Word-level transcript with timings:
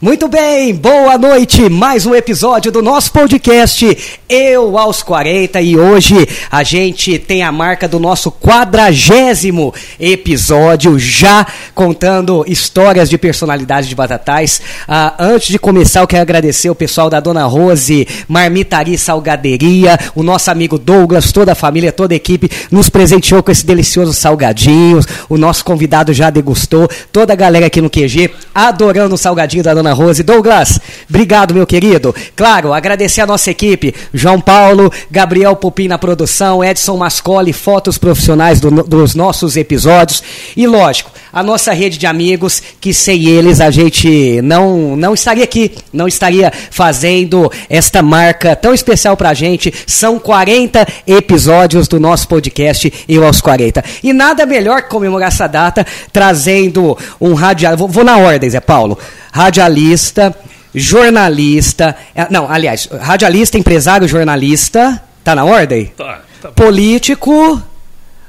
Muito 0.00 0.28
bem, 0.28 0.72
boa 0.76 1.18
noite. 1.18 1.68
Mais 1.68 2.06
um 2.06 2.14
episódio 2.14 2.70
do 2.70 2.80
nosso 2.80 3.10
podcast 3.10 3.98
Eu 4.28 4.78
aos 4.78 5.02
40 5.02 5.60
e 5.60 5.76
hoje 5.76 6.14
a 6.48 6.62
gente 6.62 7.18
tem 7.18 7.42
a 7.42 7.50
marca 7.50 7.88
do 7.88 7.98
nosso 7.98 8.30
quadragésimo 8.30 9.74
episódio 9.98 10.96
já 11.00 11.44
contando 11.74 12.44
histórias 12.46 13.10
de 13.10 13.18
personalidades 13.18 13.88
de 13.88 13.96
Batatais. 13.96 14.62
Ah, 14.86 15.16
antes 15.18 15.48
de 15.48 15.58
começar, 15.58 15.98
eu 15.98 16.06
quero 16.06 16.22
agradecer 16.22 16.70
o 16.70 16.76
pessoal 16.76 17.10
da 17.10 17.18
Dona 17.18 17.44
Rose, 17.46 18.06
Marmitaria 18.28 18.94
e 18.94 18.98
Salgaderia, 18.98 19.98
o 20.14 20.22
nosso 20.22 20.48
amigo 20.48 20.78
Douglas, 20.78 21.32
toda 21.32 21.50
a 21.50 21.56
família, 21.56 21.90
toda 21.90 22.14
a 22.14 22.16
equipe 22.16 22.48
nos 22.70 22.88
presenteou 22.88 23.42
com 23.42 23.50
esse 23.50 23.66
delicioso 23.66 24.12
salgadinho. 24.12 25.00
O 25.28 25.36
nosso 25.36 25.64
convidado 25.64 26.12
já 26.12 26.30
degustou, 26.30 26.88
toda 27.10 27.32
a 27.32 27.36
galera 27.36 27.66
aqui 27.66 27.80
no 27.80 27.90
QG 27.90 28.30
adorando 28.54 29.16
o 29.16 29.18
salgadinho 29.18 29.64
da 29.64 29.74
Dona 29.74 29.87
Rose. 29.92 30.22
Douglas, 30.22 30.80
obrigado, 31.08 31.54
meu 31.54 31.66
querido. 31.66 32.14
Claro, 32.34 32.72
agradecer 32.72 33.20
a 33.20 33.26
nossa 33.26 33.50
equipe, 33.50 33.94
João 34.12 34.40
Paulo, 34.40 34.92
Gabriel 35.10 35.56
Pupim 35.56 35.88
na 35.88 35.98
produção, 35.98 36.64
Edson 36.64 36.96
Mascoli, 36.96 37.52
fotos 37.52 37.98
profissionais 37.98 38.60
do, 38.60 38.70
dos 38.82 39.14
nossos 39.14 39.56
episódios. 39.56 40.22
E 40.56 40.66
lógico, 40.66 41.10
a 41.32 41.42
nossa 41.42 41.72
rede 41.72 41.98
de 41.98 42.06
amigos, 42.06 42.62
que 42.80 42.92
sem 42.94 43.26
eles 43.26 43.60
a 43.60 43.70
gente 43.70 44.40
não, 44.42 44.96
não 44.96 45.14
estaria 45.14 45.44
aqui, 45.44 45.72
não 45.92 46.08
estaria 46.08 46.52
fazendo 46.70 47.50
esta 47.68 48.02
marca 48.02 48.56
tão 48.56 48.72
especial 48.72 49.16
pra 49.16 49.34
gente. 49.34 49.72
São 49.86 50.18
40 50.18 50.86
episódios 51.06 51.88
do 51.88 52.00
nosso 52.00 52.28
podcast 52.28 52.92
Eu 53.08 53.26
aos 53.26 53.40
40. 53.40 53.84
E 54.02 54.12
nada 54.12 54.46
melhor 54.46 54.82
que 54.82 54.88
comemorar 54.88 55.28
essa 55.28 55.46
data 55.46 55.86
trazendo 56.12 56.96
um 57.20 57.34
radial. 57.34 57.76
Vou, 57.76 57.88
vou 57.88 58.04
na 58.04 58.16
ordem, 58.16 58.48
Zé 58.50 58.60
Paulo 58.60 58.98
radialista, 59.38 60.34
jornalista. 60.74 61.94
É, 62.14 62.26
não, 62.28 62.50
aliás, 62.50 62.88
radialista, 63.00 63.56
empresário, 63.56 64.08
jornalista. 64.08 65.00
Tá 65.22 65.34
na 65.34 65.44
ordem? 65.44 65.92
Tá. 65.96 66.20
tá 66.42 66.48
político 66.50 67.62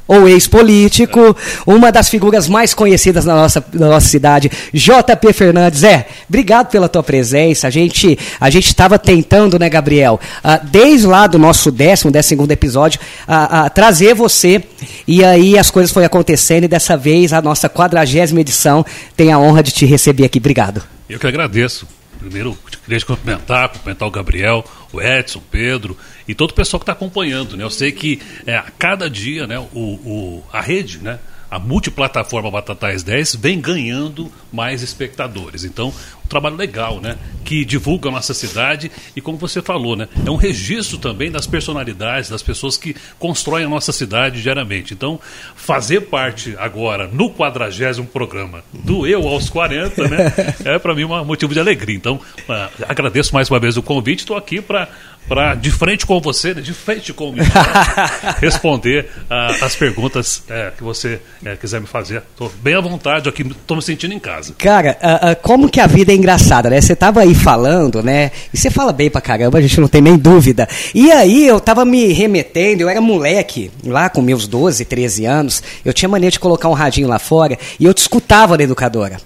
ou 0.09 0.27
ex-político, 0.27 1.37
uma 1.67 1.91
das 1.91 2.09
figuras 2.09 2.49
mais 2.49 2.73
conhecidas 2.73 3.25
na 3.25 3.35
nossa, 3.35 3.63
na 3.71 3.89
nossa 3.89 4.07
cidade, 4.07 4.49
JP 4.73 5.31
Fernandes. 5.33 5.83
É, 5.83 6.07
obrigado 6.27 6.71
pela 6.71 6.89
tua 6.89 7.03
presença. 7.03 7.67
A 7.67 7.69
gente 7.69 8.17
a 8.41 8.49
gente 8.49 8.65
estava 8.65 8.97
tentando, 8.97 9.59
né, 9.59 9.69
Gabriel, 9.69 10.19
uh, 10.43 10.67
desde 10.67 11.05
lá 11.05 11.27
do 11.27 11.37
nosso 11.37 11.71
décimo, 11.71 12.11
décimo 12.11 12.29
segundo 12.29 12.51
episódio, 12.51 12.99
uh, 13.27 13.67
uh, 13.67 13.69
trazer 13.69 14.15
você. 14.15 14.63
E 15.07 15.23
aí 15.23 15.59
as 15.59 15.69
coisas 15.69 15.91
foram 15.91 16.07
acontecendo 16.07 16.63
e 16.63 16.67
dessa 16.67 16.97
vez 16.97 17.31
a 17.31 17.41
nossa 17.41 17.69
quadragésima 17.69 18.41
edição 18.41 18.83
tem 19.15 19.31
a 19.31 19.37
honra 19.37 19.61
de 19.61 19.71
te 19.71 19.85
receber 19.85 20.25
aqui. 20.25 20.39
Obrigado. 20.39 20.81
Eu 21.07 21.19
que 21.19 21.27
agradeço. 21.27 21.98
Primeiro, 22.19 22.57
queria 22.83 22.99
cumprimentar, 23.05 23.69
cumprimentar 23.69 24.07
o 24.07 24.11
Gabriel, 24.11 24.65
o 24.91 25.01
Edson, 25.01 25.39
o 25.39 25.41
Pedro 25.41 25.97
e 26.27 26.35
todo 26.35 26.51
o 26.51 26.53
pessoal 26.53 26.79
que 26.79 26.83
está 26.83 26.91
acompanhando. 26.91 27.55
Né? 27.55 27.63
Eu 27.63 27.69
sei 27.69 27.91
que 27.91 28.21
é, 28.45 28.57
a 28.57 28.63
cada 28.77 29.09
dia 29.09 29.47
né, 29.47 29.57
o, 29.57 29.79
o, 29.79 30.43
a 30.51 30.59
rede, 30.59 30.99
né, 30.99 31.17
a 31.49 31.57
multiplataforma 31.57 32.51
Batatais 32.51 33.01
10 33.01 33.35
vem 33.35 33.59
ganhando 33.59 34.31
mais 34.51 34.83
espectadores. 34.83 35.63
Então, 35.63 35.93
trabalho 36.29 36.55
legal, 36.55 37.01
né? 37.01 37.17
Que 37.43 37.65
divulga 37.65 38.09
a 38.09 38.11
nossa 38.11 38.33
cidade 38.33 38.91
e, 39.15 39.21
como 39.21 39.37
você 39.37 39.61
falou, 39.61 39.95
né? 39.95 40.07
É 40.25 40.29
um 40.29 40.35
registro 40.35 40.97
também 40.97 41.31
das 41.31 41.47
personalidades, 41.47 42.29
das 42.29 42.43
pessoas 42.43 42.77
que 42.77 42.95
constroem 43.17 43.65
a 43.65 43.69
nossa 43.69 43.91
cidade 43.91 44.41
diariamente. 44.41 44.93
Então, 44.93 45.19
fazer 45.55 46.01
parte 46.01 46.55
agora 46.57 47.07
no 47.11 47.31
quadragésimo 47.31 48.07
programa 48.07 48.63
do 48.71 49.05
Eu 49.07 49.27
aos 49.27 49.49
40, 49.49 50.07
né? 50.07 50.33
É 50.65 50.77
para 50.77 50.93
mim 50.93 51.03
um 51.05 51.25
motivo 51.25 51.53
de 51.53 51.59
alegria. 51.59 51.95
Então, 51.95 52.15
uh, 52.15 52.85
agradeço 52.87 53.33
mais 53.33 53.49
uma 53.49 53.59
vez 53.59 53.77
o 53.77 53.81
convite. 53.81 54.19
Estou 54.19 54.37
aqui 54.37 54.61
para 54.61 54.87
para 55.29 55.53
de 55.53 55.69
frente 55.69 56.07
com 56.07 56.19
você, 56.19 56.55
né, 56.55 56.61
de 56.61 56.73
frente 56.73 57.13
com 57.13 57.31
mim, 57.31 57.41
responder 58.41 59.09
uh, 59.29 59.63
as 59.63 59.75
perguntas 59.75 60.39
uh, 60.39 60.75
que 60.75 60.83
você 60.83 61.21
uh, 61.43 61.55
quiser 61.55 61.79
me 61.79 61.85
fazer. 61.85 62.23
Estou 62.31 62.51
bem 62.61 62.73
à 62.73 62.81
vontade 62.81 63.29
aqui, 63.29 63.43
estou 63.43 63.77
me 63.77 63.83
sentindo 63.83 64.13
em 64.13 64.19
casa. 64.19 64.55
Cara, 64.57 64.97
ah, 65.01 65.35
como 65.35 65.69
que 65.69 65.79
a 65.79 65.85
vida 65.85 66.11
é 66.11 66.15
engraçada, 66.19 66.69
né? 66.69 66.79
Você 66.79 66.95
tava 66.95 67.21
aí 67.21 67.33
falando, 67.33 68.03
né? 68.03 68.31
E 68.53 68.57
você 68.57 68.69
fala 68.69 68.93
bem 68.93 69.09
pra 69.09 69.21
caramba, 69.21 69.57
a 69.57 69.61
gente 69.61 69.79
não 69.79 69.87
tem 69.87 70.01
nem 70.01 70.17
dúvida. 70.17 70.67
E 70.93 71.11
aí 71.11 71.47
eu 71.47 71.59
tava 71.59 71.83
me 71.83 72.11
remetendo, 72.13 72.83
eu 72.83 72.89
era 72.89 73.01
moleque, 73.01 73.71
lá 73.83 74.09
com 74.09 74.21
meus 74.21 74.47
12, 74.47 74.85
13 74.85 75.25
anos, 75.25 75.63
eu 75.83 75.93
tinha 75.93 76.07
mania 76.09 76.29
de 76.29 76.39
colocar 76.39 76.69
um 76.69 76.73
radinho 76.73 77.07
lá 77.07 77.17
fora 77.17 77.57
e 77.79 77.85
eu 77.85 77.93
te 77.93 77.99
escutava 77.99 78.57
na 78.57 78.63
educadora. 78.63 79.17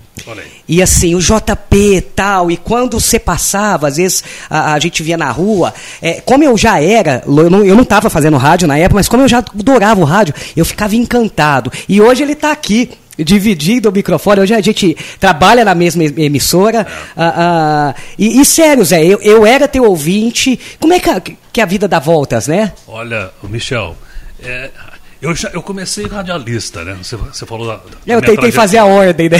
E 0.67 0.81
assim, 0.81 1.15
o 1.15 1.19
JP 1.19 1.75
e 1.75 2.01
tal, 2.01 2.51
e 2.51 2.55
quando 2.55 2.99
você 2.99 3.19
passava, 3.19 3.87
às 3.87 3.97
vezes 3.97 4.23
a, 4.49 4.73
a 4.73 4.79
gente 4.79 5.01
via 5.01 5.17
na 5.17 5.29
rua, 5.31 5.73
é, 6.01 6.21
como 6.21 6.43
eu 6.43 6.57
já 6.57 6.81
era, 6.81 7.23
eu 7.25 7.49
não, 7.49 7.65
eu 7.65 7.75
não 7.75 7.83
tava 7.83 8.09
fazendo 8.09 8.37
rádio 8.37 8.67
na 8.67 8.77
época, 8.77 8.95
mas 8.95 9.09
como 9.09 9.23
eu 9.23 9.27
já 9.27 9.39
adorava 9.39 9.99
o 9.99 10.05
rádio, 10.05 10.33
eu 10.55 10.63
ficava 10.63 10.95
encantado. 10.95 11.71
E 11.89 11.99
hoje 11.99 12.23
ele 12.23 12.33
está 12.33 12.51
aqui, 12.51 12.91
dividindo 13.17 13.89
o 13.89 13.91
microfone. 13.91 14.41
Hoje 14.41 14.53
a 14.53 14.61
gente 14.61 14.95
trabalha 15.19 15.63
na 15.63 15.75
mesma 15.75 16.03
emissora. 16.03 16.79
É. 16.79 16.85
Ah, 17.15 17.33
ah, 17.95 18.01
e, 18.17 18.41
e, 18.41 18.45
sério, 18.45 18.83
Zé, 18.83 19.03
eu, 19.05 19.19
eu 19.21 19.45
era 19.45 19.67
teu 19.67 19.83
ouvinte. 19.83 20.59
Como 20.79 20.93
é 20.93 20.99
que 20.99 21.09
a, 21.09 21.19
que 21.21 21.61
a 21.61 21.65
vida 21.65 21.87
dá 21.87 21.99
voltas, 21.99 22.47
né? 22.47 22.73
Olha, 22.87 23.31
Michel, 23.43 23.95
é, 24.41 24.69
eu, 25.21 25.33
já, 25.33 25.49
eu 25.53 25.61
comecei 25.61 26.05
radialista, 26.05 26.83
né? 26.83 26.97
Você, 27.01 27.15
você 27.15 27.45
falou 27.45 27.67
da. 27.67 27.75
da 27.75 27.83
eu 28.05 28.21
tentei 28.21 28.51
fazer 28.51 28.77
a 28.77 28.85
ordem, 28.85 29.29
né? 29.29 29.37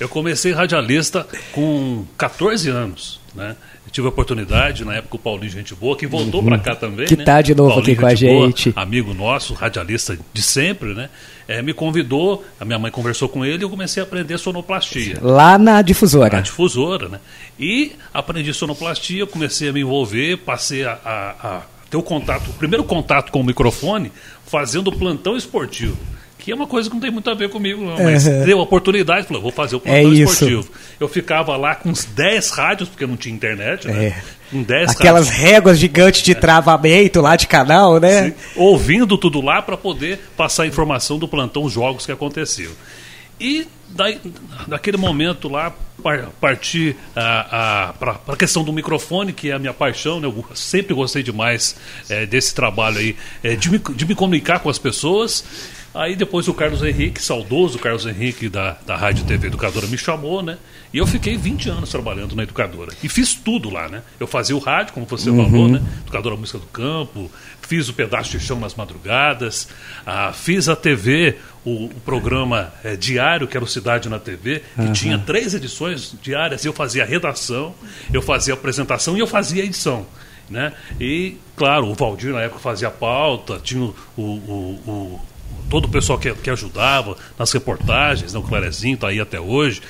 Eu 0.00 0.08
comecei 0.08 0.52
radialista 0.52 1.26
com 1.52 2.04
14 2.18 2.68
anos, 2.68 3.20
né? 3.34 3.54
Tive 3.94 4.08
a 4.08 4.10
oportunidade, 4.10 4.84
na 4.84 4.96
época, 4.96 5.14
o 5.14 5.18
Paulinho 5.20 5.52
Gente 5.52 5.72
Boa, 5.72 5.96
que 5.96 6.04
voltou 6.04 6.40
uhum. 6.40 6.48
para 6.48 6.58
cá 6.58 6.74
também. 6.74 7.06
Que 7.06 7.16
né? 7.16 7.22
tá 7.22 7.40
de 7.40 7.54
novo 7.54 7.76
Paulinho 7.76 7.92
aqui 7.92 8.00
com 8.00 8.06
a 8.08 8.14
gente. 8.16 8.70
Boa, 8.72 8.82
amigo 8.82 9.14
nosso, 9.14 9.54
radialista 9.54 10.18
de 10.32 10.42
sempre, 10.42 10.94
né? 10.94 11.08
É, 11.46 11.62
me 11.62 11.72
convidou, 11.72 12.44
a 12.58 12.64
minha 12.64 12.76
mãe 12.76 12.90
conversou 12.90 13.28
com 13.28 13.44
ele 13.44 13.58
e 13.58 13.64
eu 13.64 13.70
comecei 13.70 14.02
a 14.02 14.04
aprender 14.04 14.36
sonoplastia. 14.36 15.20
Lá 15.22 15.56
na 15.56 15.80
difusora. 15.80 16.38
Na 16.38 16.42
difusora, 16.42 17.08
né? 17.08 17.20
E 17.56 17.92
aprendi 18.12 18.52
sonoplastia, 18.52 19.28
comecei 19.28 19.68
a 19.68 19.72
me 19.72 19.82
envolver, 19.82 20.38
passei 20.38 20.84
a, 20.84 20.98
a, 21.04 21.30
a 21.30 21.62
ter 21.88 21.96
o 21.96 22.02
contato, 22.02 22.50
o 22.50 22.54
primeiro 22.54 22.82
contato 22.82 23.30
com 23.30 23.42
o 23.42 23.44
microfone 23.44 24.10
fazendo 24.44 24.90
plantão 24.90 25.36
esportivo. 25.36 25.96
Que 26.44 26.52
é 26.52 26.54
uma 26.54 26.66
coisa 26.66 26.90
que 26.90 26.94
não 26.94 27.00
tem 27.00 27.10
muito 27.10 27.30
a 27.30 27.32
ver 27.32 27.48
comigo, 27.48 27.82
não, 27.82 28.04
mas 28.04 28.26
uhum. 28.26 28.44
deu 28.44 28.58
oportunidade, 28.58 29.26
falou, 29.26 29.40
vou 29.40 29.50
fazer 29.50 29.76
o 29.76 29.78
é 29.78 29.80
plantão 29.80 30.12
é 30.12 30.14
esportivo. 30.14 30.68
Eu 31.00 31.08
ficava 31.08 31.56
lá 31.56 31.74
com 31.74 31.88
uns 31.88 32.04
10 32.04 32.50
rádios, 32.50 32.86
porque 32.90 33.06
não 33.06 33.16
tinha 33.16 33.34
internet, 33.34 33.86
né? 33.86 34.08
É. 34.08 34.22
Com 34.50 34.62
10 34.62 34.90
Aquelas 34.90 35.30
rádios. 35.30 35.42
réguas 35.42 35.78
gigantes 35.78 36.22
de 36.22 36.32
é. 36.32 36.34
travamento 36.34 37.22
lá 37.22 37.34
de 37.34 37.46
canal, 37.46 37.98
né? 37.98 38.28
Sim. 38.28 38.34
Ouvindo 38.56 39.16
tudo 39.16 39.40
lá 39.40 39.62
para 39.62 39.78
poder 39.78 40.20
passar 40.36 40.64
a 40.64 40.66
informação 40.66 41.18
do 41.18 41.26
plantão, 41.26 41.62
os 41.62 41.72
jogos 41.72 42.04
que 42.04 42.12
aconteciam. 42.12 42.72
E 43.40 43.66
daí, 43.88 44.20
daquele 44.66 44.98
momento 44.98 45.48
lá, 45.48 45.72
partir 46.38 46.94
para 47.14 48.20
a 48.28 48.36
questão 48.36 48.62
do 48.62 48.70
microfone, 48.70 49.32
que 49.32 49.50
é 49.50 49.54
a 49.54 49.58
minha 49.58 49.72
paixão, 49.72 50.20
né? 50.20 50.26
eu 50.26 50.44
sempre 50.54 50.92
gostei 50.92 51.22
demais 51.22 51.74
é, 52.10 52.26
desse 52.26 52.54
trabalho 52.54 52.98
aí, 52.98 53.16
é, 53.42 53.56
de, 53.56 53.70
me, 53.70 53.78
de 53.78 54.04
me 54.04 54.14
comunicar 54.14 54.58
com 54.58 54.68
as 54.68 54.78
pessoas. 54.78 55.42
Aí 55.94 56.16
depois 56.16 56.48
o 56.48 56.54
Carlos 56.54 56.82
Henrique, 56.82 57.22
saudoso 57.22 57.78
Carlos 57.78 58.04
Henrique 58.04 58.48
da, 58.48 58.76
da 58.84 58.96
Rádio 58.96 59.24
TV 59.26 59.46
Educadora, 59.46 59.86
me 59.86 59.96
chamou, 59.96 60.42
né? 60.42 60.58
E 60.92 60.98
eu 60.98 61.06
fiquei 61.06 61.36
20 61.36 61.70
anos 61.70 61.88
trabalhando 61.88 62.34
na 62.34 62.42
Educadora. 62.42 62.92
E 63.00 63.08
fiz 63.08 63.32
tudo 63.34 63.70
lá, 63.70 63.88
né? 63.88 64.02
Eu 64.18 64.26
fazia 64.26 64.56
o 64.56 64.58
rádio, 64.58 64.92
como 64.92 65.06
você 65.06 65.30
uhum. 65.30 65.44
falou, 65.44 65.68
né? 65.68 65.80
Educadora 66.02 66.36
Música 66.36 66.58
do 66.58 66.66
Campo, 66.66 67.30
fiz 67.62 67.88
o 67.88 67.94
pedaço 67.94 68.32
de 68.32 68.40
chão 68.40 68.58
nas 68.58 68.74
madrugadas, 68.74 69.68
ah, 70.04 70.32
fiz 70.32 70.68
a 70.68 70.74
TV, 70.74 71.36
o, 71.64 71.84
o 71.84 72.00
programa 72.04 72.72
é, 72.82 72.96
diário, 72.96 73.46
que 73.46 73.56
era 73.56 73.64
o 73.64 73.68
Cidade 73.68 74.08
na 74.08 74.18
TV, 74.18 74.64
que 74.74 74.80
uhum. 74.80 74.92
tinha 74.92 75.18
três 75.18 75.54
edições 75.54 76.16
diárias. 76.20 76.64
Eu 76.64 76.72
fazia 76.72 77.04
a 77.04 77.06
redação, 77.06 77.72
eu 78.12 78.20
fazia 78.20 78.52
a 78.52 78.56
apresentação 78.56 79.16
e 79.16 79.20
eu 79.20 79.28
fazia 79.28 79.62
a 79.62 79.66
edição. 79.66 80.04
Né? 80.50 80.72
E, 81.00 81.36
claro, 81.56 81.86
o 81.86 81.94
Valdir 81.94 82.32
na 82.32 82.42
época 82.42 82.60
fazia 82.60 82.88
a 82.88 82.90
pauta, 82.90 83.60
tinha 83.62 83.80
o, 83.82 83.94
o, 84.16 84.80
o 84.86 85.20
todo 85.74 85.86
o 85.86 85.88
pessoal 85.88 86.16
que, 86.16 86.32
que 86.34 86.50
ajudava 86.50 87.16
nas 87.36 87.50
reportagens, 87.50 88.32
né, 88.32 88.38
o 88.38 88.44
Clarezinho 88.44 88.94
está 88.94 89.08
aí 89.08 89.18
até 89.18 89.40
hoje. 89.40 89.82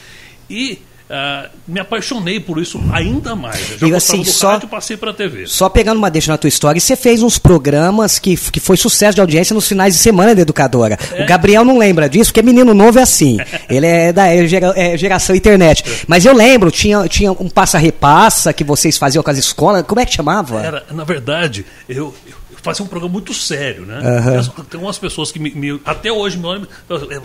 E 0.49 0.79
Uh, 1.05 1.51
me 1.69 1.79
apaixonei 1.79 2.41
por 2.41 2.59
isso 2.59 2.83
ainda 2.91 3.37
mais. 3.37 3.81
Eu 3.81 3.91
já 3.91 3.99
assim, 3.99 4.25
só, 4.25 4.53
rádio, 4.53 4.69
passei 4.69 4.97
para 4.97 5.11
a 5.11 5.15
TV. 5.15 5.47
Só 5.47 5.69
pegando 5.69 5.99
uma 5.99 6.11
deixa 6.11 6.33
na 6.33 6.39
tua 6.39 6.49
história, 6.49 6.81
você 6.81 6.97
fez 6.97 7.23
uns 7.23 7.39
programas 7.39 8.19
que, 8.19 8.35
que 8.35 8.59
foi 8.59 8.79
sucesso 8.79 9.15
de 9.15 9.21
audiência 9.21 9.53
nos 9.53 9.69
finais 9.69 9.93
de 9.93 10.01
semana 10.01 10.35
da 10.35 10.41
Educadora. 10.41 10.99
É. 11.13 11.23
O 11.23 11.27
Gabriel 11.27 11.63
não 11.63 11.77
lembra 11.77 12.09
disso, 12.09 12.33
porque 12.33 12.41
menino 12.41 12.73
novo 12.73 12.99
é 12.99 13.03
assim. 13.03 13.37
Ele 13.69 13.87
é 13.87 14.15
da 14.15 14.29
é 14.29 14.47
gera, 14.47 14.73
é 14.75 14.97
geração 14.97 15.37
internet. 15.37 15.85
Mas 16.09 16.25
eu 16.25 16.33
lembro, 16.33 16.71
tinha, 16.71 17.07
tinha 17.07 17.33
um 17.33 17.51
passa-repassa 17.51 18.55
que 18.55 18.65
vocês 18.65 18.97
faziam 18.97 19.23
com 19.23 19.31
as 19.31 19.37
escolas. 19.37 19.85
Como 19.87 20.01
é 20.01 20.07
que 20.07 20.15
chamava? 20.15 20.59
Era, 20.59 20.87
na 20.91 21.05
verdade, 21.05 21.67
eu, 21.87 22.15
eu 22.27 22.44
fazer 22.65 22.83
um 22.83 22.87
programa 22.87 23.13
muito 23.13 23.35
sério, 23.35 23.85
né? 23.85 24.01
Uhum. 24.01 24.65
Tem 24.65 24.81
umas 24.81 24.99
pessoas 24.99 25.31
que 25.31 25.39
me, 25.39 25.51
me, 25.51 25.81
até 25.85 26.11
hoje 26.11 26.39
me 26.39 26.47
olham, 26.47 26.67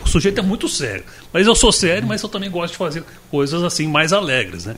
o 0.03 0.07
sujeito 0.07 0.37
é 0.37 0.43
muito 0.43 0.67
sério. 0.67 1.03
Mas 1.31 1.47
eu 1.47 1.55
sou 1.55 1.71
sério, 1.71 2.05
mas 2.05 2.21
eu 2.21 2.27
também 2.27 2.51
gosto 2.51 2.73
de 2.73 2.77
fazer 2.77 3.03
coisas 3.31 3.63
assim 3.63 3.87
mais 3.87 4.11
alegres, 4.11 4.65
né? 4.65 4.75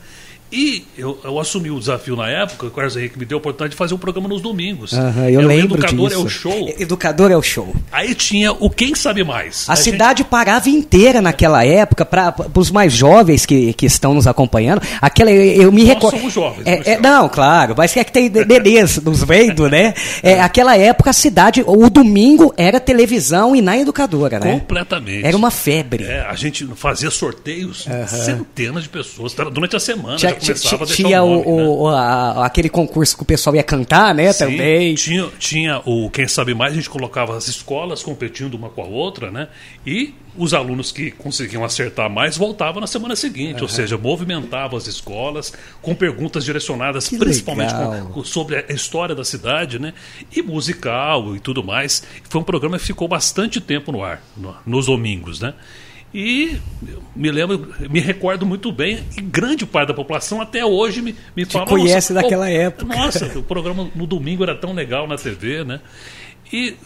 E 0.52 0.84
eu, 0.98 1.18
eu, 1.24 1.40
assumi 1.40 1.70
o 1.70 1.78
desafio 1.78 2.14
na 2.14 2.28
época, 2.28 2.66
o 2.66 2.70
Carlos 2.70 2.94
Henrique 2.94 3.18
me 3.18 3.24
deu 3.24 3.38
a 3.38 3.40
oportunidade 3.40 3.70
de 3.70 3.76
fazer 3.76 3.94
um 3.94 3.98
programa 3.98 4.28
nos 4.28 4.42
domingos. 4.42 4.92
Uhum, 4.92 5.28
eu 5.30 5.40
é, 5.40 5.44
lembro 5.44 5.78
Educador 5.78 6.08
disso. 6.08 6.20
é 6.20 6.24
o 6.24 6.28
show. 6.28 6.74
Educador 6.78 7.30
é 7.30 7.36
o 7.36 7.42
show. 7.42 7.74
Aí 7.90 8.14
tinha 8.14 8.52
o 8.52 8.68
Quem 8.68 8.94
Sabe 8.94 9.24
Mais. 9.24 9.64
A, 9.66 9.72
a 9.72 9.76
cidade 9.76 10.18
gente... 10.18 10.28
parava 10.28 10.68
inteira 10.68 11.22
naquela 11.22 11.64
época, 11.64 12.04
para 12.04 12.34
os 12.54 12.70
mais 12.70 12.92
jovens 12.92 13.46
que, 13.46 13.72
que 13.72 13.86
estão 13.86 14.12
nos 14.12 14.26
acompanhando. 14.26 14.82
Aquela, 15.00 15.30
eu 15.30 15.72
me 15.72 15.84
recordo. 15.84 16.18
somos 16.18 16.34
jovens. 16.34 16.66
É, 16.66 16.92
é, 16.92 17.00
não, 17.00 17.28
claro, 17.28 17.74
mas 17.76 17.96
é 17.96 18.04
que 18.04 18.12
tem 18.12 18.30
bebês 18.30 19.00
nos 19.00 19.24
vendo, 19.24 19.68
né? 19.68 19.94
É, 20.22 20.40
aquela 20.40 20.76
época 20.76 21.10
a 21.10 21.12
cidade, 21.12 21.64
o 21.66 21.88
domingo 21.88 22.52
era 22.56 22.78
televisão 22.78 23.56
e 23.56 23.62
na 23.62 23.76
educadora, 23.76 24.38
né? 24.38 24.52
Completamente. 24.60 25.26
Era 25.26 25.36
uma 25.36 25.50
febre. 25.50 26.04
É, 26.04 26.20
a 26.20 26.34
gente 26.34 26.66
fazia 26.76 27.10
sorteios, 27.10 27.86
uhum. 27.86 28.06
centenas 28.06 28.82
de 28.84 28.88
pessoas, 28.88 29.32
durante 29.32 29.74
a 29.74 29.80
semana. 29.80 30.16
Tinha, 30.16 30.32
começava 30.46 30.86
tinha 30.86 31.22
o, 31.22 31.28
nome, 31.28 31.44
o, 31.46 31.90
né? 31.90 31.96
a, 31.96 32.46
aquele 32.46 32.68
concurso 32.68 33.16
que 33.16 33.22
o 33.22 33.26
pessoal 33.26 33.56
ia 33.56 33.62
cantar, 33.62 34.14
né? 34.14 34.32
Sim, 34.32 34.44
também. 34.44 34.94
Tinha, 34.94 35.28
tinha 35.38 35.82
o 35.84 36.10
Quem 36.10 36.28
Sabe 36.28 36.54
Mais, 36.54 36.72
a 36.72 36.76
gente 36.76 36.90
colocava 36.90 37.36
as 37.36 37.48
escolas 37.48 38.02
competindo 38.02 38.54
uma 38.54 38.68
com 38.68 38.82
a 38.82 38.86
outra, 38.86 39.30
né? 39.30 39.48
E 39.86 40.14
os 40.36 40.54
alunos 40.54 40.90
que 40.90 41.10
conseguiam 41.10 41.64
acertar 41.64 42.08
mais 42.08 42.36
voltavam 42.36 42.80
na 42.80 42.86
semana 42.86 43.14
seguinte, 43.14 43.56
uhum. 43.56 43.62
ou 43.62 43.68
seja, 43.68 43.98
movimentavam 43.98 44.78
as 44.78 44.86
escolas 44.86 45.52
com 45.82 45.94
perguntas 45.94 46.44
direcionadas 46.44 47.08
que 47.08 47.18
principalmente 47.18 47.74
com, 48.12 48.24
sobre 48.24 48.56
a 48.56 48.72
história 48.72 49.14
da 49.14 49.24
cidade, 49.24 49.78
né? 49.78 49.92
E 50.34 50.42
musical 50.42 51.36
e 51.36 51.40
tudo 51.40 51.62
mais. 51.62 52.02
Foi 52.28 52.40
um 52.40 52.44
programa 52.44 52.78
que 52.78 52.84
ficou 52.84 53.06
bastante 53.06 53.60
tempo 53.60 53.92
no 53.92 54.02
ar, 54.02 54.22
no, 54.36 54.56
nos 54.66 54.86
domingos, 54.86 55.40
né? 55.40 55.54
E 56.14 56.58
me 57.16 57.30
lembro, 57.30 57.74
me 57.88 58.00
recordo 58.00 58.44
muito 58.44 58.70
bem, 58.70 59.02
e 59.16 59.20
grande 59.22 59.64
parte 59.64 59.88
da 59.88 59.94
população 59.94 60.40
até 60.40 60.64
hoje 60.64 61.00
me, 61.00 61.14
me 61.34 61.44
fala. 61.44 61.66
conhece 61.66 62.12
daquela 62.12 62.50
época. 62.50 62.94
Nossa, 62.94 63.26
o 63.38 63.42
programa 63.42 63.90
no 63.94 64.06
domingo 64.06 64.42
era 64.42 64.54
tão 64.54 64.74
legal 64.74 65.06
na 65.06 65.16
TV, 65.16 65.64
né? 65.64 65.80
E 66.52 66.76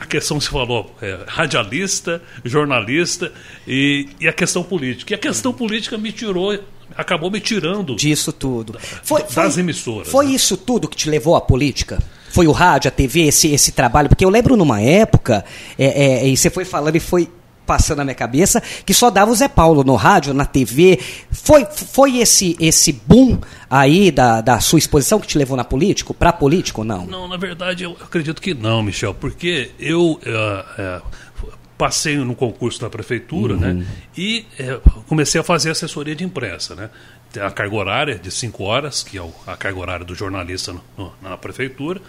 a 0.00 0.06
questão 0.06 0.38
que 0.38 0.44
você 0.44 0.50
falou, 0.50 0.94
é, 1.02 1.18
radialista, 1.26 2.22
jornalista 2.44 3.32
e, 3.66 4.08
e, 4.20 4.28
a 4.28 4.32
questão 4.32 4.62
política. 4.62 5.12
E 5.12 5.16
a 5.16 5.18
questão 5.18 5.52
política 5.52 5.98
me 5.98 6.12
tirou, 6.12 6.56
acabou 6.96 7.30
me 7.30 7.40
tirando. 7.40 7.96
Disso 7.96 8.32
tudo. 8.32 8.78
Foi, 9.02 9.22
das 9.22 9.54
foi, 9.54 9.62
emissoras. 9.62 10.08
Foi 10.08 10.26
né? 10.26 10.32
isso 10.32 10.56
tudo 10.56 10.88
que 10.88 10.96
te 10.96 11.10
levou 11.10 11.34
à 11.34 11.40
política? 11.40 11.98
Foi 12.30 12.46
o 12.46 12.52
rádio, 12.52 12.88
a 12.88 12.92
TV, 12.92 13.22
esse, 13.22 13.52
esse 13.52 13.72
trabalho? 13.72 14.08
Porque 14.08 14.24
eu 14.24 14.30
lembro 14.30 14.56
numa 14.56 14.80
época, 14.80 15.44
é, 15.76 16.22
é, 16.22 16.28
e 16.28 16.36
você 16.36 16.48
foi 16.48 16.64
falando 16.64 16.94
e 16.94 17.00
foi 17.00 17.28
passando 17.70 17.98
na 17.98 18.04
minha 18.04 18.16
cabeça 18.16 18.60
que 18.84 18.92
só 18.92 19.10
dava 19.10 19.30
o 19.30 19.34
Zé 19.36 19.46
Paulo 19.46 19.84
no 19.84 19.94
rádio, 19.94 20.34
na 20.34 20.44
TV. 20.44 20.98
Foi, 21.30 21.64
foi 21.64 22.18
esse 22.18 22.56
esse 22.58 22.92
boom 22.92 23.38
aí 23.70 24.10
da, 24.10 24.40
da 24.40 24.58
sua 24.58 24.80
exposição 24.80 25.20
que 25.20 25.28
te 25.28 25.38
levou 25.38 25.56
na 25.56 25.62
político, 25.62 26.12
para 26.12 26.32
político, 26.32 26.82
não? 26.82 27.06
Não, 27.06 27.28
na 27.28 27.36
verdade 27.36 27.84
eu 27.84 27.96
acredito 28.02 28.42
que 28.42 28.54
não, 28.54 28.82
Michel, 28.82 29.14
porque 29.14 29.70
eu 29.78 30.00
uh, 30.00 30.18
uh, 30.18 31.50
passei 31.78 32.16
no 32.16 32.34
concurso 32.34 32.80
da 32.80 32.90
prefeitura, 32.90 33.54
né, 33.54 33.68
uhum. 33.68 33.74
né? 33.78 33.86
E 34.18 34.44
uh, 34.58 35.02
comecei 35.02 35.40
a 35.40 35.44
fazer 35.44 35.70
assessoria 35.70 36.16
de 36.16 36.24
imprensa, 36.24 36.74
né? 36.74 36.90
Tem 37.32 37.40
a 37.40 37.52
carga 37.52 37.76
horária 37.76 38.18
de 38.18 38.32
5 38.32 38.64
horas, 38.64 39.04
que 39.04 39.16
é 39.16 39.22
a 39.46 39.56
carga 39.56 39.78
horária 39.78 40.04
do 40.04 40.16
jornalista 40.16 40.72
no, 40.72 40.82
no, 40.98 41.12
na 41.22 41.36
prefeitura. 41.36 42.00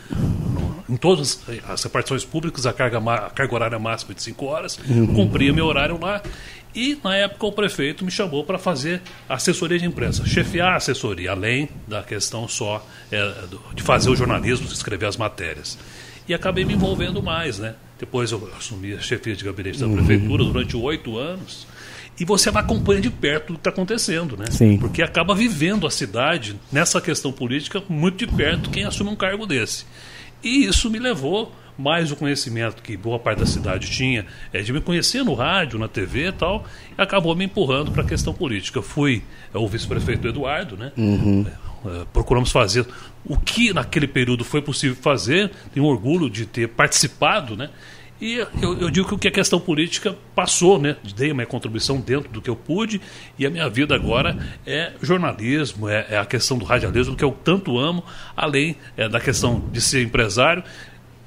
Em 0.92 0.98
todas 0.98 1.42
as 1.70 1.84
repartições 1.84 2.26
públicas, 2.26 2.66
a 2.66 2.74
carga, 2.74 2.98
a 2.98 3.30
carga 3.30 3.56
horária 3.56 3.80
máxima 3.80 4.14
de 4.14 4.22
5 4.22 4.46
horas. 4.46 4.78
Uhum. 4.88 5.08
Cumpria 5.08 5.54
meu 5.54 5.66
horário 5.66 5.98
lá. 5.98 6.22
E, 6.76 6.98
na 7.02 7.16
época, 7.16 7.46
o 7.46 7.52
prefeito 7.52 8.04
me 8.04 8.12
chamou 8.12 8.44
para 8.44 8.58
fazer 8.58 9.02
assessoria 9.28 9.80
de 9.80 9.86
imprensa, 9.86 10.26
chefiar 10.26 10.74
a 10.74 10.76
assessoria, 10.76 11.32
além 11.32 11.70
da 11.88 12.04
questão 12.04 12.48
só 12.48 12.86
é, 13.12 13.34
de 13.74 13.82
fazer 13.82 14.10
o 14.10 14.16
jornalismo, 14.16 14.68
de 14.68 14.74
escrever 14.74 15.06
as 15.06 15.16
matérias. 15.16 15.78
E 16.28 16.34
acabei 16.34 16.66
me 16.66 16.74
envolvendo 16.74 17.24
mais, 17.24 17.58
né? 17.58 17.76
Depois 17.98 18.32
eu 18.32 18.50
assumi 18.58 18.94
a 18.94 19.00
chefia 19.00 19.36
de 19.36 19.46
gabinete 19.46 19.80
da 19.80 19.88
prefeitura 19.88 20.44
uhum. 20.44 20.52
durante 20.52 20.76
oito 20.76 21.18
anos 21.18 21.68
e 22.20 22.26
você 22.26 22.52
vai 22.52 22.62
acompanhando 22.64 23.04
de 23.04 23.10
perto 23.10 23.50
o 23.50 23.54
que 23.54 23.60
está 23.60 23.70
acontecendo, 23.70 24.38
né? 24.38 24.46
Sim. 24.52 24.78
Porque 24.78 25.02
acaba 25.02 25.34
vivendo 25.34 25.88
a 25.88 25.90
cidade 25.90 26.56
nessa 26.72 27.02
questão 27.02 27.32
política 27.32 27.82
muito 27.90 28.26
de 28.26 28.32
perto 28.32 28.70
quem 28.70 28.86
assume 28.86 29.10
um 29.10 29.16
cargo 29.16 29.46
desse. 29.46 29.86
E 30.44 30.66
isso 30.66 30.90
me 30.90 31.00
levou 31.00 31.54
mais 31.78 32.12
o 32.12 32.16
conhecimento 32.16 32.82
que 32.84 32.96
boa 32.96 33.18
parte 33.18 33.40
da 33.40 33.46
cidade 33.46 33.90
tinha 33.90 34.26
é, 34.54 34.62
de 34.62 34.72
me 34.72 34.82
conhecer 34.82 35.24
no 35.24 35.34
rádio, 35.34 35.80
na 35.80 35.88
TV 35.88 36.28
e 36.28 36.32
tal, 36.32 36.66
e 36.98 37.02
acabou 37.02 37.36
me 37.36 37.46
empurrando 37.46 37.92
para 37.92 38.04
a 38.04 38.06
questão 38.06 38.34
política. 38.34 38.82
Fui 38.82 39.24
é, 39.54 39.58
o 39.58 39.68
vice-prefeito 39.68 40.28
Eduardo, 40.28 40.78
né? 40.78 40.92
Uhum. 40.96 41.46
É, 41.86 42.06
procuramos 42.14 42.52
fazer 42.52 42.86
o 43.26 43.38
que 43.38 43.74
naquele 43.74 44.08
período 44.08 44.44
foi 44.44 44.62
possível 44.62 44.96
fazer, 44.96 45.52
tenho 45.74 45.86
orgulho 45.86 46.30
de 46.30 46.46
ter 46.46 46.68
participado, 46.68 47.56
né? 47.56 47.70
E 48.22 48.36
eu, 48.62 48.78
eu, 48.80 48.92
digo 48.92 49.18
que 49.18 49.28
a 49.28 49.32
questão 49.32 49.60
política 49.60 50.16
passou, 50.36 50.78
né? 50.78 50.96
Dei 51.16 51.32
uma 51.32 51.44
contribuição 51.44 52.00
dentro 52.00 52.30
do 52.30 52.40
que 52.40 52.52
eu 52.52 52.56
pude 52.56 53.02
e 53.38 53.48
a 53.48 53.50
minha 53.50 53.68
vida 53.68 53.96
agora 53.96 54.38
é 54.64 54.92
jornalismo, 55.02 55.90
é, 55.90 56.06
é 56.08 56.18
a 56.20 56.26
questão 56.26 56.56
do 56.56 56.64
radialismo 56.64 57.16
que 57.16 57.24
eu 57.24 57.32
tanto 57.44 57.80
amo, 57.80 58.04
além 58.38 58.76
é, 58.96 59.10
da 59.10 59.20
questão 59.20 59.64
de 59.72 59.82
ser 59.82 60.04
empresário 60.04 60.64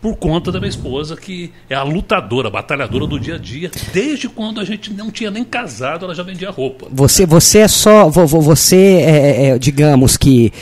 por 0.01 0.15
conta 0.17 0.53
da 0.53 0.61
minha 0.61 0.69
esposa, 0.69 1.17
que 1.17 1.51
é 1.69 1.75
a 1.75 1.83
lutadora, 1.83 2.47
a 2.47 2.51
batalhadora 2.51 3.07
do 3.09 3.19
dia 3.19 3.35
a 3.35 3.39
dia. 3.39 3.73
Desde 3.93 4.29
quando 4.29 4.61
a 4.61 4.65
gente 4.65 4.93
não 4.93 5.11
tinha 5.11 5.33
nem 5.33 5.43
casado, 5.43 6.05
ela 6.05 6.15
já 6.15 6.23
vendia 6.23 6.51
roupa. 6.51 6.87
Você, 6.93 7.27
você 7.27 7.61
é 7.61 7.69
só. 7.69 8.09
Você, 8.09 8.77
é, 8.77 9.47
é, 9.47 9.59
digamos 9.59 10.17
que, 10.17 10.53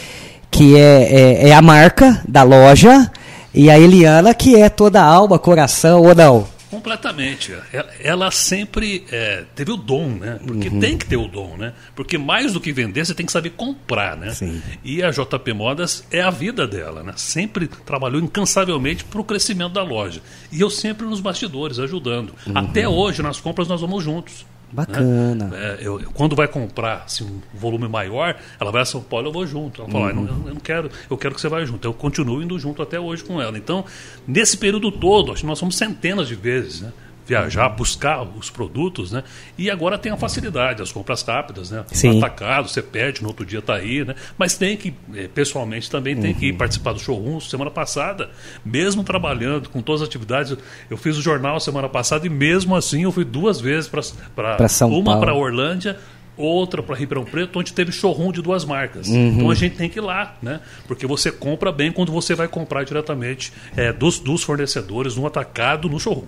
que 0.51 0.77
é, 0.77 1.43
é, 1.43 1.49
é 1.49 1.55
a 1.55 1.61
marca 1.61 2.23
da 2.27 2.43
loja 2.43 3.11
e 3.55 3.71
a 3.71 3.79
Eliana, 3.79 4.35
que 4.35 4.57
é 4.57 4.69
toda 4.69 5.03
alma, 5.03 5.39
coração, 5.39 6.03
ou 6.03 6.15
não? 6.15 6.47
Completamente. 6.73 7.55
Ela, 8.01 8.31
sempre 8.31 9.05
é, 9.13 9.45
teve 9.55 9.71
o 9.71 9.77
dom, 9.77 10.09
né? 10.09 10.41
Porque 10.47 10.71
uhum. 10.71 10.81
tem 10.81 10.97
que 10.97 11.05
ter 11.05 11.19
o 11.19 11.29
dom, 11.29 11.55
né? 11.59 11.75
Porque 11.95 12.17
mais 12.17 12.55
do 12.55 12.61
que 12.63 12.73
vender, 12.73 13.05
você 13.05 13.15
tem 13.15 13.27
que 13.27 13.33
saber 13.33 13.51
comprar, 13.51 14.17
né? 14.17 14.31
Sim. 14.31 14.63
E 14.83 15.03
a 15.03 15.11
JP 15.11 15.53
Modas 15.53 16.03
é 16.11 16.23
a 16.23 16.31
vida 16.31 16.67
dela, 16.67 17.03
né? 17.03 17.13
Sempre 17.15 17.67
trabalhou 17.67 18.23
incansavelmente 18.23 19.05
para 19.05 19.21
o 19.21 19.25
crescimento 19.25 19.75
da 19.75 19.83
loja. 19.83 20.23
E 20.51 20.63
eu 20.63 20.71
sempre 20.71 21.05
nos 21.05 21.21
bastidores, 21.21 21.79
ajudando. 21.79 22.33
Uhum. 22.47 22.57
Até 22.57 22.89
hoje, 22.89 23.21
nas 23.23 23.39
compras, 23.39 23.69
nós 23.69 23.83
vamos 23.83 24.03
juntos. 24.03 24.47
Bacana. 24.73 25.49
Né? 25.49 25.77
É, 25.81 25.87
eu, 25.87 26.01
quando 26.15 26.35
vai 26.35 26.49
comprar 26.49 27.03
assim, 27.05 27.25
um 27.25 27.41
volume 27.53 27.87
maior, 27.89 28.37
ela 28.59 28.73
vai 28.73 28.83
a 28.83 28.85
São 28.87 29.03
Paulo, 29.03 29.29
eu 29.29 29.33
vou 29.33 29.47
junto. 29.47 29.83
Ela 29.83 29.91
fala, 29.91 30.13
uhum. 30.13 30.27
ah, 30.27 30.49
eu, 30.49 30.55
não 30.55 30.61
quero, 30.61 30.91
eu 31.11 31.19
quero 31.19 31.35
que 31.35 31.41
você 31.41 31.49
vá 31.49 31.63
junto. 31.65 31.87
Eu 31.87 31.93
continuo 31.93 32.43
indo 32.43 32.59
junto 32.59 32.81
até 32.83 32.99
hoje 32.99 33.23
com 33.23 33.41
ela. 33.41 33.57
Então, 33.59 33.85
nesse 34.27 34.57
período 34.57 34.91
todo, 34.91 35.33
acho 35.33 35.43
que 35.43 35.47
nós 35.47 35.59
somos 35.59 35.77
centenas 35.77 36.27
de 36.27 36.35
vezes, 36.35 36.81
né? 36.81 36.93
Viajar, 37.27 37.69
buscar 37.69 38.23
os 38.23 38.51
produtos, 38.51 39.13
né? 39.13 39.23
E 39.57 39.71
agora 39.71 39.97
tem 39.97 40.11
a 40.11 40.17
facilidade, 40.17 40.83
as 40.83 40.91
compras 40.91 41.23
rápidas, 41.23 41.71
né? 41.71 41.85
Sim. 41.93 42.19
Atacado, 42.19 42.69
você 42.69 42.83
pede, 42.83 43.23
no 43.23 43.29
outro 43.29 43.45
dia 43.45 43.61
está 43.61 43.77
aí, 43.77 44.05
né? 44.05 44.15
Mas 44.37 44.57
tem 44.57 44.77
que, 44.77 44.95
eh, 45.15 45.29
pessoalmente 45.33 45.91
também, 45.91 46.17
tem 46.17 46.33
uhum. 46.33 46.39
que 46.39 46.47
ir 46.47 46.53
participar 46.55 46.93
do 46.93 47.01
showroom. 47.01 47.41
Semana 47.41 47.71
passada, 47.71 48.31
mesmo 48.65 49.05
trabalhando 49.05 49.69
com 49.69 49.81
todas 49.81 50.03
as 50.03 50.09
atividades, 50.09 50.57
eu 50.91 50.97
fiz 50.97 51.17
o 51.17 51.23
jornal 51.23 51.59
semana 51.61 51.89
passada 51.89 52.27
e 52.27 52.31
mesmo 52.31 52.75
assim 52.75 53.05
eu 53.05 53.13
fui 53.13 53.25
duas 53.25 53.61
vezes 53.61 53.89
para 53.89 54.69
São 54.69 54.91
uma 54.91 55.19
para 55.21 55.35
Orlândia 55.35 55.99
outra 56.37 56.83
para 56.83 56.97
Ribeirão 56.97 57.25
Preto, 57.25 57.59
onde 57.59 57.73
teve 57.73 57.93
showroom 57.93 58.33
de 58.33 58.43
duas 58.43 58.65
marcas. 58.65 59.09
Uhum. 59.09 59.29
Então 59.29 59.51
a 59.51 59.55
gente 59.55 59.77
tem 59.77 59.89
que 59.89 59.99
ir 59.99 60.03
lá, 60.03 60.35
né? 60.43 60.61
Porque 60.87 61.07
você 61.07 61.31
compra 61.31 61.71
bem 61.71 61.93
quando 61.93 62.11
você 62.11 62.35
vai 62.35 62.49
comprar 62.49 62.85
diretamente 62.85 63.53
é, 63.77 63.93
dos, 63.93 64.19
dos 64.19 64.43
fornecedores, 64.43 65.17
no 65.17 65.27
atacado, 65.27 65.89
no 65.89 66.01
showroom. 66.01 66.27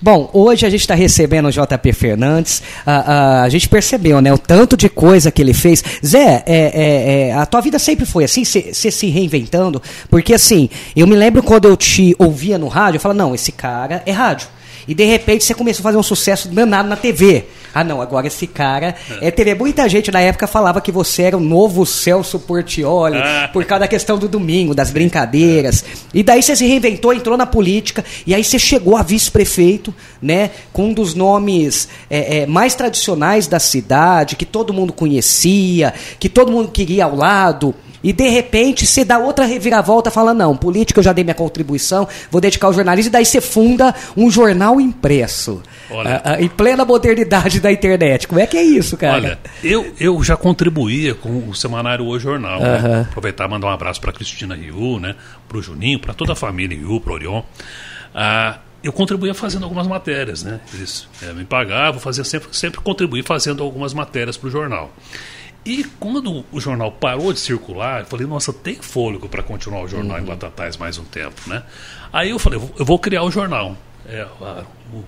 Bom, 0.00 0.30
hoje 0.32 0.66
a 0.66 0.70
gente 0.70 0.80
está 0.80 0.94
recebendo 0.94 1.46
o 1.46 1.50
JP 1.50 1.92
Fernandes. 1.92 2.62
a 2.84 3.46
a 3.46 3.48
gente 3.48 3.68
percebeu, 3.68 4.20
né? 4.20 4.32
O 4.32 4.38
tanto 4.38 4.76
de 4.76 4.88
coisa 4.88 5.30
que 5.30 5.40
ele 5.40 5.54
fez. 5.54 5.82
Zé, 6.04 6.42
é, 6.46 6.56
é, 6.56 7.28
é, 7.28 7.32
a 7.32 7.46
tua 7.46 7.60
vida 7.60 7.78
sempre 7.78 8.04
foi 8.04 8.24
assim, 8.24 8.44
você 8.44 8.90
se 8.90 9.08
reinventando? 9.08 9.80
Porque 10.10 10.34
assim, 10.34 10.68
eu 10.94 11.06
me 11.06 11.16
lembro 11.16 11.42
quando 11.42 11.66
eu 11.66 11.76
te 11.76 12.14
ouvia 12.18 12.58
no 12.58 12.68
rádio, 12.68 12.96
eu 12.96 13.00
falava, 13.00 13.18
não, 13.18 13.34
esse 13.34 13.52
cara 13.52 14.02
é 14.04 14.12
rádio. 14.12 14.48
E 14.88 14.94
de 14.94 15.04
repente 15.04 15.44
você 15.44 15.54
começou 15.54 15.82
a 15.82 15.84
fazer 15.84 15.98
um 15.98 16.02
sucesso 16.02 16.48
danado 16.48 16.88
na 16.88 16.96
TV. 16.96 17.44
Ah, 17.76 17.84
não, 17.84 18.00
agora 18.00 18.26
esse 18.26 18.46
cara 18.46 18.94
é, 19.20 19.28
é 19.28 19.30
TV. 19.30 19.54
Muita 19.54 19.86
gente 19.86 20.10
na 20.10 20.18
época 20.18 20.46
falava 20.46 20.80
que 20.80 20.90
você 20.90 21.24
era 21.24 21.36
o 21.36 21.40
novo 21.40 21.84
Celso 21.84 22.38
Portioli, 22.38 23.18
ah. 23.18 23.50
por 23.52 23.66
causa 23.66 23.80
da 23.80 23.86
questão 23.86 24.16
do 24.16 24.26
domingo, 24.26 24.74
das 24.74 24.90
brincadeiras. 24.90 25.84
E 26.14 26.22
daí 26.22 26.42
você 26.42 26.56
se 26.56 26.66
reinventou, 26.66 27.12
entrou 27.12 27.36
na 27.36 27.44
política, 27.44 28.02
e 28.26 28.34
aí 28.34 28.42
você 28.42 28.58
chegou 28.58 28.96
a 28.96 29.02
vice-prefeito, 29.02 29.94
né, 30.22 30.52
com 30.72 30.86
um 30.86 30.94
dos 30.94 31.12
nomes 31.14 31.86
é, 32.08 32.38
é, 32.38 32.46
mais 32.46 32.74
tradicionais 32.74 33.46
da 33.46 33.60
cidade, 33.60 34.36
que 34.36 34.46
todo 34.46 34.72
mundo 34.72 34.94
conhecia, 34.94 35.92
que 36.18 36.30
todo 36.30 36.50
mundo 36.50 36.70
queria 36.70 37.04
ao 37.04 37.14
lado. 37.14 37.74
E 38.02 38.10
de 38.10 38.28
repente 38.30 38.86
você 38.86 39.04
dá 39.04 39.18
outra 39.18 39.44
reviravolta, 39.44 40.10
fala: 40.10 40.32
não, 40.32 40.56
política 40.56 41.00
eu 41.00 41.04
já 41.04 41.12
dei 41.12 41.24
minha 41.24 41.34
contribuição, 41.34 42.08
vou 42.30 42.40
dedicar 42.40 42.68
ao 42.68 42.72
jornalismo, 42.72 43.10
e 43.10 43.12
daí 43.12 43.26
você 43.26 43.40
funda 43.42 43.94
um 44.16 44.30
jornal 44.30 44.80
impresso. 44.80 45.60
Olha, 45.90 46.16
a, 46.24 46.32
a, 46.32 46.42
em 46.42 46.48
plena 46.48 46.84
modernidade 46.84 47.60
da 47.60 47.70
internet. 47.70 48.26
Como 48.26 48.40
é 48.40 48.46
que 48.46 48.56
é 48.56 48.62
isso, 48.62 48.96
cara? 48.96 49.16
Olha, 49.16 49.38
eu, 49.62 49.94
eu 49.98 50.22
já 50.22 50.36
contribuía 50.36 51.14
com 51.14 51.48
o 51.48 51.54
Semanário 51.54 52.06
O 52.06 52.18
Jornal. 52.18 52.60
Né? 52.60 53.06
Aproveitar 53.08 53.46
e 53.46 53.48
mandar 53.48 53.68
um 53.68 53.70
abraço 53.70 54.00
para 54.00 54.12
Cristina 54.12 54.54
Riu, 54.54 54.98
né? 55.00 55.14
para 55.48 55.58
o 55.58 55.62
Juninho, 55.62 55.98
para 55.98 56.14
toda 56.14 56.32
a 56.32 56.36
família 56.36 56.76
Riu, 56.76 57.00
para 57.00 57.12
o 57.12 57.14
Orion. 57.14 57.42
Ah, 58.14 58.58
eu 58.82 58.92
contribuía 58.92 59.34
fazendo 59.34 59.64
algumas 59.64 59.86
matérias, 59.86 60.42
né? 60.42 60.60
Eles 60.72 61.08
é, 61.22 61.32
me 61.32 61.44
pagavam, 61.44 62.00
fazia 62.00 62.24
sempre, 62.24 62.48
sempre 62.52 62.80
contribuí 62.80 63.22
fazendo 63.22 63.62
algumas 63.62 63.92
matérias 63.92 64.36
para 64.36 64.48
o 64.48 64.50
jornal. 64.50 64.92
E 65.64 65.82
quando 65.98 66.44
o 66.52 66.60
jornal 66.60 66.92
parou 66.92 67.32
de 67.32 67.40
circular, 67.40 68.02
eu 68.02 68.06
falei, 68.06 68.24
nossa, 68.24 68.52
tem 68.52 68.76
fôlego 68.76 69.28
para 69.28 69.42
continuar 69.42 69.82
o 69.82 69.88
jornal 69.88 70.18
uhum. 70.18 70.22
em 70.22 70.26
Batatais 70.26 70.76
mais 70.76 70.96
um 70.96 71.04
tempo, 71.04 71.42
né? 71.48 71.64
Aí 72.12 72.30
eu 72.30 72.38
falei, 72.38 72.60
eu 72.78 72.84
vou 72.84 72.98
criar 73.00 73.24
o 73.24 73.30
jornal. 73.32 73.76
É, 74.08 74.26
o, 74.92 75.04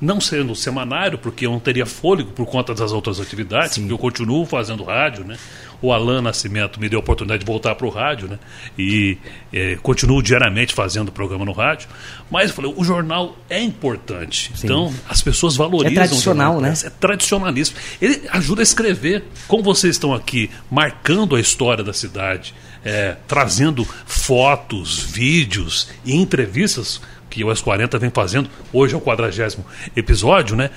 não 0.00 0.20
sendo 0.20 0.54
semanário, 0.54 1.16
porque 1.16 1.46
eu 1.46 1.52
não 1.52 1.60
teria 1.60 1.86
fôlego 1.86 2.32
por 2.32 2.44
conta 2.46 2.74
das 2.74 2.92
outras 2.92 3.20
atividades, 3.20 3.74
Sim. 3.74 3.82
porque 3.82 3.92
eu 3.92 3.98
continuo 3.98 4.44
fazendo 4.44 4.82
rádio, 4.82 5.24
né? 5.24 5.38
O 5.80 5.92
Alan 5.92 6.22
Nascimento 6.22 6.80
me 6.80 6.88
deu 6.88 6.98
a 6.98 7.02
oportunidade 7.02 7.40
de 7.40 7.46
voltar 7.46 7.74
para 7.74 7.86
o 7.86 7.90
rádio, 7.90 8.28
né? 8.28 8.38
E 8.78 9.18
é, 9.52 9.76
continuo 9.82 10.22
diariamente 10.22 10.74
fazendo 10.74 11.10
programa 11.10 11.44
no 11.44 11.52
rádio. 11.52 11.88
Mas 12.30 12.50
eu 12.50 12.56
falei, 12.56 12.74
o 12.76 12.84
jornal 12.84 13.36
é 13.48 13.60
importante. 13.60 14.52
Sim. 14.54 14.66
Então, 14.66 14.94
as 15.08 15.22
pessoas 15.22 15.56
valorizam. 15.56 16.02
É 16.02 16.06
tradicional, 16.06 16.60
né? 16.60 16.74
É 16.84 16.90
tradicionalíssimo. 16.90 17.78
Ele 18.00 18.22
ajuda 18.30 18.62
a 18.62 18.64
escrever. 18.64 19.24
Como 19.48 19.62
vocês 19.62 19.96
estão 19.96 20.14
aqui 20.14 20.50
marcando 20.70 21.34
a 21.34 21.40
história 21.40 21.82
da 21.82 21.92
cidade, 21.92 22.54
é, 22.84 23.16
trazendo 23.26 23.84
fotos, 24.06 25.00
vídeos 25.00 25.88
e 26.04 26.14
entrevistas 26.14 27.00
que 27.32 27.42
o 27.42 27.48
S40 27.48 27.98
vem 27.98 28.10
fazendo, 28.10 28.50
hoje 28.70 28.94
é 28.94 28.96
o 28.96 29.00
quadragésimo 29.00 29.64
episódio, 29.96 30.54
né? 30.54 30.68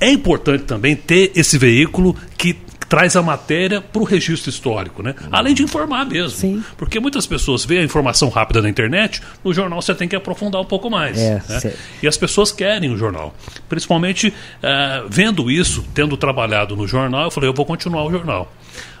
É 0.00 0.08
importante 0.08 0.62
também 0.62 0.94
ter 0.94 1.32
esse 1.34 1.58
veículo 1.58 2.14
que 2.38 2.56
traz 2.88 3.16
a 3.16 3.22
matéria 3.22 3.80
para 3.80 4.00
o 4.00 4.04
registro 4.04 4.48
histórico, 4.48 5.02
né? 5.02 5.16
Além 5.32 5.52
de 5.52 5.64
informar 5.64 6.06
mesmo. 6.06 6.38
Sim. 6.38 6.64
Porque 6.76 7.00
muitas 7.00 7.26
pessoas 7.26 7.64
veem 7.64 7.80
a 7.80 7.84
informação 7.84 8.28
rápida 8.28 8.62
na 8.62 8.68
internet, 8.68 9.20
no 9.42 9.52
jornal 9.52 9.82
você 9.82 9.96
tem 9.96 10.06
que 10.06 10.14
aprofundar 10.14 10.60
um 10.60 10.64
pouco 10.64 10.88
mais. 10.88 11.18
É, 11.18 11.42
né? 11.48 11.72
E 12.00 12.06
as 12.06 12.16
pessoas 12.16 12.52
querem 12.52 12.88
o 12.92 12.96
jornal. 12.96 13.34
Principalmente 13.68 14.28
uh, 14.28 15.08
vendo 15.08 15.50
isso, 15.50 15.84
tendo 15.92 16.16
trabalhado 16.16 16.76
no 16.76 16.86
jornal, 16.86 17.24
eu 17.24 17.30
falei, 17.32 17.50
eu 17.50 17.54
vou 17.54 17.66
continuar 17.66 18.04
o 18.04 18.10
jornal. 18.12 18.52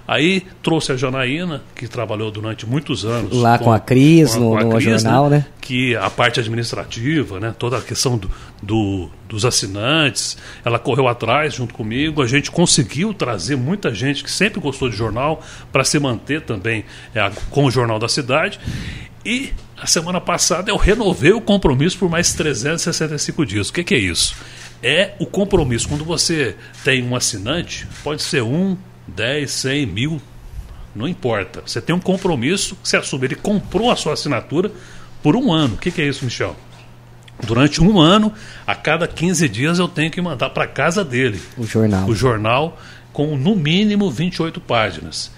Aí 0.06 0.44
trouxe 0.62 0.92
a 0.92 0.96
Janaína, 0.96 1.62
que 1.74 1.88
trabalhou 1.88 2.30
durante 2.30 2.64
muitos 2.64 3.04
anos. 3.04 3.36
Lá 3.36 3.58
com, 3.58 3.64
com 3.64 3.72
a 3.72 3.80
Cris, 3.80 4.34
com 4.34 4.36
a, 4.36 4.40
no, 4.40 4.50
com 4.50 4.56
a 4.56 4.64
no 4.64 4.70
Cris, 4.70 5.02
jornal, 5.02 5.28
né? 5.28 5.46
Que 5.60 5.96
a 5.96 6.08
parte 6.08 6.38
administrativa, 6.38 7.40
né? 7.40 7.54
toda 7.58 7.78
a 7.78 7.80
questão 7.80 8.16
do, 8.16 8.30
do, 8.62 9.10
dos 9.28 9.44
assinantes, 9.44 10.38
ela 10.64 10.78
correu 10.78 11.08
atrás 11.08 11.54
junto 11.54 11.74
comigo. 11.74 12.22
A 12.22 12.26
gente 12.26 12.50
conseguiu 12.50 13.12
trazer 13.12 13.56
muita 13.56 13.92
gente 13.92 14.22
que 14.22 14.30
sempre 14.30 14.60
gostou 14.60 14.88
de 14.88 14.96
jornal 14.96 15.42
para 15.72 15.82
se 15.82 15.98
manter 15.98 16.42
também 16.42 16.84
é, 17.12 17.28
com 17.50 17.64
o 17.64 17.70
Jornal 17.70 17.98
da 17.98 18.08
Cidade. 18.08 18.60
E 19.24 19.52
a 19.76 19.88
semana 19.88 20.20
passada 20.20 20.70
eu 20.70 20.76
renovei 20.76 21.32
o 21.32 21.40
compromisso 21.40 21.98
por 21.98 22.08
mais 22.08 22.32
365 22.32 23.44
dias. 23.44 23.68
O 23.68 23.72
que, 23.72 23.82
que 23.82 23.94
é 23.94 23.98
isso? 23.98 24.36
É 24.80 25.14
o 25.18 25.26
compromisso. 25.26 25.88
Quando 25.88 26.04
você 26.04 26.54
tem 26.84 27.02
um 27.02 27.16
assinante, 27.16 27.88
pode 28.04 28.22
ser 28.22 28.42
um, 28.42 28.76
10, 29.08 29.50
100 29.50 29.86
mil, 29.86 30.22
não 30.94 31.06
importa. 31.06 31.62
Você 31.64 31.80
tem 31.80 31.94
um 31.94 32.00
compromisso 32.00 32.76
que 32.76 32.88
você 32.88 32.96
assume. 32.96 33.26
Ele 33.26 33.34
comprou 33.34 33.90
a 33.90 33.96
sua 33.96 34.14
assinatura 34.14 34.70
por 35.22 35.36
um 35.36 35.52
ano. 35.52 35.74
O 35.74 35.78
que, 35.78 35.90
que 35.90 36.02
é 36.02 36.08
isso, 36.08 36.24
Michel? 36.24 36.56
Durante 37.44 37.82
um 37.82 38.00
ano, 38.00 38.32
a 38.66 38.74
cada 38.74 39.06
15 39.06 39.48
dias 39.48 39.78
eu 39.78 39.88
tenho 39.88 40.10
que 40.10 40.20
mandar 40.20 40.50
para 40.50 40.66
casa 40.66 41.04
dele 41.04 41.40
o 41.58 41.66
jornal. 41.66 42.08
O 42.08 42.14
jornal 42.14 42.80
com 43.12 43.36
no 43.36 43.54
mínimo 43.54 44.10
28 44.10 44.60
páginas. 44.60 45.30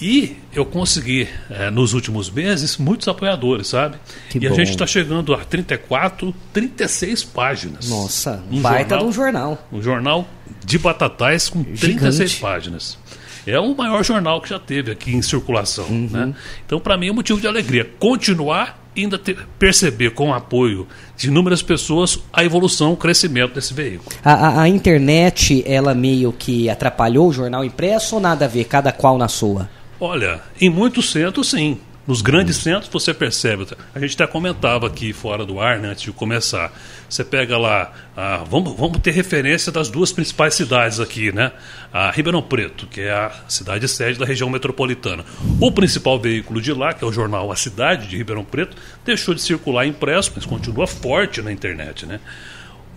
E 0.00 0.36
eu 0.54 0.64
consegui, 0.64 1.28
é, 1.50 1.70
nos 1.70 1.92
últimos 1.92 2.30
meses, 2.30 2.76
muitos 2.76 3.08
apoiadores, 3.08 3.66
sabe? 3.66 3.96
Que 4.30 4.38
e 4.38 4.40
bom. 4.42 4.54
a 4.54 4.56
gente 4.56 4.70
está 4.70 4.86
chegando 4.86 5.34
a 5.34 5.38
34, 5.38 6.32
36 6.52 7.24
páginas. 7.24 7.88
Nossa, 7.88 8.42
um 8.50 8.60
baita 8.60 8.96
jornal, 8.96 8.98
de 8.98 9.04
um 9.04 9.12
jornal. 9.12 9.68
Um 9.72 9.82
jornal 9.82 10.28
de 10.64 10.78
batatais 10.78 11.48
com 11.48 11.64
Gigante. 11.64 11.98
36 11.98 12.34
páginas. 12.36 12.98
É 13.46 13.58
o 13.58 13.74
maior 13.74 14.04
jornal 14.04 14.40
que 14.40 14.50
já 14.50 14.58
teve 14.58 14.92
aqui 14.92 15.14
em 15.14 15.22
circulação. 15.22 15.86
Uhum. 15.86 16.08
Né? 16.10 16.34
Então, 16.66 16.78
para 16.78 16.96
mim, 16.96 17.08
é 17.08 17.10
um 17.10 17.14
motivo 17.14 17.40
de 17.40 17.46
alegria. 17.46 17.90
Continuar 17.98 18.78
e 18.94 19.02
ainda 19.02 19.18
ter, 19.18 19.38
perceber 19.58 20.10
com 20.10 20.30
o 20.30 20.34
apoio 20.34 20.86
de 21.16 21.28
inúmeras 21.28 21.62
pessoas 21.62 22.18
a 22.32 22.44
evolução, 22.44 22.92
o 22.92 22.96
crescimento 22.96 23.54
desse 23.54 23.72
veículo. 23.72 24.10
A, 24.22 24.32
a, 24.32 24.62
a 24.62 24.68
internet, 24.68 25.64
ela 25.66 25.94
meio 25.94 26.32
que 26.32 26.68
atrapalhou 26.68 27.28
o 27.28 27.32
jornal 27.32 27.64
impresso 27.64 28.16
ou 28.16 28.20
nada 28.20 28.44
a 28.44 28.48
ver, 28.48 28.64
cada 28.64 28.92
qual 28.92 29.16
na 29.16 29.28
sua? 29.28 29.68
Olha, 30.00 30.40
em 30.60 30.70
muitos 30.70 31.10
centros, 31.10 31.50
sim. 31.50 31.80
Nos 32.08 32.22
grandes 32.22 32.56
centros 32.56 32.90
você 32.90 33.12
percebe. 33.12 33.66
A 33.94 33.98
gente 33.98 34.14
até 34.14 34.26
comentava 34.26 34.86
aqui 34.86 35.12
fora 35.12 35.44
do 35.44 35.60
ar, 35.60 35.78
né, 35.78 35.90
antes 35.90 36.04
de 36.04 36.10
começar. 36.10 36.72
Você 37.06 37.22
pega 37.22 37.58
lá, 37.58 37.92
ah, 38.16 38.44
vamos, 38.48 38.74
vamos 38.78 38.98
ter 39.00 39.10
referência 39.10 39.70
das 39.70 39.90
duas 39.90 40.10
principais 40.10 40.54
cidades 40.54 41.00
aqui, 41.00 41.30
né? 41.30 41.52
A 41.92 42.10
Ribeirão 42.10 42.40
Preto, 42.40 42.86
que 42.86 43.02
é 43.02 43.10
a 43.10 43.30
cidade 43.46 43.86
sede 43.88 44.18
da 44.18 44.24
região 44.24 44.48
metropolitana. 44.48 45.22
O 45.60 45.70
principal 45.70 46.18
veículo 46.18 46.62
de 46.62 46.72
lá, 46.72 46.94
que 46.94 47.04
é 47.04 47.06
o 47.06 47.12
jornal 47.12 47.52
A 47.52 47.56
Cidade 47.56 48.06
de 48.06 48.16
Ribeirão 48.16 48.44
Preto, 48.44 48.74
deixou 49.04 49.34
de 49.34 49.42
circular 49.42 49.86
impresso, 49.86 50.32
mas 50.34 50.46
continua 50.46 50.86
forte 50.86 51.42
na 51.42 51.52
internet, 51.52 52.06
né? 52.06 52.20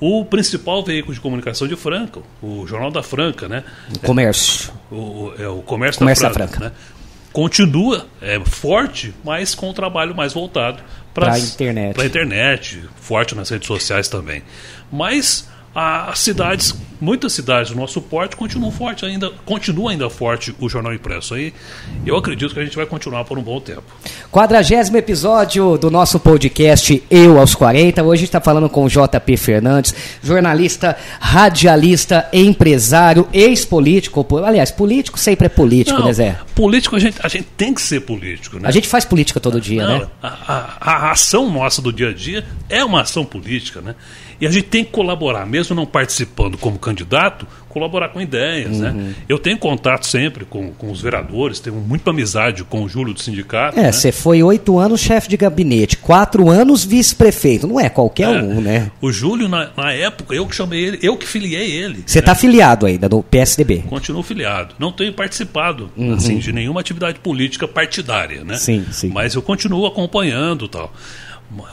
O 0.01 0.25
principal 0.25 0.83
veículo 0.83 1.13
de 1.13 1.21
comunicação 1.21 1.67
de 1.67 1.75
Franca, 1.75 2.21
o 2.41 2.65
Jornal 2.65 2.89
da 2.89 3.03
Franca, 3.03 3.47
né? 3.47 3.63
O 3.95 3.99
comércio. 3.99 4.73
O, 4.89 4.95
o, 4.95 5.33
é, 5.37 5.47
o 5.47 5.61
comércio, 5.61 5.99
comércio 5.99 6.27
da 6.27 6.33
Franca. 6.33 6.51
Da 6.53 6.57
Franca. 6.57 6.75
Né? 6.75 6.81
Continua 7.31 8.07
é, 8.19 8.39
forte, 8.39 9.13
mas 9.23 9.53
com 9.53 9.69
um 9.69 9.73
trabalho 9.73 10.15
mais 10.15 10.33
voltado 10.33 10.81
para 11.13 11.33
a 11.33 11.39
internet. 11.39 11.93
Para 11.93 12.03
a 12.03 12.07
internet, 12.07 12.83
forte 12.95 13.35
nas 13.35 13.49
redes 13.49 13.67
sociais 13.67 14.09
também. 14.09 14.41
Mas 14.91 15.47
as 15.73 16.19
cidades, 16.19 16.75
muitas 16.99 17.31
cidades 17.31 17.71
do 17.71 17.77
nosso 17.77 18.01
porte 18.01 18.35
continuam 18.35 18.71
forte 18.71 19.05
ainda, 19.05 19.29
continua 19.45 19.91
ainda 19.91 20.09
forte 20.09 20.53
o 20.59 20.67
jornal 20.67 20.93
impresso 20.93 21.33
aí. 21.33 21.53
Eu 22.05 22.17
acredito 22.17 22.53
que 22.53 22.59
a 22.59 22.63
gente 22.63 22.75
vai 22.75 22.85
continuar 22.85 23.23
por 23.23 23.37
um 23.37 23.41
bom 23.41 23.59
tempo. 23.61 23.83
Quadragésimo 24.29 24.97
episódio 24.97 25.77
do 25.77 25.89
nosso 25.89 26.19
podcast 26.19 27.01
Eu 27.09 27.39
aos 27.39 27.55
40. 27.55 28.03
Hoje 28.03 28.09
a 28.09 28.15
gente 28.17 28.27
está 28.27 28.41
falando 28.41 28.69
com 28.69 28.83
o 28.83 28.89
JP 28.89 29.37
Fernandes, 29.37 29.95
jornalista, 30.21 30.97
radialista, 31.21 32.27
empresário, 32.33 33.25
ex-político. 33.31 34.25
Aliás, 34.43 34.71
político 34.71 35.17
sempre 35.17 35.45
é 35.45 35.49
político, 35.49 35.99
Não, 35.99 36.07
né, 36.07 36.13
Zé? 36.13 36.37
Político 36.53 36.97
a 36.97 36.99
gente, 36.99 37.17
a 37.23 37.29
gente 37.29 37.47
tem 37.55 37.73
que 37.73 37.81
ser 37.81 38.01
político, 38.01 38.59
né? 38.59 38.67
A 38.67 38.71
gente 38.71 38.89
faz 38.89 39.05
política 39.05 39.39
todo 39.39 39.61
dia, 39.61 39.87
Não, 39.87 39.99
né? 39.99 40.07
A, 40.21 40.27
a, 40.81 40.91
a 41.07 41.11
ação 41.11 41.49
nossa 41.49 41.81
do 41.81 41.93
dia 41.93 42.09
a 42.09 42.13
dia 42.13 42.45
é 42.67 42.83
uma 42.83 43.01
ação 43.01 43.23
política, 43.23 43.79
né? 43.79 43.95
E 44.41 44.47
a 44.47 44.49
gente 44.49 44.63
tem 44.69 44.83
que 44.83 44.89
colaborar, 44.89 45.45
mesmo 45.45 45.75
não 45.75 45.85
participando 45.85 46.57
como 46.57 46.79
candidato, 46.79 47.45
colaborar 47.69 48.09
com 48.09 48.19
ideias. 48.19 48.79
Né? 48.79 48.89
Uhum. 48.89 48.95
Né? 48.95 49.15
Eu 49.29 49.37
tenho 49.37 49.57
contato 49.57 50.07
sempre 50.07 50.45
com, 50.45 50.71
com 50.71 50.91
os 50.91 50.99
vereadores, 50.99 51.59
tenho 51.59 51.75
muita 51.75 52.09
amizade 52.09 52.63
com 52.63 52.83
o 52.83 52.89
Júlio 52.89 53.13
do 53.13 53.21
sindicato. 53.21 53.79
É, 53.79 53.83
né? 53.83 53.91
você 53.91 54.11
foi 54.11 54.41
oito 54.41 54.79
anos 54.79 54.99
chefe 54.99 55.29
de 55.29 55.37
gabinete, 55.37 55.95
quatro 55.95 56.49
anos 56.49 56.83
vice-prefeito. 56.83 57.67
Não 57.67 57.79
é 57.79 57.87
qualquer 57.87 58.35
é, 58.35 58.41
um, 58.41 58.61
né? 58.61 58.91
O 58.99 59.11
Júlio, 59.11 59.47
na, 59.47 59.69
na, 59.77 59.93
época, 59.93 60.33
eu 60.33 60.47
que 60.47 60.55
chamei 60.55 60.83
ele, 60.83 60.99
eu 61.03 61.15
que 61.15 61.27
filiei 61.27 61.71
ele. 61.71 62.03
Você 62.05 62.17
está 62.17 62.31
né? 62.31 62.37
filiado 62.39 62.87
ainda 62.87 63.07
no 63.07 63.21
PSDB? 63.21 63.83
Continuo 63.87 64.23
filiado. 64.23 64.73
Não 64.79 64.91
tenho 64.91 65.13
participado 65.13 65.91
uhum. 65.95 66.13
assim, 66.13 66.39
de 66.39 66.51
nenhuma 66.51 66.81
atividade 66.81 67.19
política 67.19 67.67
partidária, 67.67 68.43
né? 68.43 68.55
Sim, 68.55 68.85
sim. 68.91 69.09
Mas 69.09 69.35
eu 69.35 69.41
continuo 69.41 69.85
acompanhando 69.85 70.67
tal. 70.67 70.91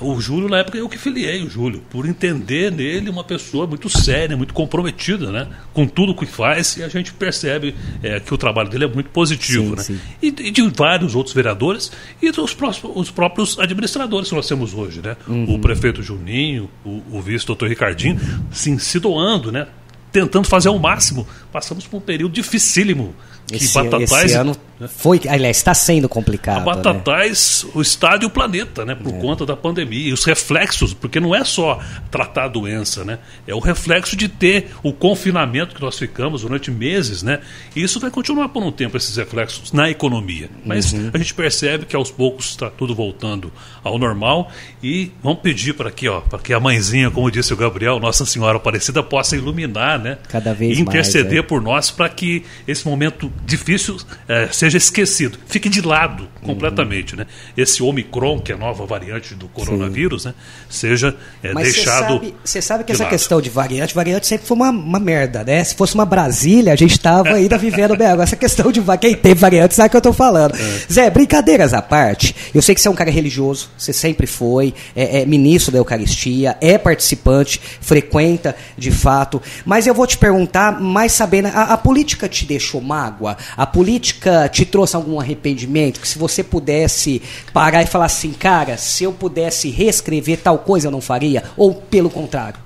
O 0.01 0.21
Júlio, 0.21 0.49
na 0.49 0.59
época, 0.59 0.77
eu 0.77 0.89
que 0.89 0.99
filiei 0.99 1.43
o 1.43 1.49
Júlio, 1.49 1.83
por 1.89 2.07
entender 2.07 2.73
nele 2.73 3.09
uma 3.09 3.23
pessoa 3.23 3.67
muito 3.67 3.89
séria, 3.89 4.37
muito 4.37 4.53
comprometida 4.53 5.31
né, 5.31 5.49
com 5.73 5.87
tudo 5.87 6.13
o 6.13 6.15
que 6.17 6.27
faz, 6.27 6.77
e 6.77 6.83
a 6.83 6.89
gente 6.89 7.13
percebe 7.13 7.75
é, 8.03 8.19
que 8.19 8.35
o 8.35 8.39
trabalho 8.39 8.69
dele 8.69 8.85
é 8.85 8.89
muito 8.89 9.11
positivo. 9.11 9.81
Sim, 9.81 9.95
né? 9.95 10.01
Sim. 10.01 10.01
E, 10.21 10.27
e, 10.49 10.51
de 10.51 10.69
vários 10.71 11.15
outros 11.15 11.35
vereadores 11.35 11.93
e 12.21 12.31
dos 12.33 12.55
próximos, 12.55 12.97
os 12.97 13.11
próprios 13.11 13.59
administradores 13.59 14.29
que 14.29 14.35
nós 14.35 14.49
temos 14.49 14.75
hoje. 14.75 15.01
Né? 15.01 15.17
Uhum. 15.29 15.55
O 15.55 15.59
prefeito 15.61 16.03
Juninho, 16.03 16.69
o, 16.85 17.03
o 17.13 17.23
vice-doutor 17.23 17.69
Ricardinho, 17.69 18.19
sim, 18.51 18.79
se 18.79 18.99
doando, 18.99 19.53
né? 19.53 19.69
tentando 20.11 20.47
fazer 20.47 20.69
ao 20.69 20.79
máximo. 20.79 21.27
Passamos 21.53 21.87
por 21.87 21.99
um 21.99 22.01
período 22.01 22.33
dificílimo. 22.33 23.15
Esse, 23.53 23.75
Batatais... 23.75 24.25
esse 24.25 24.35
ano? 24.35 24.57
Foi, 24.87 25.21
aliás, 25.29 25.57
está 25.57 25.75
sendo 25.75 26.09
complicado. 26.09 26.59
A 26.59 26.61
Batatais, 26.61 27.65
né? 27.65 27.73
o 27.75 27.83
estado 27.83 28.23
e 28.23 28.27
o 28.27 28.31
planeta, 28.31 28.85
né? 28.85 28.95
Por 28.95 29.13
é. 29.13 29.19
conta 29.19 29.45
da 29.45 29.57
pandemia. 29.57 30.11
E 30.11 30.13
os 30.13 30.25
reflexos, 30.25 30.95
porque 30.95 31.19
não 31.19 31.35
é 31.35 31.43
só 31.45 31.81
tratar 32.11 32.45
a 32.45 32.49
doença, 32.49 33.05
né? 33.05 33.19
É 33.47 33.55
o 33.55 33.59
reflexo 33.59 34.15
de 34.15 34.29
ter 34.29 34.71
o 34.83 34.93
confinamento 34.93 35.75
que 35.75 35.81
nós 35.81 35.99
ficamos 35.99 36.43
durante 36.43 36.71
meses, 36.71 37.23
né? 37.23 37.41
E 37.75 37.83
isso 37.83 37.99
vai 37.99 38.11
continuar 38.11 38.51
por 38.51 38.63
um 38.63 38.71
tempo, 38.71 38.97
esses 38.97 39.17
reflexos 39.17 39.73
na 39.73 39.91
economia. 39.91 40.49
Mas 40.65 40.93
uhum. 40.93 41.11
a 41.13 41.19
gente 41.19 41.35
percebe 41.35 41.87
que 41.87 41.97
aos 41.97 42.11
poucos 42.11 42.51
está 42.51 42.71
tudo 42.71 42.95
voltando 42.95 43.53
ao 43.83 43.99
normal. 43.99 44.53
E 44.83 45.11
vamos 45.23 45.41
pedir 45.41 45.75
para 45.75 45.91
que, 45.91 46.09
ó, 46.09 46.21
para 46.21 46.39
que 46.39 46.53
a 46.53 46.61
mãezinha, 46.61 47.11
como 47.11 47.31
disse 47.31 47.53
o 47.53 47.57
Gabriel, 47.57 47.99
Nossa 47.99 48.25
Senhora 48.25 48.57
Aparecida, 48.59 49.03
possa 49.03 49.35
iluminar, 49.35 49.99
né? 49.99 50.19
Cada 50.29 50.55
vez 50.55 50.79
e 50.79 50.83
interceder 50.83 51.25
mais, 51.25 51.39
é. 51.39 51.43
por 51.43 51.61
nós 51.61 51.91
para 51.91 52.09
que 52.09 52.45
esse 52.67 52.87
momento 52.87 53.33
difícil 53.45 53.97
é, 54.29 54.49
seja 54.53 54.68
esquecido, 54.77 55.39
fique 55.47 55.69
de 55.69 55.81
lado 55.81 56.29
completamente, 56.43 57.15
uhum. 57.15 57.21
né? 57.21 57.27
Esse 57.57 57.83
Omicron, 57.83 58.41
que 58.41 58.53
é 58.53 58.55
a 58.55 58.59
nova 58.59 58.85
variante 58.87 59.35
do 59.35 59.49
coronavírus, 59.49 60.23
Sim. 60.23 60.29
né? 60.29 60.35
Seja 60.69 61.17
é, 61.43 61.53
Mas 61.53 61.75
deixado. 61.75 62.21
Você 62.45 62.61
sabe, 62.61 62.63
sabe, 62.63 62.85
que 62.85 62.93
essa 62.93 63.05
lado. 63.05 63.13
questão 63.13 63.41
de 63.41 63.51
variante, 63.51 63.95
variante 63.95 64.27
sempre 64.27 64.47
foi 64.47 64.57
uma, 64.57 64.71
uma 64.71 64.99
merda, 64.99 65.45
né? 65.45 65.63
Se 65.65 65.75
fosse 65.75 65.95
uma 65.95 66.05
Brasília, 66.05 66.73
a 66.73 66.77
gente 66.77 66.93
estava 66.93 67.31
ainda 67.31 67.57
vivendo 67.59 67.97
bem. 67.97 68.07
Agora, 68.07 68.25
essa 68.25 68.37
questão 68.37 68.71
de 68.71 68.83
quem 69.01 69.15
teve 69.15 69.35
variante 69.35 69.75
sabe 69.75 69.89
o 69.89 69.91
que 69.91 69.97
eu 69.97 69.99
estou 69.99 70.13
falando. 70.13 70.55
É. 70.55 70.93
Zé, 70.93 71.11
brincadeiras 71.11 71.75
à 71.75 71.83
parte, 71.83 72.35
eu 72.55 72.63
sei 72.63 72.75
que 72.75 72.81
você 72.81 72.89
é 72.89 72.91
um 72.91 72.95
cara 72.95 73.11
religioso, 73.11 73.71
você 73.77 73.93
sempre 73.93 74.27
foi, 74.27 74.75
é, 74.95 75.23
é 75.23 75.27
ministro 75.27 75.73
da 75.73 75.79
Eucaristia, 75.79 76.57
é 76.61 76.79
participante, 76.79 77.61
frequenta 77.81 78.57
de 78.77 78.91
fato, 78.91 79.41
mas 79.65 79.87
eu 79.87 79.95
vou 79.95 80.07
te 80.07 80.17
perguntar, 80.19 80.81
mais 80.81 81.13
sabendo, 81.13 81.49
a, 81.49 81.75
a 81.75 81.79
política 81.79 82.29
te 82.29 82.45
deixou 82.45 82.81
mágoa? 82.81 83.37
A 83.57 83.67
política 83.67 84.49
te 84.49 84.58
trouxe 84.65 84.97
algum 84.97 85.21
arrependimento? 85.21 86.01
Que 86.01 86.09
se 86.09 86.19
você 86.19 86.43
pudesse 86.43 87.23
parar 87.53 87.83
e 87.83 87.87
falar 87.87 88.07
assim, 88.07 88.33
cara, 88.33 88.77
se 88.77 89.05
eu 89.05 89.13
pudesse 89.13 89.71
reescrever 89.71 90.39
tal 90.39 90.59
coisa 90.59 90.89
eu 90.89 90.91
não 90.91 91.01
faria? 91.01 91.45
Ou 91.57 91.75
pelo 91.75 92.11
contrário? 92.11 92.59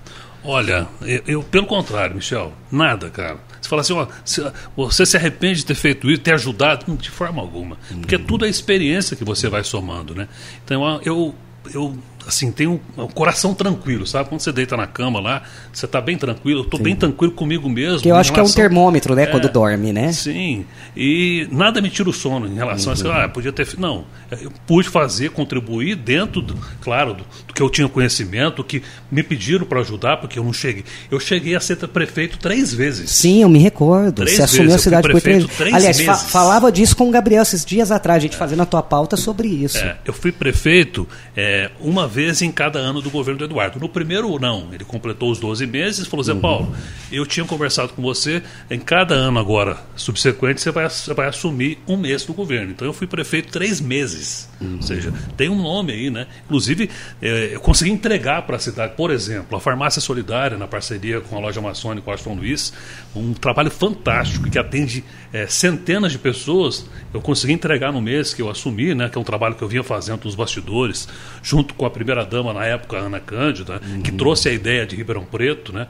Olha, 0.45 0.89
eu, 1.03 1.23
eu 1.27 1.43
pelo 1.43 1.67
contrário, 1.67 2.17
Michel, 2.17 2.53
nada, 2.71 3.09
cara. 3.11 3.39
Você 3.61 3.69
fala 3.69 3.83
assim, 3.83 3.93
ó, 3.93 4.07
se, 4.25 4.43
você 4.77 5.07
se 5.07 5.17
arrepende 5.17 5.61
de 5.61 5.67
ter 5.67 5.77
feito 5.77 6.11
isso, 6.11 6.21
ter 6.21 6.35
ajudado? 6.35 6.97
De 6.97 7.11
forma 7.11 7.41
alguma. 7.41 7.79
Porque 8.01 8.19
tudo 8.19 8.45
é 8.45 8.49
experiência 8.49 9.17
que 9.17 9.25
você 9.25 9.49
vai 9.49 9.63
somando, 9.63 10.15
né? 10.15 10.29
Então 10.65 11.01
eu, 11.05 11.33
eu 11.73 11.97
assim, 12.27 12.51
tem 12.51 12.67
um, 12.67 12.79
um, 12.97 13.07
coração 13.09 13.55
tranquilo, 13.55 14.07
sabe? 14.07 14.29
Quando 14.29 14.41
você 14.41 14.53
deita 14.53 14.77
na 14.77 14.87
cama 14.87 15.21
lá, 15.21 15.43
você 15.73 15.87
está 15.87 16.01
bem 16.01 16.17
tranquilo, 16.17 16.61
eu 16.61 16.65
estou 16.65 16.81
bem 16.81 16.95
tranquilo 16.95 17.33
comigo 17.33 17.69
mesmo. 17.69 18.01
Que 18.01 18.09
eu 18.09 18.17
acho 18.17 18.33
relação... 18.33 18.55
que 18.55 18.61
é 18.61 18.65
um 18.65 18.69
termômetro, 18.69 19.15
né, 19.15 19.25
é, 19.25 19.27
quando 19.27 19.49
dorme, 19.49 19.93
né? 19.93 20.13
Sim, 20.13 20.65
e 20.97 21.47
nada 21.51 21.81
me 21.81 21.91
tira 21.91 22.09
o 22.09 22.13
sono 22.13 22.47
em 22.47 22.55
relação 22.55 22.93
uhum. 22.93 22.93
a 22.93 22.95
isso. 22.95 23.11
Ah, 23.11 23.29
podia 23.29 23.53
ter. 23.53 23.69
Não, 23.79 24.05
eu 24.31 24.53
pude 24.67 24.89
fazer, 24.89 25.31
contribuir 25.31 25.97
dentro, 25.97 26.41
do, 26.41 26.55
claro, 26.81 27.15
do, 27.15 27.25
do 27.47 27.55
que 27.55 27.63
eu 27.63 27.71
tinha 27.71 27.89
conhecimento, 27.89 28.63
que 28.63 28.83
me 29.11 29.23
pediram 29.23 29.67
para 29.67 29.81
ajudar, 29.81 30.19
porque 30.19 30.39
eu 30.39 30.45
não 30.45 30.53
cheguei. 30.53 30.85
Eu 31.11 31.19
cheguei 31.19 31.55
a 31.55 31.61
ser 31.61 31.77
prefeito 31.89 32.39
três 32.39 32.73
vezes. 32.73 33.11
Sim, 33.11 33.43
eu 33.43 33.49
me 33.49 33.59
recordo. 33.59 34.23
Três 34.23 34.37
você 34.37 34.43
assumiu 34.43 34.75
a 34.75 34.79
cidade 34.79 35.09
por 35.09 35.21
três 35.21 35.45
vezes. 35.45 35.75
Aliás, 35.75 36.01
fa 36.01 36.15
falava 36.15 36.71
disso 36.71 36.97
com 36.97 37.09
o 37.09 37.11
Gabriel 37.11 37.43
esses 37.43 37.65
dias 37.65 37.91
atrás, 37.91 38.19
a 38.19 38.21
gente 38.21 38.35
é. 38.35 38.39
fazendo 38.39 38.63
a 38.63 38.67
tua 38.67 38.83
pauta 38.83 39.17
sobre 39.17 39.49
isso. 39.49 39.79
É, 39.79 39.97
eu 40.05 40.13
fui 40.13 40.33
prefeito 40.33 41.07
é, 41.37 41.71
uma 41.81 42.07
vez 42.13 42.43
em 42.43 42.53
cada 42.53 42.79
ano 42.79 43.01
do 43.01 43.11
governo 43.11 43.39
do 43.39 43.45
Eduardo. 43.47 43.81
No 43.81 43.89
primeiro, 43.89 44.39
não. 44.39 44.69
Ele 44.73 44.85
completou 44.85 45.31
os 45.31 45.41
12 45.41 45.67
meses 45.67 46.07
e 46.07 46.09
falou: 46.09 46.23
Zé 46.23 46.35
uhum. 46.35 46.41
Paulo, 46.41 46.77
eu 47.11 47.27
tinha 47.27 47.45
conversado 47.45 47.93
com 47.95 48.03
você, 48.03 48.43
em 48.71 48.79
cada 48.79 49.15
ano 49.15 49.39
agora 49.39 49.79
subsequente, 49.97 50.61
você 50.61 50.71
vai, 50.71 50.89
você 50.89 51.15
vai 51.15 51.29
assumir 51.29 51.79
um 51.89 51.97
mês 51.97 52.25
do 52.25 52.35
governo. 52.35 52.71
Então 52.71 52.87
eu 52.87 52.93
fui 52.93 53.07
prefeito 53.07 53.51
três 53.51 53.81
meses. 53.81 54.49
Uhum. 54.63 54.77
Ou 54.77 54.83
seja, 54.83 55.13
tem 55.37 55.49
um 55.49 55.61
nome 55.61 55.93
aí, 55.93 56.11
né? 56.11 56.27
Inclusive, 56.45 56.89
é, 57.21 57.51
eu 57.55 57.61
consegui 57.61 57.91
entregar 57.91 58.43
para 58.43 58.57
a 58.57 58.59
cidade, 58.59 58.95
por 58.97 59.11
exemplo, 59.11 59.57
a 59.57 59.61
farmácia 59.61 60.01
solidária, 60.01 60.57
na 60.57 60.67
parceria 60.67 61.21
com 61.21 61.37
a 61.37 61.41
loja 61.41 61.61
maçônica 61.61 62.09
Washington 62.11 62.35
Luiz, 62.35 62.73
um 63.15 63.35
trabalho 63.35 63.71
fantástico 63.71 64.49
que 64.51 64.59
atende 64.59 65.05
é, 65.33 65.47
centenas 65.47 66.13
de 66.13 66.19
pessoas. 66.19 66.87
Eu 67.13 67.21
consegui 67.21 67.53
entregar 67.53 67.93
no 67.93 68.01
mês 68.01 68.33
que 68.33 68.43
eu 68.43 68.49
assumi, 68.49 68.95
né? 68.95 69.09
Que 69.09 69.19
é 69.19 69.21
um 69.21 69.25
trabalho 69.25 69.55
que 69.55 69.63
eu 69.63 69.69
vinha 69.69 69.83
fazendo 69.83 70.25
nos 70.25 70.35
bastidores, 70.35 71.09
junto 71.43 71.75
com 71.75 71.85
a 71.85 71.91
primeira 71.91 72.25
dama 72.25 72.53
na 72.53 72.65
época, 72.65 72.97
Ana 72.97 73.21
Cândida, 73.21 73.81
uhum. 73.85 74.03
que 74.03 74.13
trouxe 74.13 74.49
a 74.49 74.53
ideia 74.53 74.87
de 74.87 74.97
Ribeirão 74.97 75.25
Preto, 75.25 75.73
né? 75.73 75.89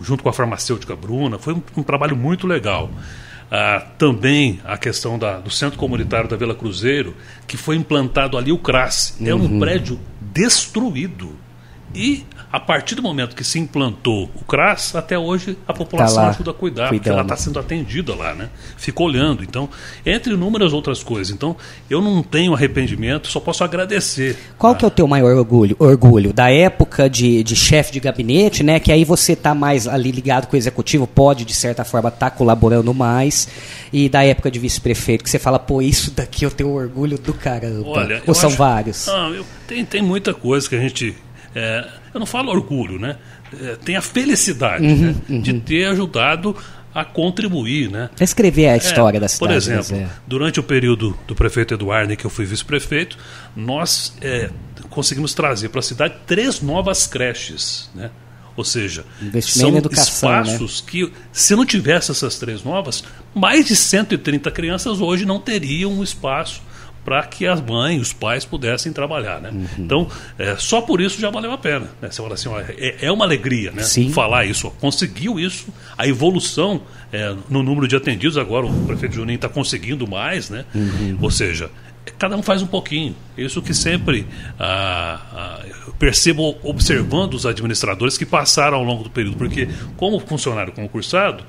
junto 0.00 0.22
com 0.22 0.28
a 0.28 0.32
farmacêutica 0.32 0.96
Bruna. 0.96 1.38
Foi 1.38 1.54
um, 1.54 1.62
um 1.76 1.82
trabalho 1.82 2.16
muito 2.16 2.46
legal. 2.46 2.90
Ah, 3.50 3.84
também 3.96 4.60
a 4.64 4.76
questão 4.76 5.18
da, 5.18 5.38
do 5.38 5.50
Centro 5.50 5.78
Comunitário 5.78 6.28
da 6.28 6.36
Vila 6.36 6.54
Cruzeiro, 6.54 7.14
que 7.46 7.56
foi 7.56 7.76
implantado 7.76 8.36
ali 8.36 8.50
o 8.50 8.58
CRAS. 8.58 9.16
Uhum. 9.20 9.28
É 9.28 9.34
um 9.34 9.58
prédio 9.58 10.00
destruído. 10.20 11.45
E 11.96 12.26
a 12.52 12.60
partir 12.60 12.94
do 12.94 13.02
momento 13.02 13.34
que 13.34 13.42
se 13.42 13.58
implantou 13.58 14.30
o 14.34 14.44
CRAS, 14.44 14.94
até 14.94 15.18
hoje 15.18 15.58
a 15.66 15.72
população 15.72 16.22
tá 16.22 16.28
ajuda 16.30 16.50
a 16.50 16.54
cuidar, 16.54 16.88
cuidando. 16.88 16.98
porque 16.98 17.08
ela 17.08 17.22
está 17.22 17.36
sendo 17.36 17.58
atendida 17.58 18.14
lá, 18.14 18.34
né? 18.34 18.50
Fica 18.76 19.02
olhando. 19.02 19.42
Então, 19.42 19.68
entre 20.04 20.34
inúmeras 20.34 20.72
outras 20.72 21.02
coisas. 21.02 21.34
Então, 21.34 21.56
eu 21.88 22.02
não 22.02 22.22
tenho 22.22 22.54
arrependimento, 22.54 23.28
só 23.28 23.40
posso 23.40 23.64
agradecer. 23.64 24.36
Qual 24.58 24.74
que 24.74 24.84
é 24.84 24.88
o 24.88 24.90
teu 24.90 25.08
maior 25.08 25.34
orgulho? 25.36 25.74
Orgulho 25.78 26.32
da 26.32 26.50
época 26.50 27.08
de, 27.08 27.42
de 27.42 27.56
chefe 27.56 27.92
de 27.92 28.00
gabinete, 28.00 28.62
né? 28.62 28.78
Que 28.78 28.92
aí 28.92 29.04
você 29.04 29.32
está 29.32 29.54
mais 29.54 29.88
ali 29.88 30.10
ligado 30.10 30.46
com 30.46 30.54
o 30.54 30.58
executivo, 30.58 31.06
pode, 31.06 31.44
de 31.44 31.54
certa 31.54 31.82
forma, 31.82 32.10
estar 32.10 32.30
tá 32.30 32.36
colaborando 32.36 32.92
mais. 32.92 33.48
E 33.92 34.08
da 34.08 34.22
época 34.22 34.50
de 34.50 34.58
vice-prefeito, 34.58 35.24
que 35.24 35.30
você 35.30 35.38
fala, 35.38 35.58
pô, 35.58 35.80
isso 35.80 36.10
daqui 36.10 36.44
eu 36.44 36.50
tenho 36.50 36.70
orgulho 36.70 37.18
do 37.18 37.32
caramba. 37.32 37.88
Olha, 37.88 38.22
Ou 38.26 38.34
são 38.34 38.48
acho, 38.48 38.58
vários? 38.58 39.06
Não, 39.06 39.34
eu, 39.34 39.46
tem, 39.66 39.84
tem 39.84 40.02
muita 40.02 40.34
coisa 40.34 40.68
que 40.68 40.74
a 40.74 40.80
gente 40.80 41.16
é, 41.56 41.88
eu 42.12 42.20
não 42.20 42.26
falo 42.26 42.50
orgulho, 42.50 42.98
né? 42.98 43.16
É, 43.62 43.76
tem 43.76 43.96
a 43.96 44.02
felicidade 44.02 44.84
uhum, 44.84 44.96
né? 44.96 45.14
uhum. 45.26 45.40
de 45.40 45.58
ter 45.60 45.86
ajudado 45.86 46.54
a 46.94 47.02
contribuir, 47.02 47.90
né? 47.90 48.10
Escrever 48.20 48.68
a 48.68 48.74
é, 48.74 48.76
história 48.76 49.16
é, 49.16 49.20
da 49.20 49.26
cidade. 49.26 49.52
Por 49.52 49.56
exemplo, 49.56 49.96
né, 49.96 50.10
durante 50.26 50.60
o 50.60 50.62
período 50.62 51.16
do 51.26 51.34
prefeito 51.34 51.72
Eduardo, 51.72 52.12
em 52.12 52.16
que 52.16 52.26
eu 52.26 52.30
fui 52.30 52.44
vice-prefeito, 52.44 53.16
nós 53.56 54.14
é, 54.20 54.50
conseguimos 54.90 55.32
trazer 55.32 55.70
para 55.70 55.80
a 55.80 55.82
cidade 55.82 56.14
três 56.26 56.60
novas 56.60 57.06
creches, 57.06 57.90
né? 57.94 58.10
Ou 58.54 58.64
seja, 58.64 59.04
são 59.42 59.76
educação, 59.76 60.30
né? 60.30 60.40
espaços 60.42 60.82
né? 60.82 60.90
que, 60.90 61.12
se 61.30 61.54
não 61.54 61.66
tivesse 61.66 62.10
essas 62.10 62.38
três 62.38 62.62
novas, 62.62 63.04
mais 63.34 63.66
de 63.66 63.76
130 63.76 64.50
crianças 64.50 65.00
hoje 65.00 65.26
não 65.26 65.38
teriam 65.38 65.92
um 65.92 66.02
espaço 66.02 66.62
para 67.06 67.22
que 67.22 67.46
as 67.46 67.60
mães, 67.60 68.02
os 68.02 68.12
pais 68.12 68.44
pudessem 68.44 68.92
trabalhar, 68.92 69.40
né? 69.40 69.50
Uhum. 69.50 69.66
Então, 69.78 70.08
é, 70.36 70.56
só 70.56 70.80
por 70.80 71.00
isso 71.00 71.20
já 71.20 71.30
valeu 71.30 71.52
a 71.52 71.56
pena. 71.56 71.86
Né? 72.02 72.10
Você 72.10 72.20
fala 72.20 72.34
assim, 72.34 72.48
ó, 72.48 72.58
é, 72.58 72.96
é, 73.00 73.12
uma 73.12 73.24
alegria, 73.24 73.70
né? 73.70 73.84
Sim. 73.84 74.10
Falar 74.10 74.44
isso, 74.44 74.66
ó, 74.66 74.70
conseguiu 74.70 75.38
isso, 75.38 75.68
a 75.96 76.08
evolução 76.08 76.82
é, 77.12 77.32
no 77.48 77.62
número 77.62 77.86
de 77.86 77.94
atendidos 77.94 78.36
agora 78.36 78.66
o 78.66 78.86
prefeito 78.86 79.14
Juninho 79.14 79.36
está 79.36 79.48
conseguindo 79.48 80.04
mais, 80.04 80.50
né? 80.50 80.64
Uhum. 80.74 81.16
Ou 81.22 81.30
seja, 81.30 81.70
cada 82.18 82.36
um 82.36 82.42
faz 82.42 82.60
um 82.60 82.66
pouquinho. 82.66 83.14
Isso 83.38 83.62
que 83.62 83.72
sempre 83.72 84.26
ah, 84.58 85.20
ah, 85.32 85.64
percebo 86.00 86.56
observando 86.64 87.34
os 87.34 87.46
administradores 87.46 88.18
que 88.18 88.26
passaram 88.26 88.78
ao 88.78 88.82
longo 88.82 89.04
do 89.04 89.10
período, 89.10 89.36
porque 89.36 89.68
como 89.96 90.18
funcionário 90.18 90.72
concursado, 90.72 91.44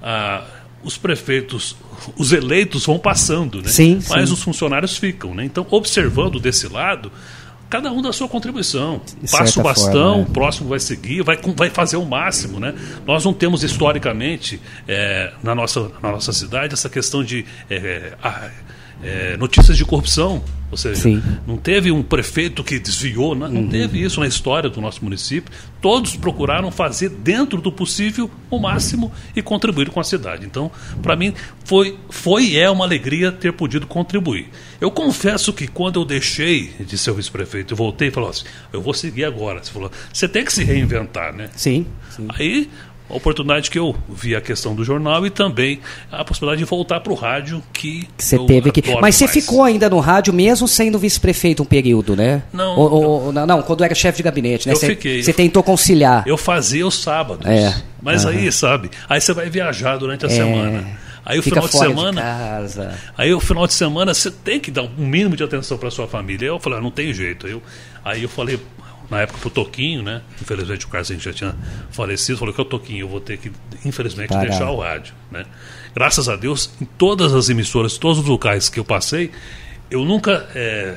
ah, 0.00 0.44
os 0.82 0.96
prefeitos, 0.96 1.76
os 2.16 2.32
eleitos 2.32 2.86
vão 2.86 2.98
passando, 2.98 3.62
né? 3.62 3.68
Sim, 3.68 4.00
mas 4.08 4.28
sim. 4.28 4.34
os 4.34 4.42
funcionários 4.42 4.96
ficam. 4.96 5.34
Né? 5.34 5.44
Então, 5.44 5.66
observando 5.70 6.40
desse 6.40 6.68
lado, 6.68 7.12
cada 7.68 7.92
um 7.92 8.00
dá 8.00 8.12
sua 8.12 8.28
contribuição. 8.28 9.00
De 9.22 9.30
Passa 9.30 9.60
o 9.60 9.62
bastão, 9.62 9.92
forma, 9.92 10.16
né? 10.16 10.22
o 10.22 10.32
próximo 10.32 10.68
vai 10.68 10.80
seguir, 10.80 11.22
vai, 11.22 11.38
vai 11.56 11.70
fazer 11.70 11.96
o 11.96 12.04
máximo. 12.04 12.58
Né? 12.58 12.74
Nós 13.06 13.24
não 13.24 13.32
temos 13.32 13.62
historicamente 13.62 14.60
é, 14.88 15.32
na, 15.42 15.54
nossa, 15.54 15.90
na 16.02 16.12
nossa 16.12 16.32
cidade 16.32 16.74
essa 16.74 16.88
questão 16.88 17.22
de. 17.22 17.44
É, 17.68 18.12
é, 19.02 19.36
notícias 19.36 19.76
de 19.76 19.84
corrupção. 19.84 20.42
Ou 20.70 20.76
seja, 20.76 21.00
Sim. 21.00 21.20
não 21.48 21.56
teve 21.56 21.90
um 21.90 22.00
prefeito 22.00 22.62
que 22.62 22.78
desviou, 22.78 23.34
não, 23.34 23.48
não 23.48 23.62
uhum. 23.62 23.68
teve 23.68 24.00
isso 24.00 24.20
na 24.20 24.26
história 24.28 24.70
do 24.70 24.80
nosso 24.80 25.02
município. 25.02 25.52
Todos 25.80 26.14
procuraram 26.14 26.70
fazer 26.70 27.08
dentro 27.08 27.60
do 27.60 27.72
possível 27.72 28.30
o 28.48 28.56
máximo 28.56 29.10
e 29.34 29.42
contribuir 29.42 29.90
com 29.90 29.98
a 29.98 30.04
cidade. 30.04 30.46
Então, 30.46 30.70
para 31.02 31.16
mim, 31.16 31.34
foi, 31.64 31.98
foi 32.08 32.44
e 32.44 32.58
é 32.58 32.70
uma 32.70 32.84
alegria 32.84 33.32
ter 33.32 33.52
podido 33.52 33.84
contribuir. 33.84 34.48
Eu 34.80 34.92
confesso 34.92 35.52
que 35.52 35.66
quando 35.66 35.98
eu 35.98 36.04
deixei 36.04 36.68
de 36.78 36.96
ser 36.96 37.14
vice-prefeito, 37.14 37.72
eu 37.72 37.76
voltei 37.76 38.06
e 38.06 38.10
falei 38.12 38.30
assim, 38.30 38.44
eu 38.72 38.80
vou 38.80 38.94
seguir 38.94 39.24
agora. 39.24 39.64
Você 39.64 39.72
falou, 39.72 39.90
você 40.12 40.28
tem 40.28 40.44
que 40.44 40.52
se 40.52 40.62
reinventar, 40.62 41.34
né? 41.34 41.50
Sim. 41.56 41.84
sim. 42.10 42.28
Aí 42.28 42.70
a 43.10 43.16
oportunidade 43.16 43.70
que 43.70 43.78
eu 43.78 43.94
vi 44.08 44.36
a 44.36 44.40
questão 44.40 44.74
do 44.74 44.84
jornal 44.84 45.26
e 45.26 45.30
também 45.30 45.80
a 46.10 46.24
possibilidade 46.24 46.60
de 46.60 46.64
voltar 46.64 47.00
para 47.00 47.12
o 47.12 47.16
rádio 47.16 47.62
que, 47.72 48.08
você 48.16 48.38
teve 48.46 48.70
que. 48.70 48.82
Mas 49.00 49.16
você 49.16 49.26
ficou 49.26 49.62
ainda 49.62 49.90
no 49.90 49.98
rádio 49.98 50.32
mesmo 50.32 50.68
sendo 50.68 50.98
vice-prefeito 50.98 51.62
um 51.62 51.66
período, 51.66 52.14
né? 52.14 52.42
Não. 52.52 52.76
Ou, 52.78 52.92
ou, 52.92 53.32
não, 53.32 53.46
não, 53.46 53.62
quando 53.62 53.82
era 53.82 53.94
chefe 53.94 54.18
de 54.18 54.22
gabinete, 54.22 54.66
né? 54.66 54.74
Eu 54.74 54.78
cê, 54.78 54.86
fiquei. 54.86 55.22
Você 55.22 55.32
tentou 55.32 55.62
conciliar. 55.62 56.22
Eu 56.26 56.36
fazia 56.36 56.86
os 56.86 57.02
sábados. 57.02 57.44
É. 57.46 57.74
Mas 58.00 58.24
uhum. 58.24 58.30
aí, 58.30 58.52
sabe? 58.52 58.90
Aí 59.08 59.20
você 59.20 59.32
vai 59.32 59.50
viajar 59.50 59.96
durante 59.96 60.24
a 60.24 60.28
é. 60.28 60.32
semana. 60.32 60.84
Aí 61.24 61.38
o 61.38 61.42
Fica 61.42 61.60
final 61.62 61.68
de 61.68 61.94
semana. 61.94 62.66
de. 62.66 62.98
Aí 63.16 63.32
o 63.34 63.40
final 63.40 63.66
de 63.66 63.74
semana 63.74 64.14
você 64.14 64.30
tem 64.30 64.58
que 64.58 64.70
dar 64.70 64.82
um 64.82 65.06
mínimo 65.06 65.36
de 65.36 65.44
atenção 65.44 65.76
para 65.76 65.90
sua 65.90 66.08
família. 66.08 66.46
Eu 66.46 66.58
falei, 66.58 66.78
ah, 66.78 66.82
não 66.82 66.90
tem 66.90 67.12
jeito. 67.12 67.46
Eu, 67.46 67.62
aí 68.04 68.22
eu 68.22 68.28
falei, 68.28 68.58
na 69.10 69.20
época 69.20 69.38
pro 69.40 69.50
Toquinho, 69.50 70.02
né? 70.02 70.22
Infelizmente 70.40 70.86
o 70.86 70.88
Carlos 70.88 71.08
já 71.08 71.32
tinha 71.32 71.54
falecido, 71.90 72.38
falou 72.38 72.54
que 72.54 72.60
é 72.60 72.62
o 72.62 72.66
Toquinho, 72.66 73.00
eu 73.00 73.08
vou 73.08 73.20
ter 73.20 73.38
que, 73.38 73.50
infelizmente, 73.84 74.36
deixar 74.36 74.70
o 74.70 74.78
rádio. 74.78 75.14
Né? 75.30 75.44
Graças 75.94 76.28
a 76.28 76.36
Deus, 76.36 76.70
em 76.80 76.84
todas 76.84 77.34
as 77.34 77.48
emissoras, 77.48 77.98
todos 77.98 78.18
os 78.18 78.24
locais 78.24 78.68
que 78.68 78.78
eu 78.78 78.84
passei, 78.84 79.32
eu 79.90 80.04
nunca. 80.04 80.48
é, 80.54 80.94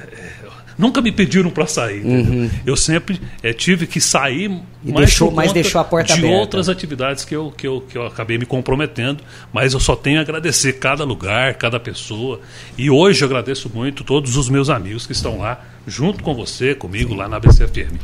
Nunca 0.77 1.01
me 1.01 1.11
pediram 1.11 1.49
para 1.49 1.67
sair. 1.67 1.99
entendeu? 1.99 2.49
Eu 2.65 2.75
sempre 2.75 3.19
é, 3.41 3.53
tive 3.53 3.85
que 3.87 3.99
sair 4.01 4.49
Uhum. 4.83 4.89
E 4.89 4.91
mais 4.91 5.05
deixou- 5.05 5.31
mas 5.31 5.53
deixou 5.53 5.79
a 5.79 5.83
porta 5.85 6.13
de 6.13 6.19
aberta. 6.19 6.37
outras 6.37 6.67
atividades 6.67 7.23
que 7.23 7.33
eu, 7.33 7.53
que, 7.55 7.65
eu, 7.65 7.81
que 7.87 7.97
eu 7.97 8.05
acabei 8.05 8.37
me 8.37 8.45
comprometendo, 8.45 9.23
mas 9.53 9.73
eu 9.73 9.79
só 9.79 9.95
tenho 9.95 10.19
a 10.19 10.21
agradecer 10.21 10.73
cada 10.73 11.05
lugar, 11.05 11.53
cada 11.53 11.79
pessoa. 11.79 12.41
E 12.77 12.89
hoje 12.89 13.23
eu 13.23 13.27
agradeço 13.27 13.71
muito 13.73 14.03
todos 14.03 14.35
os 14.35 14.49
meus 14.49 14.69
amigos 14.69 15.05
que 15.05 15.13
estão 15.13 15.37
lá, 15.37 15.61
junto 15.87 16.21
com 16.21 16.33
você, 16.35 16.75
comigo, 16.75 17.13
lá 17.13 17.29
na 17.29 17.39
BCFM. 17.39 17.97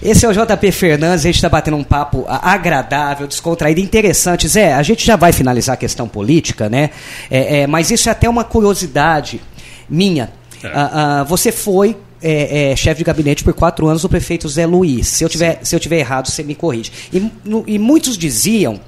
Esse 0.00 0.24
é 0.24 0.28
o 0.28 0.32
JP 0.32 0.70
Fernandes, 0.70 1.24
a 1.24 1.28
gente 1.28 1.34
está 1.36 1.48
batendo 1.48 1.76
um 1.76 1.84
papo 1.84 2.24
agradável, 2.28 3.26
descontraído, 3.26 3.80
interessante. 3.80 4.46
Zé, 4.46 4.72
a 4.72 4.82
gente 4.84 5.04
já 5.04 5.16
vai 5.16 5.32
finalizar 5.32 5.74
a 5.74 5.76
questão 5.76 6.06
política, 6.08 6.68
né? 6.68 6.90
É, 7.30 7.62
é, 7.62 7.66
mas 7.66 7.90
isso 7.90 8.08
é 8.08 8.12
até 8.12 8.28
uma 8.28 8.44
curiosidade 8.44 9.40
minha. 9.88 10.30
É. 10.62 10.68
Ah, 10.68 11.20
ah, 11.20 11.24
você 11.24 11.50
foi 11.50 11.96
é, 12.22 12.72
é, 12.72 12.76
chefe 12.76 12.98
de 12.98 13.04
gabinete 13.04 13.42
por 13.44 13.52
quatro 13.54 13.86
anos 13.88 14.02
do 14.02 14.08
prefeito 14.08 14.48
Zé 14.48 14.66
Luiz. 14.66 15.08
Se 15.08 15.24
eu 15.24 15.28
tiver, 15.28 15.60
se 15.62 15.74
eu 15.74 15.80
tiver 15.80 15.98
errado, 15.98 16.28
você 16.28 16.42
me 16.42 16.54
corrige. 16.54 16.90
E, 17.12 17.30
no- 17.44 17.64
e 17.66 17.78
muitos 17.78 18.16
diziam, 18.18 18.80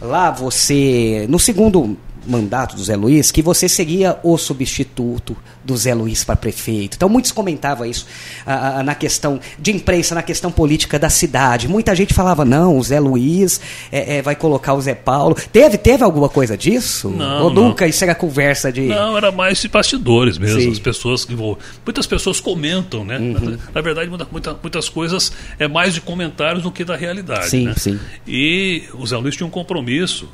lá 0.00 0.30
você, 0.30 1.26
no 1.28 1.38
segundo 1.38 1.96
mandato 2.26 2.76
do 2.76 2.82
Zé 2.84 2.96
Luiz, 2.96 3.30
que 3.30 3.42
você 3.42 3.68
seria 3.68 4.18
o 4.22 4.36
substituto 4.38 5.36
do 5.64 5.76
Zé 5.76 5.94
Luiz 5.94 6.24
para 6.24 6.34
prefeito. 6.36 6.96
Então 6.96 7.08
muitos 7.08 7.30
comentavam 7.32 7.86
isso 7.86 8.06
na 8.84 8.94
questão 8.94 9.38
de 9.58 9.70
imprensa, 9.72 10.14
na 10.14 10.22
questão 10.22 10.50
política 10.50 10.98
da 10.98 11.08
cidade. 11.08 11.68
Muita 11.68 11.94
gente 11.94 12.12
falava, 12.14 12.44
não, 12.44 12.76
o 12.78 12.82
Zé 12.82 12.98
Luiz 13.00 13.60
é, 13.90 14.16
é, 14.16 14.22
vai 14.22 14.34
colocar 14.34 14.74
o 14.74 14.80
Zé 14.80 14.94
Paulo. 14.94 15.36
Teve, 15.52 15.78
teve 15.78 16.02
alguma 16.02 16.28
coisa 16.28 16.56
disso? 16.56 17.08
Não, 17.10 17.44
Ou 17.44 17.50
não. 17.52 17.62
nunca? 17.68 17.86
Isso 17.86 18.02
era 18.04 18.14
conversa 18.14 18.72
de... 18.72 18.82
Não, 18.82 19.16
era 19.16 19.30
mais 19.30 19.60
de 19.60 19.68
bastidores 19.68 20.38
mesmo. 20.38 20.60
Sim. 20.60 20.70
As 20.72 20.78
pessoas 20.78 21.24
que 21.24 21.34
Muitas 21.84 22.06
pessoas 22.06 22.40
comentam, 22.40 23.04
né? 23.04 23.18
Uhum. 23.18 23.56
Na 23.74 23.80
verdade, 23.80 24.08
muita- 24.10 24.56
muitas 24.60 24.88
coisas 24.88 25.32
é 25.58 25.66
mais 25.66 25.94
de 25.94 26.00
comentários 26.00 26.62
do 26.62 26.70
que 26.70 26.84
da 26.84 26.96
realidade. 26.96 27.48
Sim, 27.50 27.66
né? 27.66 27.74
sim. 27.76 27.98
E 28.26 28.84
o 28.94 29.06
Zé 29.06 29.16
Luiz 29.16 29.36
tinha 29.36 29.46
um 29.46 29.50
compromisso, 29.50 30.28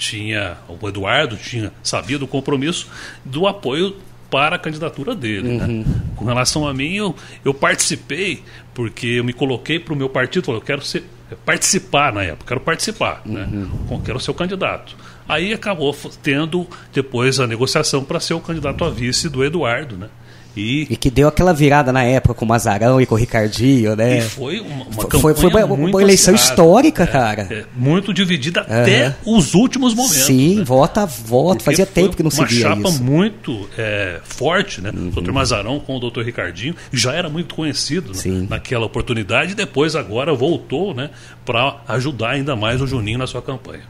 tinha. 0.00 0.56
O 0.68 0.88
Eduardo 0.88 1.36
tinha, 1.36 1.70
sabia 1.82 2.18
do 2.18 2.26
compromisso 2.26 2.88
do 3.24 3.46
apoio 3.46 3.94
para 4.30 4.56
a 4.56 4.58
candidatura 4.58 5.14
dele. 5.14 5.48
Uhum. 5.48 5.78
né? 5.82 5.84
Com 6.16 6.24
relação 6.24 6.66
a 6.66 6.72
mim, 6.72 6.94
eu, 6.94 7.14
eu 7.44 7.52
participei, 7.52 8.42
porque 8.74 9.06
eu 9.06 9.24
me 9.24 9.32
coloquei 9.32 9.78
para 9.78 9.92
o 9.92 9.96
meu 9.96 10.08
partido, 10.08 10.44
falei, 10.46 10.60
eu 10.60 10.64
quero 10.64 10.82
ser, 10.82 11.04
participar 11.44 12.12
na 12.12 12.22
época, 12.22 12.44
quero 12.48 12.60
participar, 12.60 13.22
né? 13.26 13.48
Uhum. 13.52 13.68
Com- 13.88 14.00
quero 14.02 14.18
ser 14.20 14.30
o 14.30 14.34
candidato. 14.34 14.96
Aí 15.28 15.52
acabou 15.52 15.96
tendo 16.22 16.66
depois 16.92 17.38
a 17.38 17.46
negociação 17.46 18.02
para 18.02 18.18
ser 18.18 18.34
o 18.34 18.40
candidato 18.40 18.84
a 18.84 18.90
vice 18.90 19.28
do 19.28 19.44
Eduardo, 19.44 19.96
né? 19.96 20.08
E, 20.56 20.86
E 20.90 20.96
que 20.96 21.10
deu 21.10 21.28
aquela 21.28 21.52
virada 21.54 21.92
na 21.92 22.02
época 22.02 22.34
com 22.34 22.44
o 22.44 22.48
Mazarão 22.48 23.00
e 23.00 23.06
com 23.06 23.14
o 23.14 23.18
Ricardinho, 23.18 23.94
né? 23.94 24.18
e 24.18 24.20
foi 24.22 24.60
uma, 24.60 24.84
uma 24.84 24.92
Foi- 25.20 25.34
foi 25.34 25.48
uma- 25.50 25.64
uma 25.64 25.76
muito 25.76 26.00
eleição 26.00 26.34
histórica, 26.34 27.04
é, 27.04 27.06
cara. 27.06 27.42
é, 27.50 27.64
muito 27.76 28.12
dividida 28.12 28.60
até 28.62 29.06
Aham. 29.06 29.14
os 29.26 29.54
últimos 29.54 29.94
momentos. 29.94 30.18
Sim, 30.26 30.56
né? 30.56 30.64
vota 30.64 31.02
a 31.02 31.06
voto. 31.06 31.62
Fazia 31.62 31.86
tempo 31.86 32.16
que 32.16 32.22
não 32.22 32.30
se 32.30 32.40
uma 32.40 32.46
via 32.46 32.62
chapa 32.62 32.88
isso. 32.88 32.98
Uhum. 33.00 33.04
muito 33.04 33.68
é, 33.78 34.20
forte, 34.24 34.80
né? 34.80 34.90
O 34.90 35.20
Dr. 35.20 35.30
Mazarão 35.32 35.78
com 35.80 35.96
o 35.96 36.10
Dr. 36.10 36.22
Ricardinho 36.22 36.74
já 36.92 37.12
era 37.14 37.28
muito 37.28 37.54
conhecido 37.54 38.12
né, 38.12 38.46
naquela 38.48 38.86
oportunidade 38.86 39.52
e 39.52 39.54
depois 39.54 39.94
agora 39.94 40.34
voltou, 40.34 40.92
né, 40.94 41.10
para 41.44 41.76
ajudar 41.88 42.30
ainda 42.30 42.56
mais 42.56 42.80
o 42.80 42.86
Juninho 42.86 43.18
na 43.18 43.26
sua 43.26 43.40
campanha. 43.42 43.82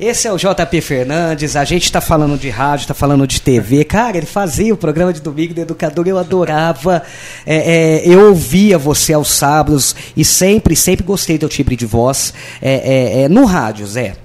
Esse 0.00 0.26
é 0.26 0.32
o 0.32 0.38
JP 0.38 0.80
Fernandes, 0.80 1.56
a 1.56 1.62
gente 1.62 1.84
está 1.84 2.00
falando 2.00 2.38
de 2.38 2.48
rádio, 2.48 2.84
está 2.84 2.94
falando 2.94 3.26
de 3.26 3.38
TV. 3.38 3.84
Cara, 3.84 4.16
ele 4.16 4.24
fazia 4.24 4.72
o 4.72 4.76
programa 4.76 5.12
de 5.12 5.20
domingo 5.20 5.52
do 5.52 5.60
Educador, 5.60 6.08
eu 6.08 6.16
adorava. 6.16 7.02
É, 7.44 8.00
é, 8.00 8.08
eu 8.08 8.28
ouvia 8.28 8.78
você 8.78 9.12
aos 9.12 9.28
sábados 9.30 9.94
e 10.16 10.24
sempre, 10.24 10.74
sempre 10.74 11.04
gostei 11.04 11.36
do 11.36 11.50
timbre 11.50 11.76
de 11.76 11.84
voz. 11.84 12.32
É, 12.62 12.72
é, 12.72 13.22
é, 13.24 13.28
no 13.28 13.44
rádio, 13.44 13.86
Zé, 13.86 14.16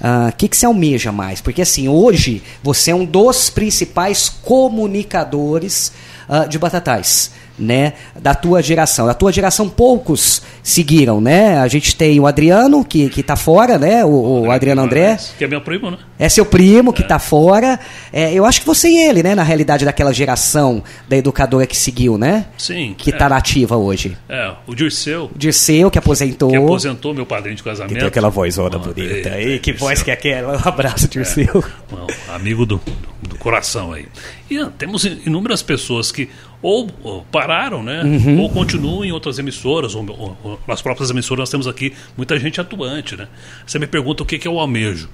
o 0.00 0.32
que, 0.32 0.48
que 0.48 0.56
você 0.56 0.66
almeja 0.66 1.12
mais? 1.12 1.40
Porque 1.40 1.62
assim, 1.62 1.86
hoje 1.86 2.42
você 2.60 2.90
é 2.90 2.94
um 2.94 3.04
dos 3.04 3.50
principais 3.50 4.28
comunicadores 4.28 5.92
ah, 6.28 6.46
de 6.46 6.58
Batatais. 6.58 7.30
Né, 7.60 7.92
da 8.18 8.34
tua 8.34 8.62
geração. 8.62 9.06
Da 9.06 9.12
tua 9.12 9.30
geração, 9.30 9.68
poucos 9.68 10.40
seguiram, 10.62 11.20
né? 11.20 11.58
A 11.58 11.68
gente 11.68 11.94
tem 11.94 12.18
o 12.18 12.26
Adriano, 12.26 12.82
que, 12.82 13.10
que 13.10 13.22
tá 13.22 13.36
fora, 13.36 13.78
né? 13.78 14.02
O, 14.02 14.44
o 14.46 14.50
Adriano 14.50 14.80
André. 14.80 15.18
Que 15.36 15.44
é 15.44 15.46
meu 15.46 15.60
primo, 15.60 15.90
né? 15.90 15.98
É 16.18 16.26
seu 16.30 16.46
primo 16.46 16.90
que 16.90 17.02
tá 17.02 17.18
fora. 17.18 17.78
É, 18.10 18.32
eu 18.32 18.46
acho 18.46 18.60
que 18.62 18.66
você 18.66 18.88
e 18.88 18.96
ele, 18.98 19.22
né? 19.22 19.34
Na 19.34 19.42
realidade, 19.42 19.84
daquela 19.84 20.10
geração 20.10 20.82
da 21.06 21.18
educadora 21.18 21.66
que 21.66 21.76
seguiu, 21.76 22.16
né? 22.16 22.46
Sim. 22.56 22.94
Que 22.96 23.10
é, 23.10 23.12
tá 23.16 23.28
nativa 23.28 23.76
hoje. 23.76 24.16
É, 24.26 24.52
o 24.66 24.74
Dirceu, 24.74 25.30
O 25.34 25.38
Dirceu, 25.38 25.90
que 25.90 25.98
aposentou. 25.98 26.48
que 26.50 26.56
aposentou 26.56 27.12
meu 27.12 27.26
padrinho 27.26 27.56
de 27.56 27.62
Que 27.62 27.68
casamento. 27.68 27.98
tem 27.98 28.08
aquela 28.08 28.30
vozona 28.30 28.76
Ah, 28.76 28.78
bonita. 28.78 29.00
eita, 29.02 29.30
aí, 29.32 29.58
que 29.58 29.72
Dirceu. 29.72 29.86
voz 29.86 30.02
que 30.02 30.10
é 30.10 30.14
aquela? 30.14 30.56
Um 30.56 30.66
abraço, 30.68 31.06
Dirceu. 31.08 31.62
um 31.92 32.32
amigo 32.34 32.64
do, 32.64 32.80
do 33.28 33.36
coração 33.38 33.92
aí. 33.92 34.06
E 34.50 34.58
temos 34.78 35.04
inúmeras 35.04 35.60
pessoas 35.62 36.10
que 36.10 36.28
ou, 36.62 36.88
ou 37.02 37.22
pararam, 37.30 37.82
né? 37.82 38.02
Uhum. 38.02 38.40
Ou 38.40 38.50
continuam 38.50 39.04
em 39.04 39.12
outras 39.12 39.38
emissoras, 39.38 39.94
ou, 39.94 40.04
ou- 40.10 40.36
ou 40.42 40.60
nas 40.68 40.82
próprias 40.82 41.10
emissoras 41.10 41.40
nós 41.40 41.50
temos 41.50 41.66
aqui 41.66 41.92
muita 42.16 42.38
gente 42.38 42.60
atuante, 42.60 43.16
né? 43.16 43.28
Você 43.66 43.78
me 43.78 43.86
pergunta 43.86 44.22
o 44.22 44.26
que, 44.26 44.38
que 44.38 44.46
é 44.46 44.50
o 44.50 44.58
almejo. 44.58 45.08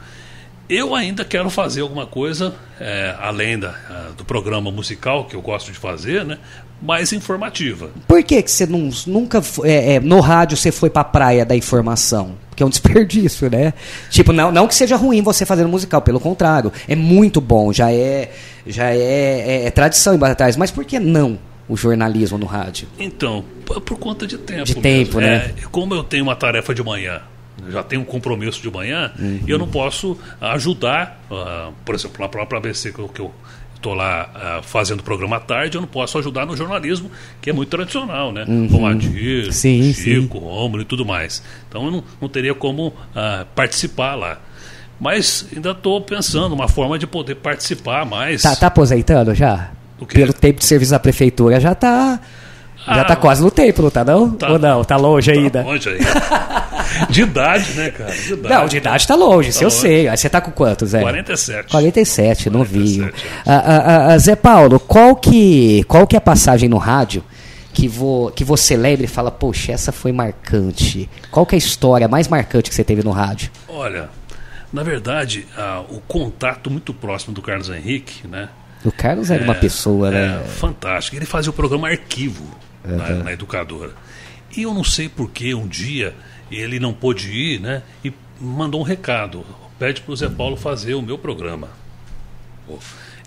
Eu 0.69 0.97
ainda 0.97 1.25
quero 1.25 1.49
fazer 1.49 1.83
alguma 1.83 2.07
coisa, 2.07 2.53
é, 2.81 3.15
além 3.21 3.57
da, 3.57 3.69
ah, 3.89 4.09
do 4.19 4.25
programa 4.25 4.69
musical 4.73 5.25
que 5.25 5.37
eu 5.37 5.41
gosto 5.41 5.71
de 5.71 5.79
fazer, 5.79 6.25
né? 6.25 6.39
Mais 6.83 7.13
informativa. 7.13 7.89
Por 8.09 8.21
que, 8.25 8.43
que 8.43 8.51
você 8.51 8.67
não, 8.67 8.91
nunca. 9.07 9.41
É, 9.63 9.95
é, 9.95 10.01
no 10.01 10.19
rádio 10.21 10.57
você 10.57 10.73
foi 10.73 10.91
pra 10.91 11.05
praia 11.05 11.45
da 11.47 11.55
informação? 11.57 12.33
Porque 12.51 12.65
é 12.65 12.67
um 12.67 12.69
desperdício, 12.71 13.49
né? 13.49 13.73
Tipo, 14.11 14.33
não, 14.33 14.51
não 14.51 14.67
que 14.67 14.75
seja 14.75 14.97
ruim 14.97 15.23
você 15.23 15.47
fazendo 15.47 15.69
musical, 15.69 16.03
pelo 16.03 16.19
contrário. 16.19 16.73
É 16.89 16.97
muito 16.97 17.41
bom, 17.41 17.73
já 17.73 17.93
é, 17.93 18.33
já 18.67 18.91
é, 18.93 18.99
é- 18.99 19.65
é 19.67 19.71
tradição 19.71 20.15
em 20.15 20.19
Batatais. 20.19 20.57
Mas 20.57 20.71
por 20.71 20.85
que 20.85 20.99
não 20.99 21.39
o 21.69 21.77
jornalismo 21.77 22.39
no 22.39 22.47
rádio? 22.47 22.89
Então, 22.99 23.45
por 23.65 23.99
conta 23.99 24.27
de 24.27 24.39
tempo. 24.39 24.65
De 24.65 24.75
mesmo. 24.75 24.83
tempo, 24.83 25.21
né? 25.21 25.53
É, 25.59 25.63
como 25.71 25.95
eu 25.95 26.03
tenho 26.05 26.23
uma 26.25 26.37
tarefa 26.37 26.75
de 26.75 26.83
manhã, 26.83 27.21
já 27.71 27.83
tenho 27.83 28.03
um 28.03 28.05
compromisso 28.05 28.61
de 28.63 28.71
manhã, 28.71 29.11
Uhum. 29.19 29.41
eu 29.49 29.59
não 29.59 29.67
posso 29.67 30.17
ajudar, 30.41 31.21
ah, 31.31 31.71
por 31.85 31.95
exemplo, 31.95 32.21
na 32.21 32.29
própria 32.29 32.59
ABC 32.59 32.93
que 32.93 32.99
eu, 32.99 33.09
que 33.09 33.21
eu 33.21 33.33
estou 33.75 33.95
lá 33.95 34.31
ah, 34.35 34.61
fazendo 34.63 35.03
programa 35.03 35.37
à 35.37 35.41
tarde, 35.41 35.77
eu 35.77 35.81
não 35.81 35.89
posso 35.89 36.19
ajudar 36.19 36.47
no 36.47 36.57
jornalismo, 36.57 37.11
que 37.41 37.51
é 37.51 37.53
muito 37.53 37.69
tradicional, 37.71 38.31
né? 38.33 38.45
Como 38.71 38.87
Adir, 38.87 39.47
Uhum. 39.47 39.53
Sim, 39.53 39.93
Chico, 39.93 40.39
Rômulo 40.39 40.83
e 40.83 40.85
tudo 40.85 41.05
mais. 41.05 41.43
Então 41.69 41.85
eu 41.87 41.91
não, 41.91 42.05
não 42.21 42.29
teria 42.29 42.55
como 42.55 42.93
ah, 43.15 43.45
participar 43.55 44.15
lá. 44.15 44.39
Mas 44.99 45.47
ainda 45.55 45.73
estou 45.73 46.01
pensando 46.01 46.55
uma 46.55 46.69
forma 46.69 46.99
de 46.99 47.07
poder 47.07 47.35
participar 47.37 48.05
mais. 48.07 48.43
Tá, 48.43 48.57
tá 48.57 48.67
aposentando 48.69 49.35
já? 49.35 49.71
Pelo 50.09 50.33
tempo 50.33 50.59
de 50.61 50.65
serviço 50.67 50.91
da 50.93 50.99
prefeitura 50.99 51.59
já 51.61 51.75
tá. 51.75 52.19
Já 52.87 53.01
Ah, 53.01 53.05
tá 53.05 53.17
quase 53.17 53.43
no 53.43 53.51
tempo, 53.51 53.83
não 53.83 53.91
tá 53.91 54.05
não? 54.05 54.31
tá. 54.31 54.49
Ou 54.49 54.59
não? 54.59 54.85
Tá 54.85 54.97
longe 54.97 55.31
ainda? 55.31 55.63
Tá 55.63 55.69
longe 55.69 55.89
aí. 55.89 55.99
De 57.11 57.23
idade, 57.23 57.73
né, 57.73 57.91
cara? 57.91 58.13
De 58.13 58.33
idade. 58.33 58.55
Não, 58.55 58.67
de 58.69 58.77
idade 58.77 59.07
tá 59.09 59.15
longe, 59.17 59.51
isso 59.51 59.63
eu 59.63 59.69
longe. 59.69 59.81
sei. 59.81 60.09
Aí 60.09 60.17
você 60.17 60.29
tá 60.31 60.41
com 60.41 60.53
quantos, 60.53 60.91
Zé? 60.91 61.01
47. 61.01 61.71
47, 61.71 62.49
novinho. 62.49 63.11
47 63.11 63.27
anos. 63.27 63.43
Ah, 63.45 63.53
ah, 63.67 63.83
ah, 64.11 64.13
ah, 64.15 64.19
Zé 64.19 64.37
Paulo, 64.37 64.79
qual 64.79 65.17
que, 65.17 65.83
qual 65.89 66.07
que 66.07 66.15
é 66.15 66.19
a 66.19 66.21
passagem 66.21 66.69
no 66.69 66.79
rádio 66.79 67.25
que, 67.75 67.89
vo, 67.89 68.31
que 68.35 68.45
você 68.45 68.77
lembra 68.77 69.05
e 69.05 69.09
fala, 69.09 69.31
poxa, 69.33 69.73
essa 69.73 69.91
foi 69.91 70.13
marcante? 70.13 71.11
Qual 71.31 71.45
que 71.45 71.55
é 71.55 71.57
a 71.57 71.59
história 71.59 72.07
mais 72.07 72.29
marcante 72.29 72.71
que 72.71 72.75
você 72.77 72.85
teve 72.85 73.03
no 73.03 73.11
rádio? 73.11 73.51
Olha, 73.69 74.09
na 74.73 74.83
verdade, 74.83 75.47
ah, 75.57 75.85
o 75.89 76.01
contato 76.01 76.71
muito 76.71 76.93
próximo 76.93 77.35
do 77.35 77.43
Carlos 77.43 77.69
Henrique, 77.71 78.27
né? 78.27 78.49
O 78.85 78.93
Carlos 78.93 79.31
era 79.31 79.43
uma 79.43 79.55
pessoa, 79.55 80.11
né? 80.11 80.43
É, 80.45 80.49
fantástico. 80.49 81.17
Ele 81.17 81.27
fazia 81.27 81.51
o 81.51 81.55
programa 81.55 81.89
Arquivo 81.89 82.45
na, 82.85 83.09
na 83.11 83.33
educadora. 83.33 83.93
E 84.57 84.63
eu 84.63 84.73
não 84.73 84.85
sei 84.85 85.09
por 85.09 85.31
que 85.31 85.55
um 85.55 85.67
dia 85.67 86.15
ele 86.51 86.79
não 86.79 86.93
pôde 86.93 87.31
ir, 87.33 87.61
né? 87.61 87.83
E 88.05 88.13
mandou 88.41 88.81
um 88.81 88.85
recado. 88.85 89.45
Pede 89.79 90.01
para 90.01 90.13
o 90.13 90.17
Zé 90.17 90.29
Paulo 90.29 90.57
fazer 90.57 90.95
o 90.95 91.03
meu 91.03 91.19
programa. 91.19 91.69
Pô, 92.67 92.79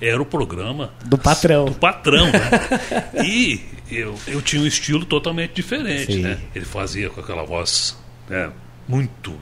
Era 0.01 0.21
o 0.21 0.25
programa 0.25 0.91
Do 1.05 1.17
patrão. 1.17 1.65
do 1.65 1.73
patrão, 1.73 2.25
né? 2.27 3.21
e 3.23 3.61
eu, 3.91 4.15
eu 4.27 4.41
tinha 4.41 4.61
um 4.61 4.65
estilo 4.65 5.05
totalmente 5.05 5.53
diferente, 5.53 6.13
Sim. 6.13 6.21
né? 6.21 6.37
Ele 6.55 6.65
fazia 6.65 7.09
com 7.09 7.19
aquela 7.19 7.43
voz 7.43 7.97
né, 8.29 8.49
muito 8.87 9.35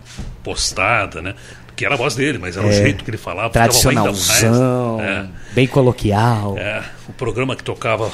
postada, 0.43 1.21
né? 1.21 1.35
Que 1.77 1.85
era 1.85 1.93
a 1.93 1.97
voz 1.97 2.15
dele, 2.15 2.39
mas 2.39 2.57
era 2.57 2.67
o 2.67 2.71
jeito 2.71 3.03
que 3.03 3.09
ele 3.11 3.17
falava. 3.17 3.51
Tradicionalzão, 3.51 4.99
é, 4.99 5.27
bem 5.53 5.67
coloquial. 5.67 6.57
É, 6.57 6.83
o 7.07 7.13
programa 7.13 7.55
que 7.55 7.63
tocava 7.63 8.11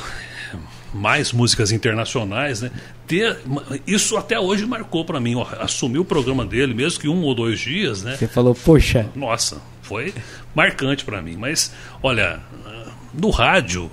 mais 0.93 1.31
músicas 1.31 1.71
internacionais, 1.71 2.61
né? 2.61 2.69
Ter, 3.07 3.37
isso 3.87 4.17
até 4.17 4.37
hoje 4.37 4.65
marcou 4.65 5.05
para 5.05 5.19
mim. 5.19 5.41
Assumir 5.59 5.97
o 5.97 6.05
programa 6.05 6.45
dele, 6.45 6.73
mesmo 6.73 6.99
que 6.99 7.07
um 7.07 7.23
ou 7.23 7.33
dois 7.33 7.59
dias, 7.59 8.03
né? 8.03 8.17
Você 8.17 8.27
falou, 8.27 8.53
poxa. 8.53 9.09
Nossa, 9.15 9.61
foi 9.81 10.13
marcante 10.53 11.05
para 11.05 11.21
mim. 11.21 11.37
Mas, 11.37 11.71
olha, 12.03 12.41
no 13.13 13.29
rádio, 13.29 13.89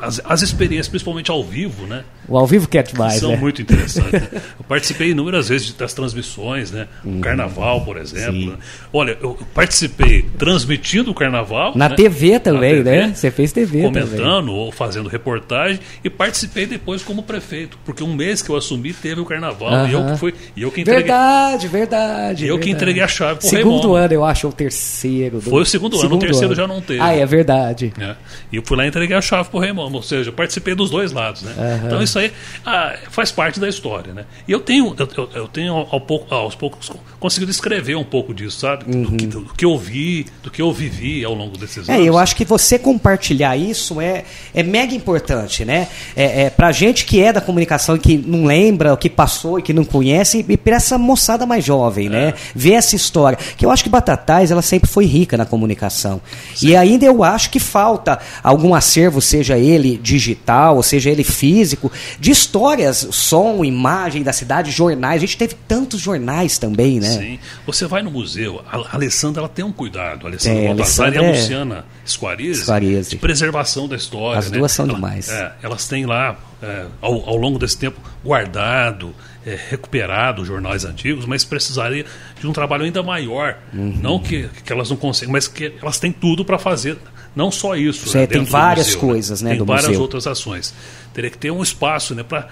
as, 0.00 0.20
as 0.24 0.42
experiências, 0.42 0.88
principalmente 0.88 1.30
ao 1.30 1.42
vivo, 1.42 1.86
né? 1.86 2.04
O 2.28 2.38
ao 2.38 2.46
vivo 2.46 2.68
que 2.68 2.78
é 2.78 2.82
demais, 2.82 3.14
São 3.14 3.30
né? 3.30 3.36
muito 3.36 3.60
interessantes. 3.60 4.12
eu 4.32 4.64
participei 4.66 5.10
inúmeras 5.10 5.48
vezes 5.48 5.72
das 5.74 5.92
transmissões, 5.92 6.70
né? 6.70 6.86
O 7.04 7.08
uhum. 7.08 7.20
carnaval, 7.20 7.84
por 7.84 7.96
exemplo. 7.96 8.52
Né? 8.52 8.56
Olha, 8.92 9.18
eu 9.20 9.38
participei 9.54 10.22
transmitindo 10.38 11.10
o 11.10 11.14
carnaval. 11.14 11.72
Na 11.76 11.88
né? 11.88 11.96
TV 11.96 12.40
também, 12.40 12.78
Na 12.78 12.84
TV, 12.84 12.96
né? 12.96 13.12
Você 13.14 13.30
fez 13.30 13.52
TV 13.52 13.82
Comentando 13.82 14.16
também. 14.16 14.54
ou 14.54 14.72
fazendo 14.72 15.08
reportagem. 15.08 15.80
E 16.02 16.08
participei 16.08 16.66
depois 16.66 17.02
como 17.02 17.22
prefeito. 17.22 17.78
Porque 17.84 18.02
um 18.02 18.14
mês 18.14 18.40
que 18.40 18.50
eu 18.50 18.56
assumi 18.56 18.92
teve 18.92 19.20
o 19.20 19.24
carnaval. 19.24 19.70
Uhum. 19.70 19.88
E 19.88 19.92
eu 19.92 20.06
que 20.06 20.18
fui. 20.18 20.34
E 20.56 20.62
eu 20.62 20.70
que 20.70 20.80
entreguei. 20.80 21.02
Verdade, 21.02 21.68
verdade. 21.68 22.44
E 22.44 22.48
eu 22.48 22.54
verdade. 22.56 22.70
que 22.70 22.76
entreguei 22.76 23.02
a 23.02 23.08
chave 23.08 23.40
pro 23.40 23.48
Segundo 23.48 23.76
Raimundo. 23.76 23.94
ano, 23.96 24.14
eu 24.14 24.24
acho, 24.24 24.48
o 24.48 24.52
terceiro. 24.52 25.40
Do... 25.40 25.50
Foi 25.50 25.62
o 25.62 25.66
segundo, 25.66 25.96
segundo 25.96 26.12
ano, 26.12 26.16
o 26.16 26.26
terceiro 26.26 26.52
ano. 26.52 26.54
já 26.54 26.66
não 26.66 26.80
teve. 26.80 27.00
Ah, 27.00 27.12
é 27.14 27.26
verdade. 27.26 27.92
É. 28.00 28.16
E 28.50 28.56
eu 28.56 28.62
fui 28.64 28.76
lá 28.76 28.84
e 28.84 28.88
entreguei 28.88 29.16
a 29.16 29.20
chave 29.20 29.48
pro 29.50 29.58
Raimundo. 29.58 29.96
Ou 29.96 30.02
seja, 30.02 30.30
eu 30.30 30.32
participei 30.32 30.74
dos 30.74 30.90
dois 30.90 31.12
lados, 31.12 31.42
né? 31.42 31.52
Uhum. 31.56 31.86
Então 31.86 32.02
isso 32.02 32.13
aí. 32.18 32.32
Ah, 32.64 32.96
faz 33.10 33.30
parte 33.30 33.60
da 33.60 33.68
história, 33.68 34.12
né? 34.12 34.24
E 34.46 34.52
eu 34.52 34.60
tenho, 34.60 34.94
eu, 34.98 35.30
eu 35.34 35.48
tenho 35.48 35.74
ao 35.74 36.00
pouco, 36.00 36.34
aos 36.34 36.54
poucos 36.54 36.90
conseguido 37.20 37.50
escrever 37.50 37.96
um 37.96 38.04
pouco 38.04 38.34
disso, 38.34 38.60
sabe? 38.60 38.84
Uhum. 38.84 39.02
Do, 39.02 39.16
que, 39.16 39.26
do, 39.26 39.44
que, 39.56 39.64
eu 39.64 39.78
vi, 39.78 40.26
do 40.42 40.50
que 40.50 40.60
eu 40.60 40.72
vivi 40.72 41.24
ao 41.24 41.34
longo 41.34 41.56
desses 41.56 41.88
é, 41.88 41.92
anos. 41.92 42.04
É, 42.04 42.08
eu 42.08 42.18
acho 42.18 42.36
que 42.36 42.44
você 42.44 42.78
compartilhar 42.78 43.56
isso 43.56 44.00
é, 44.00 44.24
é 44.54 44.62
mega 44.62 44.94
importante, 44.94 45.64
né? 45.64 45.88
É, 46.14 46.42
é 46.42 46.50
pra 46.50 46.70
gente 46.72 47.04
que 47.04 47.22
é 47.22 47.32
da 47.32 47.40
comunicação 47.40 47.96
e 47.96 47.98
que 47.98 48.16
não 48.18 48.44
lembra 48.44 48.92
o 48.92 48.96
que 48.96 49.08
passou 49.08 49.58
e 49.58 49.62
que 49.62 49.72
não 49.72 49.84
conhece, 49.84 50.44
e 50.46 50.56
para 50.56 50.76
essa 50.76 50.98
moçada 50.98 51.46
mais 51.46 51.64
jovem, 51.64 52.08
né? 52.08 52.18
é. 52.18 52.26
né? 52.26 52.34
Ver 52.54 52.72
essa 52.72 52.94
história. 52.94 53.38
Que 53.56 53.64
eu 53.64 53.70
acho 53.70 53.82
que 53.82 53.88
Batatais, 53.88 54.50
ela 54.50 54.62
sempre 54.62 54.90
foi 54.90 55.06
rica 55.06 55.36
na 55.36 55.46
comunicação. 55.46 56.20
Sim. 56.54 56.68
E 56.68 56.76
ainda 56.76 57.06
eu 57.06 57.22
acho 57.24 57.50
que 57.50 57.58
falta 57.58 58.18
algum 58.42 58.74
acervo, 58.74 59.20
seja 59.20 59.56
ele 59.56 59.96
digital, 59.96 60.76
ou 60.76 60.82
seja 60.82 61.10
ele 61.10 61.24
físico, 61.24 61.90
de 62.18 62.30
história 62.30 62.64
histórias, 62.64 63.06
som, 63.10 63.64
imagem 63.64 64.22
da 64.22 64.32
cidade, 64.32 64.70
jornais. 64.70 65.22
A 65.22 65.26
gente 65.26 65.36
teve 65.36 65.54
tantos 65.66 66.00
jornais 66.00 66.58
também, 66.58 67.00
né? 67.00 67.08
Sim. 67.08 67.38
Você 67.66 67.86
vai 67.86 68.02
no 68.02 68.10
museu, 68.10 68.62
a 68.70 68.94
Alessandra 68.94 69.40
ela 69.40 69.48
tem 69.48 69.64
um 69.64 69.72
cuidado, 69.72 70.26
a 70.26 70.30
Alessandra 70.30 70.62
é, 70.62 70.66
Baltazar 70.68 71.14
e 71.14 71.18
a 71.18 71.22
é... 71.22 71.30
Luciana 71.30 71.84
Esquarize, 72.04 72.64
de 73.10 73.16
preservação 73.16 73.88
da 73.88 73.96
história. 73.96 74.38
As 74.38 74.50
né? 74.50 74.58
duas 74.58 74.72
são 74.72 74.84
ela, 74.84 74.94
demais. 74.94 75.28
É, 75.28 75.52
elas 75.62 75.86
têm 75.88 76.06
lá, 76.06 76.38
é, 76.62 76.86
ao, 77.00 77.28
ao, 77.28 77.36
longo 77.36 77.58
desse 77.58 77.78
tempo, 77.78 78.00
guardado, 78.24 79.14
é, 79.46 79.58
recuperado 79.70 80.44
jornais 80.44 80.84
antigos, 80.84 81.26
mas 81.26 81.44
precisaria 81.44 82.04
de 82.40 82.46
um 82.46 82.52
trabalho 82.52 82.84
ainda 82.84 83.02
maior. 83.02 83.56
Uhum. 83.72 83.98
Não 84.00 84.18
que, 84.18 84.48
que 84.64 84.72
elas 84.72 84.90
não 84.90 84.96
conseguem, 84.96 85.32
mas 85.32 85.48
que 85.48 85.72
elas 85.80 85.98
têm 85.98 86.12
tudo 86.12 86.44
para 86.44 86.58
fazer 86.58 86.98
não 87.34 87.50
só 87.50 87.74
isso. 87.74 88.16
né, 88.16 88.26
tem 88.26 88.44
várias 88.44 88.86
museu, 88.86 89.00
coisas, 89.00 89.42
né? 89.42 89.56
Tem 89.56 89.64
várias 89.64 89.88
museu. 89.88 90.02
outras 90.02 90.26
ações. 90.26 90.72
Teria 91.14 91.30
que 91.30 91.38
ter 91.38 91.50
um 91.50 91.62
espaço 91.62 92.14
né, 92.14 92.22
para 92.22 92.50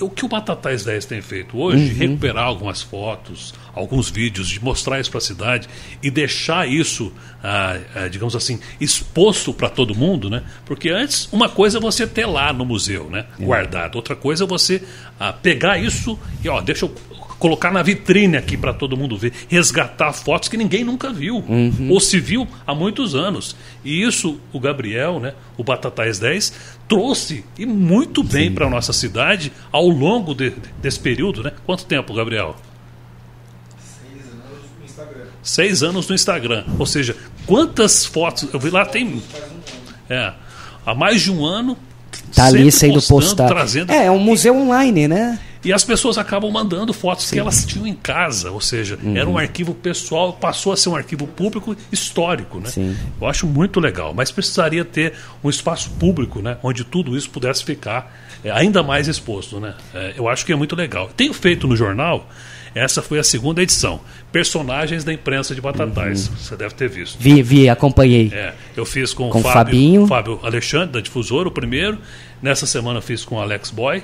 o 0.00 0.08
que 0.08 0.24
o 0.24 0.28
Batatais 0.28 0.84
10 0.84 1.04
tem 1.04 1.20
feito 1.20 1.58
hoje, 1.58 1.92
uhum. 1.92 1.98
recuperar 1.98 2.44
algumas 2.44 2.80
fotos, 2.80 3.52
alguns 3.74 4.10
vídeos, 4.10 4.48
de 4.48 4.62
mostrar 4.62 4.98
isso 4.98 5.10
para 5.10 5.18
a 5.18 5.22
cidade 5.22 5.68
e 6.02 6.10
deixar 6.10 6.66
isso, 6.66 7.12
ah, 7.42 7.78
ah, 7.94 8.08
digamos 8.08 8.34
assim, 8.34 8.58
exposto 8.80 9.52
para 9.52 9.68
todo 9.68 9.94
mundo, 9.94 10.30
né? 10.30 10.42
Porque 10.64 10.88
antes, 10.88 11.28
uma 11.30 11.48
coisa 11.48 11.78
é 11.78 11.80
você 11.80 12.06
ter 12.06 12.26
lá 12.26 12.52
no 12.52 12.64
museu, 12.64 13.08
né? 13.10 13.26
Guardado. 13.38 13.96
Outra 13.96 14.16
coisa 14.16 14.44
é 14.44 14.46
você 14.46 14.82
ah, 15.20 15.32
pegar 15.32 15.78
isso 15.78 16.18
e, 16.42 16.48
ó, 16.48 16.60
deixa 16.60 16.86
eu 16.86 16.94
colocar 17.42 17.72
na 17.72 17.82
vitrine 17.82 18.36
aqui 18.36 18.56
para 18.56 18.72
todo 18.72 18.96
mundo 18.96 19.18
ver, 19.18 19.32
resgatar 19.48 20.12
fotos 20.12 20.48
que 20.48 20.56
ninguém 20.56 20.84
nunca 20.84 21.12
viu, 21.12 21.38
uhum. 21.38 21.88
ou 21.90 21.98
se 21.98 22.20
viu 22.20 22.46
há 22.64 22.72
muitos 22.72 23.16
anos. 23.16 23.56
E 23.84 24.00
isso 24.00 24.38
o 24.52 24.60
Gabriel, 24.60 25.18
né, 25.18 25.34
o 25.56 25.64
Batatais 25.64 26.20
10, 26.20 26.52
trouxe 26.88 27.44
e 27.58 27.66
muito 27.66 28.22
bem 28.22 28.52
para 28.52 28.66
a 28.66 28.70
nossa 28.70 28.92
cidade 28.92 29.52
ao 29.72 29.88
longo 29.88 30.34
de, 30.34 30.52
desse 30.80 31.00
período. 31.00 31.42
Né? 31.42 31.50
Quanto 31.66 31.84
tempo, 31.84 32.14
Gabriel? 32.14 32.54
Seis 33.76 34.22
anos 34.22 34.62
no 34.78 34.84
Instagram. 34.84 35.24
Seis 35.42 35.82
anos 35.82 36.08
no 36.08 36.14
Instagram. 36.14 36.64
Ou 36.78 36.86
seja, 36.86 37.16
quantas 37.44 38.06
fotos. 38.06 38.48
Eu 38.54 38.60
vi 38.60 38.70
lá, 38.70 38.86
tem. 38.86 39.20
É, 40.08 40.32
há 40.86 40.94
mais 40.94 41.22
de 41.22 41.32
um 41.32 41.44
ano. 41.44 41.76
Tá 42.32 42.44
ali 42.44 42.70
sendo 42.70 43.02
postado. 43.02 43.52
Trazendo... 43.52 43.90
É, 43.90 44.06
é 44.06 44.10
um 44.10 44.20
museu 44.20 44.56
online, 44.56 45.08
né? 45.08 45.40
E 45.64 45.72
as 45.72 45.84
pessoas 45.84 46.18
acabam 46.18 46.50
mandando 46.50 46.92
fotos 46.92 47.26
Sim. 47.26 47.36
que 47.36 47.40
elas 47.40 47.64
tinham 47.64 47.86
em 47.86 47.94
casa, 47.94 48.50
ou 48.50 48.60
seja, 48.60 48.98
uhum. 49.02 49.16
era 49.16 49.28
um 49.28 49.38
arquivo 49.38 49.74
pessoal, 49.74 50.32
passou 50.32 50.72
a 50.72 50.76
ser 50.76 50.88
um 50.88 50.96
arquivo 50.96 51.26
público 51.26 51.76
histórico, 51.90 52.58
né? 52.58 52.68
Sim. 52.68 52.96
Eu 53.20 53.26
acho 53.26 53.46
muito 53.46 53.78
legal, 53.78 54.12
mas 54.12 54.30
precisaria 54.32 54.84
ter 54.84 55.14
um 55.42 55.48
espaço 55.48 55.90
público, 55.90 56.40
né, 56.40 56.56
onde 56.62 56.84
tudo 56.84 57.16
isso 57.16 57.30
pudesse 57.30 57.64
ficar 57.64 58.12
é, 58.44 58.50
ainda 58.50 58.82
mais 58.82 59.06
exposto, 59.06 59.60
né? 59.60 59.74
É, 59.94 60.14
eu 60.16 60.28
acho 60.28 60.44
que 60.44 60.52
é 60.52 60.56
muito 60.56 60.74
legal. 60.74 61.08
Tenho 61.16 61.32
feito 61.32 61.68
no 61.68 61.76
jornal, 61.76 62.28
essa 62.74 63.02
foi 63.02 63.18
a 63.18 63.22
segunda 63.22 63.62
edição. 63.62 64.00
Personagens 64.30 65.04
da 65.04 65.12
imprensa 65.12 65.54
de 65.54 65.60
Batatais. 65.60 66.28
Uhum. 66.28 66.36
Você 66.36 66.56
deve 66.56 66.74
ter 66.74 66.88
visto. 66.88 67.18
Vi, 67.18 67.42
vi, 67.42 67.68
acompanhei. 67.68 68.30
É, 68.32 68.54
eu 68.76 68.84
fiz 68.84 69.12
com, 69.12 69.28
com 69.28 69.40
o 69.40 69.42
Fábio, 69.42 69.54
Fabinho. 69.54 70.06
Fábio 70.06 70.40
Alexandre, 70.42 70.92
da 70.92 71.00
Difusora, 71.00 71.48
o 71.48 71.52
primeiro. 71.52 71.98
Nessa 72.40 72.66
semana 72.66 72.98
eu 72.98 73.02
fiz 73.02 73.24
com 73.24 73.36
o 73.36 73.40
Alex 73.40 73.70
Boy, 73.70 74.02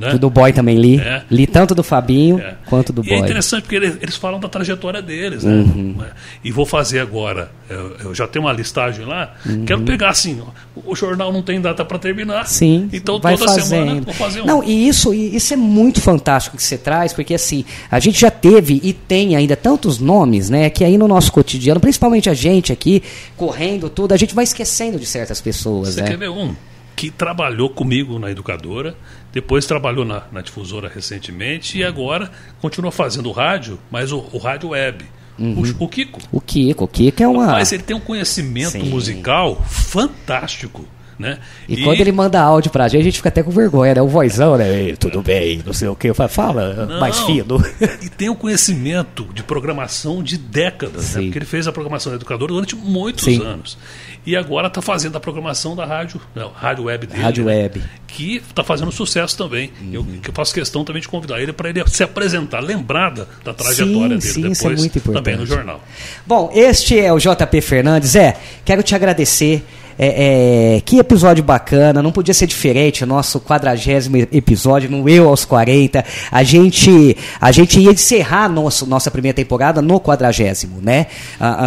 né? 0.00 0.16
Do 0.16 0.30
Boy 0.30 0.52
também 0.52 0.76
li. 0.76 0.98
É. 0.98 1.22
Li 1.30 1.46
tanto 1.46 1.74
do 1.74 1.82
Fabinho 1.82 2.38
é. 2.38 2.54
quanto 2.64 2.90
do 2.90 3.02
e 3.02 3.08
é 3.08 3.10
Boy. 3.10 3.18
É 3.18 3.20
interessante 3.20 3.62
porque 3.62 3.76
eles, 3.76 3.98
eles 4.00 4.16
falam 4.16 4.40
da 4.40 4.48
trajetória 4.48 5.02
deles. 5.02 5.44
Né? 5.44 5.52
Uhum. 5.52 5.96
E 6.42 6.50
vou 6.50 6.64
fazer 6.64 7.00
agora. 7.00 7.50
Eu, 7.68 7.96
eu, 8.04 8.14
já 8.14 8.26
tenho 8.26 8.46
uma 8.46 8.52
listagem 8.52 9.04
lá. 9.04 9.34
Uhum. 9.44 9.64
Quero 9.66 9.82
pegar 9.82 10.08
assim. 10.08 10.40
O 10.74 10.96
jornal 10.96 11.30
não 11.30 11.42
tem 11.42 11.60
data 11.60 11.84
para 11.84 11.98
terminar. 11.98 12.46
Sim. 12.46 12.88
Então 12.92 13.20
vai 13.20 13.36
toda 13.36 13.52
fazendo. 13.52 13.66
semana 13.66 14.00
vou 14.00 14.14
fazer 14.14 14.40
um. 14.40 14.46
Não, 14.46 14.64
e 14.64 14.88
isso, 14.88 15.12
isso 15.12 15.52
é 15.52 15.56
muito 15.56 16.00
fantástico 16.00 16.56
que 16.56 16.62
você 16.62 16.78
traz, 16.78 17.12
porque 17.12 17.34
assim, 17.34 17.64
a 17.90 18.00
gente 18.00 18.18
já 18.18 18.30
teve 18.30 18.80
e 18.82 18.94
tem 18.94 19.36
ainda 19.36 19.54
tantos 19.54 19.98
nomes, 19.98 20.48
né? 20.48 20.70
Que 20.70 20.82
aí 20.82 20.96
no 20.96 21.06
nosso 21.06 21.30
cotidiano, 21.30 21.78
principalmente 21.78 22.30
a 22.30 22.34
gente 22.34 22.72
aqui, 22.72 23.02
correndo 23.36 23.90
tudo, 23.90 24.14
a 24.14 24.16
gente 24.16 24.34
vai 24.34 24.44
esquecendo 24.44 24.98
de 24.98 25.04
certas 25.04 25.40
pessoas. 25.40 25.94
Você 25.94 26.02
né? 26.02 26.08
quer 26.08 26.16
ver 26.16 26.30
um? 26.30 26.54
que 27.00 27.10
trabalhou 27.10 27.70
comigo 27.70 28.18
na 28.18 28.30
educadora, 28.30 28.94
depois 29.32 29.66
trabalhou 29.66 30.04
na, 30.04 30.22
na 30.32 30.40
difusora 30.40 30.90
recentemente 30.92 31.78
e 31.78 31.84
agora 31.84 32.30
continua 32.60 32.90
fazendo 32.90 33.30
rádio, 33.30 33.78
mas 33.90 34.12
o, 34.12 34.26
o 34.32 34.38
rádio 34.38 34.70
web. 34.70 35.04
Uhum. 35.38 35.62
O, 35.78 35.84
o, 35.84 35.88
Kiko. 35.88 36.20
O 36.30 36.40
Kiko, 36.40 36.84
o 36.84 36.88
Kiko 36.88 37.22
é 37.22 37.28
uma. 37.28 37.46
Mas 37.46 37.72
ele 37.72 37.82
tem 37.82 37.96
um 37.96 38.00
conhecimento 38.00 38.72
Sim. 38.72 38.90
musical 38.90 39.56
fantástico. 39.64 40.86
Né? 41.18 41.38
E, 41.68 41.74
e, 41.74 41.84
quando 41.84 42.00
ele 42.00 42.12
manda 42.12 42.40
áudio 42.40 42.70
pra 42.70 42.88
gente, 42.88 43.02
a 43.02 43.04
gente 43.04 43.18
fica 43.18 43.28
até 43.28 43.42
com 43.42 43.50
vergonha, 43.50 43.94
né? 43.94 44.00
O 44.00 44.08
vozão, 44.08 44.56
né? 44.56 44.94
tudo 44.98 45.20
bem, 45.20 45.62
não 45.66 45.74
sei 45.74 45.86
o 45.86 45.94
que. 45.94 46.14
Fala 46.14 46.86
não, 46.86 46.98
mais 46.98 47.18
fino. 47.20 47.62
E 48.00 48.08
tem 48.08 48.30
um 48.30 48.34
conhecimento 48.34 49.28
de 49.34 49.42
programação 49.42 50.22
de 50.22 50.38
décadas, 50.38 51.14
né? 51.14 51.22
Porque 51.24 51.36
ele 51.36 51.44
fez 51.44 51.66
a 51.66 51.72
programação 51.72 52.14
educadora 52.14 52.50
durante 52.50 52.74
muitos 52.74 53.24
Sim. 53.24 53.44
anos. 53.44 53.76
E 54.24 54.36
agora 54.36 54.66
está 54.66 54.82
fazendo 54.82 55.16
a 55.16 55.20
programação 55.20 55.74
da 55.74 55.84
rádio, 55.86 56.20
não, 56.34 56.50
rádio 56.50 56.84
web 56.84 57.06
dele. 57.06 57.22
Rádio 57.22 57.44
né? 57.44 57.62
web. 57.62 57.82
Que 58.06 58.36
está 58.36 58.62
fazendo 58.62 58.92
sucesso 58.92 59.36
também. 59.36 59.72
Uhum. 59.80 59.90
Eu, 59.92 60.04
que 60.04 60.30
eu 60.30 60.34
faço 60.34 60.52
questão 60.52 60.84
também 60.84 61.00
de 61.00 61.08
convidar 61.08 61.40
ele 61.40 61.52
para 61.52 61.70
ele 61.70 61.82
se 61.88 62.02
apresentar, 62.02 62.60
lembrada 62.60 63.26
da 63.42 63.54
trajetória 63.54 64.20
sim, 64.20 64.42
dele 64.42 64.54
sim, 64.54 64.68
depois, 64.68 64.86
é 64.86 65.12
também 65.12 65.36
no 65.36 65.46
jornal. 65.46 65.82
Bom, 66.26 66.50
este 66.54 66.98
é 66.98 67.12
o 67.12 67.18
JP 67.18 67.60
Fernandes. 67.62 68.14
É, 68.14 68.36
quero 68.64 68.82
te 68.82 68.94
agradecer 68.94 69.64
é, 70.02 70.76
é, 70.76 70.80
que 70.80 70.98
episódio 70.98 71.44
bacana, 71.44 72.02
não 72.02 72.10
podia 72.10 72.32
ser 72.32 72.46
diferente, 72.46 73.04
o 73.04 73.06
nosso 73.06 73.38
quadragésimo 73.38 74.16
episódio, 74.16 74.90
no 74.90 75.06
Eu 75.06 75.28
aos 75.28 75.44
40. 75.44 76.02
A 76.32 76.42
gente, 76.42 77.14
a 77.38 77.52
gente 77.52 77.78
ia 77.78 77.90
encerrar 77.90 78.48
nosso, 78.48 78.86
nossa 78.86 79.10
primeira 79.10 79.36
temporada 79.36 79.82
no 79.82 80.00
quadragésimo, 80.00 80.80
né? 80.80 81.08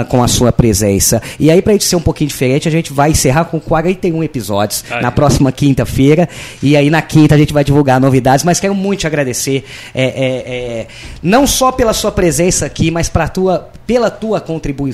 Com 0.10 0.24
a 0.24 0.28
sua 0.28 0.52
presença. 0.52 1.22
E 1.40 1.52
aí, 1.52 1.62
pra 1.62 1.74
gente 1.74 1.84
ser 1.84 1.96
um 1.96 2.02
pouquinho 2.02 2.28
diferente, 2.28 2.68
a 2.68 2.72
gente 2.72 2.92
vai 2.92 3.12
encerrar 3.12 3.46
com 3.46 3.60
41 3.60 4.24
episódios 4.24 4.84
Ai. 4.90 5.04
na 5.04 5.12
próxima 5.12 5.52
quinta-feira. 5.52 6.28
E 6.64 6.76
aí, 6.76 6.90
na 6.90 7.04
quinta, 7.04 7.36
a 7.36 7.38
gente 7.38 7.54
vai 7.54 7.64
divulgar 7.64 8.02
novidades. 8.02 8.44
Mas 8.44 8.60
quero 8.60 8.74
muito 8.74 9.02
te 9.02 9.08
agradecer, 9.08 9.64
é, 9.94 10.06
é, 10.06 10.08
é 10.08 10.88
não 11.22 11.46
só 11.46 11.72
pela 11.72 11.94
sua 11.94 12.12
presença 12.12 12.66
aqui, 12.66 12.90
mas 12.90 13.10
pra 13.10 13.28
tua 13.28 13.70
pela 13.86 14.10
tua 14.10 14.40
contribui 14.40 14.92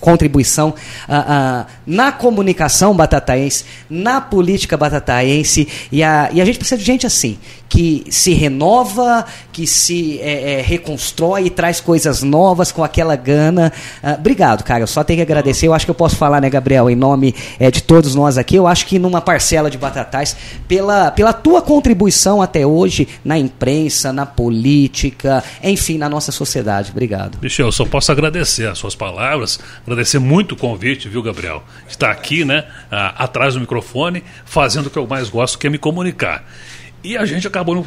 contribuição 0.00 0.74
ah, 1.08 1.24
ah, 1.28 1.66
na 1.86 2.12
comunicação 2.12 2.94
batataense, 2.94 3.64
na 3.88 4.20
política 4.20 4.76
batataense. 4.76 5.68
E 5.90 6.02
a, 6.02 6.30
e 6.32 6.40
a 6.40 6.44
gente 6.44 6.58
precisa 6.58 6.78
de 6.78 6.84
gente 6.84 7.06
assim, 7.06 7.38
que 7.68 8.04
se 8.10 8.32
renova, 8.32 9.26
que 9.52 9.66
se 9.66 10.18
é, 10.20 10.54
é, 10.54 10.62
reconstrói 10.62 11.46
e 11.46 11.50
traz 11.50 11.80
coisas 11.80 12.22
novas 12.22 12.72
com 12.72 12.82
aquela 12.82 13.14
gana. 13.14 13.72
Ah, 14.02 14.16
obrigado, 14.18 14.64
cara. 14.64 14.82
Eu 14.82 14.86
só 14.86 15.04
tenho 15.04 15.18
que 15.18 15.22
agradecer. 15.22 15.66
Eu 15.66 15.74
acho 15.74 15.84
que 15.84 15.90
eu 15.90 15.94
posso 15.94 16.16
falar, 16.16 16.40
né, 16.40 16.48
Gabriel, 16.48 16.88
em 16.88 16.96
nome 16.96 17.34
é, 17.58 17.70
de 17.70 17.82
todos 17.82 18.14
nós 18.14 18.38
aqui. 18.38 18.56
Eu 18.56 18.66
acho 18.66 18.86
que 18.86 18.98
numa 18.98 19.20
parcela 19.20 19.70
de 19.70 19.76
Batatais, 19.76 20.36
pela, 20.66 21.10
pela 21.10 21.32
tua 21.32 21.60
contribuição 21.60 22.40
até 22.40 22.66
hoje 22.66 23.06
na 23.24 23.38
imprensa, 23.38 24.12
na 24.12 24.24
política, 24.24 25.44
enfim, 25.62 25.98
na 25.98 26.08
nossa 26.08 26.32
sociedade. 26.32 26.90
Obrigado. 26.90 27.38
Michel, 27.42 27.66
eu 27.66 27.72
só 27.72 27.84
posso 27.84 28.10
agradecer 28.10 28.66
as 28.66 28.78
suas 28.78 28.94
palavras, 28.94 29.58
agradecer 29.84 30.18
muito 30.18 30.52
o 30.52 30.56
convite, 30.56 31.08
viu, 31.08 31.22
Gabriel? 31.22 31.62
Estar 31.88 32.10
aqui, 32.10 32.44
né, 32.44 32.64
atrás 32.90 33.54
do 33.54 33.60
microfone, 33.60 34.22
fazendo 34.44 34.86
o 34.86 34.90
que 34.90 34.98
eu 34.98 35.06
mais 35.06 35.28
gosto, 35.28 35.58
que 35.58 35.66
é 35.66 35.70
me 35.70 35.78
comunicar. 35.78 36.44
E 37.02 37.16
a 37.16 37.24
gente 37.24 37.46
acabou 37.46 37.74
não, 37.74 37.84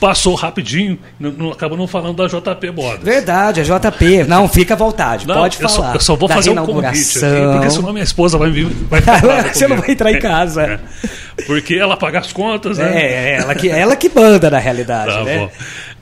passou 0.00 0.34
rapidinho, 0.34 0.98
não, 1.18 1.30
não, 1.32 1.52
acabou 1.52 1.78
não 1.78 1.86
falando 1.86 2.16
da 2.16 2.26
JP 2.26 2.70
Modas. 2.72 3.02
Verdade, 3.02 3.60
a 3.60 3.64
JP. 3.64 4.24
Não, 4.24 4.48
fica 4.48 4.74
à 4.74 4.76
vontade, 4.76 5.26
não, 5.26 5.34
pode 5.34 5.60
eu 5.60 5.68
falar. 5.68 5.88
Só, 5.90 5.94
eu 5.94 6.00
só 6.00 6.16
vou 6.16 6.28
fazer 6.28 6.50
um 6.50 6.66
convite 6.66 7.18
aqui, 7.24 7.52
porque 7.52 7.70
senão 7.70 7.92
minha 7.92 8.04
esposa 8.04 8.36
vai, 8.36 8.50
vai 8.50 9.00
falar. 9.00 9.48
Você 9.54 9.66
não 9.66 9.76
vai 9.76 9.90
entrar 9.90 10.12
em 10.12 10.18
casa. 10.18 10.62
É, 10.62 10.80
é. 11.38 11.42
Porque 11.44 11.74
ela 11.74 11.96
paga 11.96 12.18
as 12.18 12.32
contas, 12.32 12.78
né? 12.78 13.02
É, 13.02 13.12
é 13.12 13.36
ela 13.38 13.54
que, 13.54 13.68
ela 13.68 13.96
que 13.96 14.08
manda 14.08 14.50
na 14.50 14.58
realidade, 14.58 15.12
tá 15.12 15.24
né? 15.24 15.50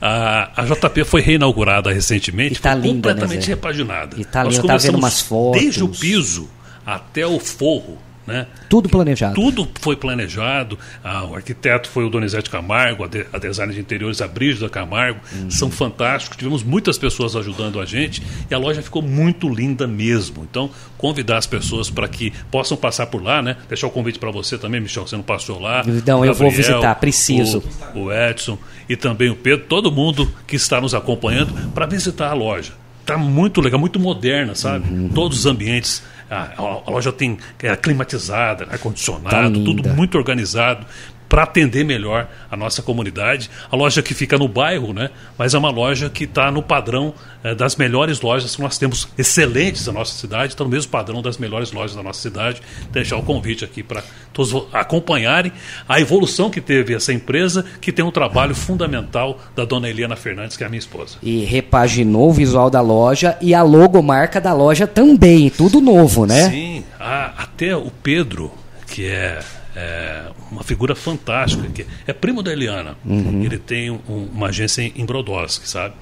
A, 0.01 0.61
a, 0.61 0.65
JP 0.65 1.05
foi 1.05 1.21
reinaugurada 1.21 1.91
recentemente, 1.91 2.55
e 2.55 2.59
tá 2.61 2.75
linda, 2.75 3.09
completamente 3.09 3.47
né, 3.47 3.55
repaginada. 3.55 4.15
E 4.19 4.25
tá 4.25 4.43
linda, 4.43 4.63
tá 4.63 4.77
vendo 4.77 4.97
umas 4.97 5.21
fotos. 5.21 5.61
Desde 5.61 5.83
o 5.83 5.87
piso 5.87 6.49
até 6.85 7.25
o 7.25 7.39
forro 7.39 7.97
né? 8.25 8.47
Tudo 8.69 8.89
planejado. 8.89 9.35
Tudo 9.35 9.67
foi 9.79 9.95
planejado. 9.95 10.77
Ah, 11.03 11.25
o 11.25 11.35
arquiteto 11.35 11.89
foi 11.89 12.05
o 12.05 12.09
Donizete 12.09 12.49
Camargo, 12.49 13.03
a, 13.03 13.07
de, 13.07 13.25
a 13.31 13.37
designer 13.37 13.75
de 13.75 13.81
interiores, 13.81 14.21
a 14.21 14.27
Brígida 14.27 14.69
Camargo. 14.69 15.19
Uhum. 15.33 15.51
São 15.51 15.69
fantásticos. 15.69 16.37
Tivemos 16.37 16.63
muitas 16.63 16.97
pessoas 16.97 17.35
ajudando 17.35 17.79
a 17.79 17.85
gente 17.85 18.21
e 18.49 18.53
a 18.53 18.57
loja 18.57 18.81
ficou 18.81 19.01
muito 19.01 19.49
linda 19.49 19.85
mesmo. 19.85 20.47
Então, 20.49 20.69
convidar 20.97 21.37
as 21.37 21.47
pessoas 21.47 21.89
para 21.89 22.07
que 22.07 22.31
possam 22.49 22.77
passar 22.77 23.07
por 23.07 23.21
lá, 23.21 23.41
né? 23.41 23.57
Deixar 23.67 23.87
o 23.87 23.91
convite 23.91 24.19
para 24.19 24.31
você 24.31 24.57
também, 24.57 24.79
Michel, 24.79 25.05
você 25.05 25.15
não 25.15 25.23
passou 25.23 25.59
lá. 25.59 25.83
Não, 26.05 26.23
eu 26.23 26.33
vou 26.33 26.49
visitar, 26.49 26.95
preciso. 26.95 27.63
O, 27.93 28.03
o 28.03 28.13
Edson 28.13 28.57
e 28.87 28.95
também 28.95 29.29
o 29.29 29.35
Pedro, 29.35 29.65
todo 29.67 29.91
mundo 29.91 30.31
que 30.47 30.55
está 30.55 30.79
nos 30.79 30.93
acompanhando 30.93 31.53
para 31.71 31.85
visitar 31.85 32.29
a 32.29 32.33
loja. 32.33 32.73
Está 33.01 33.17
muito 33.17 33.59
legal, 33.59 33.77
muito 33.77 33.99
moderna, 33.99 34.55
sabe? 34.55 34.89
Uhum. 34.89 35.09
Todos 35.09 35.39
os 35.39 35.45
ambientes 35.45 36.01
a, 36.33 36.81
a, 36.87 36.91
loja 36.91 37.11
tem 37.11 37.37
é 37.61 37.75
climatizada, 37.75 38.67
ar-condicionado, 38.69 39.29
tá 39.29 39.65
tudo 39.65 39.89
muito 39.89 40.17
organizado 40.17 40.85
para 41.33 41.45
atender 41.45 41.83
melhor 41.83 42.29
a 42.51 42.55
nossa 42.55 42.83
comunidade. 42.83 43.49
A 43.71 43.75
loja 43.75 44.03
que 44.03 44.13
fica 44.13 44.37
no 44.37 44.47
bairro, 44.47 44.93
né? 44.93 45.09
Mas 45.35 45.55
é 45.55 45.57
uma 45.57 45.71
loja 45.71 46.07
que 46.07 46.25
está 46.25 46.51
no 46.51 46.61
padrão 46.61 47.11
é, 47.43 47.55
das 47.55 47.75
melhores 47.75 48.21
lojas 48.21 48.55
que 48.55 48.61
nós 48.61 48.77
temos 48.77 49.07
excelentes 49.17 49.87
na 49.87 49.93
nossa 49.93 50.13
cidade, 50.15 50.53
está 50.53 50.63
no 50.63 50.69
mesmo 50.69 50.91
padrão 50.91 51.23
das 51.23 51.39
melhores 51.39 51.71
lojas 51.71 51.95
da 51.95 52.03
nossa 52.03 52.21
cidade. 52.21 52.61
Deixar 52.91 53.17
o 53.17 53.23
convite 53.23 53.65
aqui 53.65 53.81
para 53.81 54.03
todos 54.31 54.53
acompanharem 54.71 55.51
a 55.89 55.99
evolução 55.99 56.51
que 56.51 56.61
teve 56.61 56.93
essa 56.93 57.11
empresa, 57.11 57.65
que 57.81 57.91
tem 57.91 58.05
um 58.05 58.11
trabalho 58.11 58.53
fundamental 58.53 59.39
da 59.55 59.65
dona 59.65 59.89
Eliana 59.89 60.15
Fernandes, 60.15 60.55
que 60.55 60.63
é 60.63 60.67
a 60.67 60.69
minha 60.69 60.77
esposa. 60.77 61.17
E 61.23 61.45
repaginou 61.45 62.29
o 62.29 62.33
visual 62.33 62.69
da 62.69 62.79
loja 62.79 63.39
e 63.41 63.55
a 63.55 63.63
logomarca 63.63 64.39
da 64.39 64.53
loja 64.53 64.85
também, 64.85 65.49
tudo 65.49 65.81
novo, 65.81 66.27
né? 66.27 66.47
Sim, 66.51 66.83
a, 66.99 67.41
até 67.41 67.75
o 67.75 67.89
Pedro, 67.89 68.51
que 68.85 69.07
é 69.07 69.39
é 69.75 70.23
uma 70.51 70.63
figura 70.63 70.95
fantástica, 70.95 71.67
que 71.69 71.85
é 72.05 72.13
primo 72.13 72.41
da 72.43 72.51
Eliana. 72.51 72.95
Uhum. 73.05 73.43
Ele 73.43 73.57
tem 73.57 73.89
um, 73.89 73.99
uma 74.33 74.47
agência 74.47 74.81
em 74.81 75.05
Brodowski, 75.05 75.67
sabe? 75.67 75.95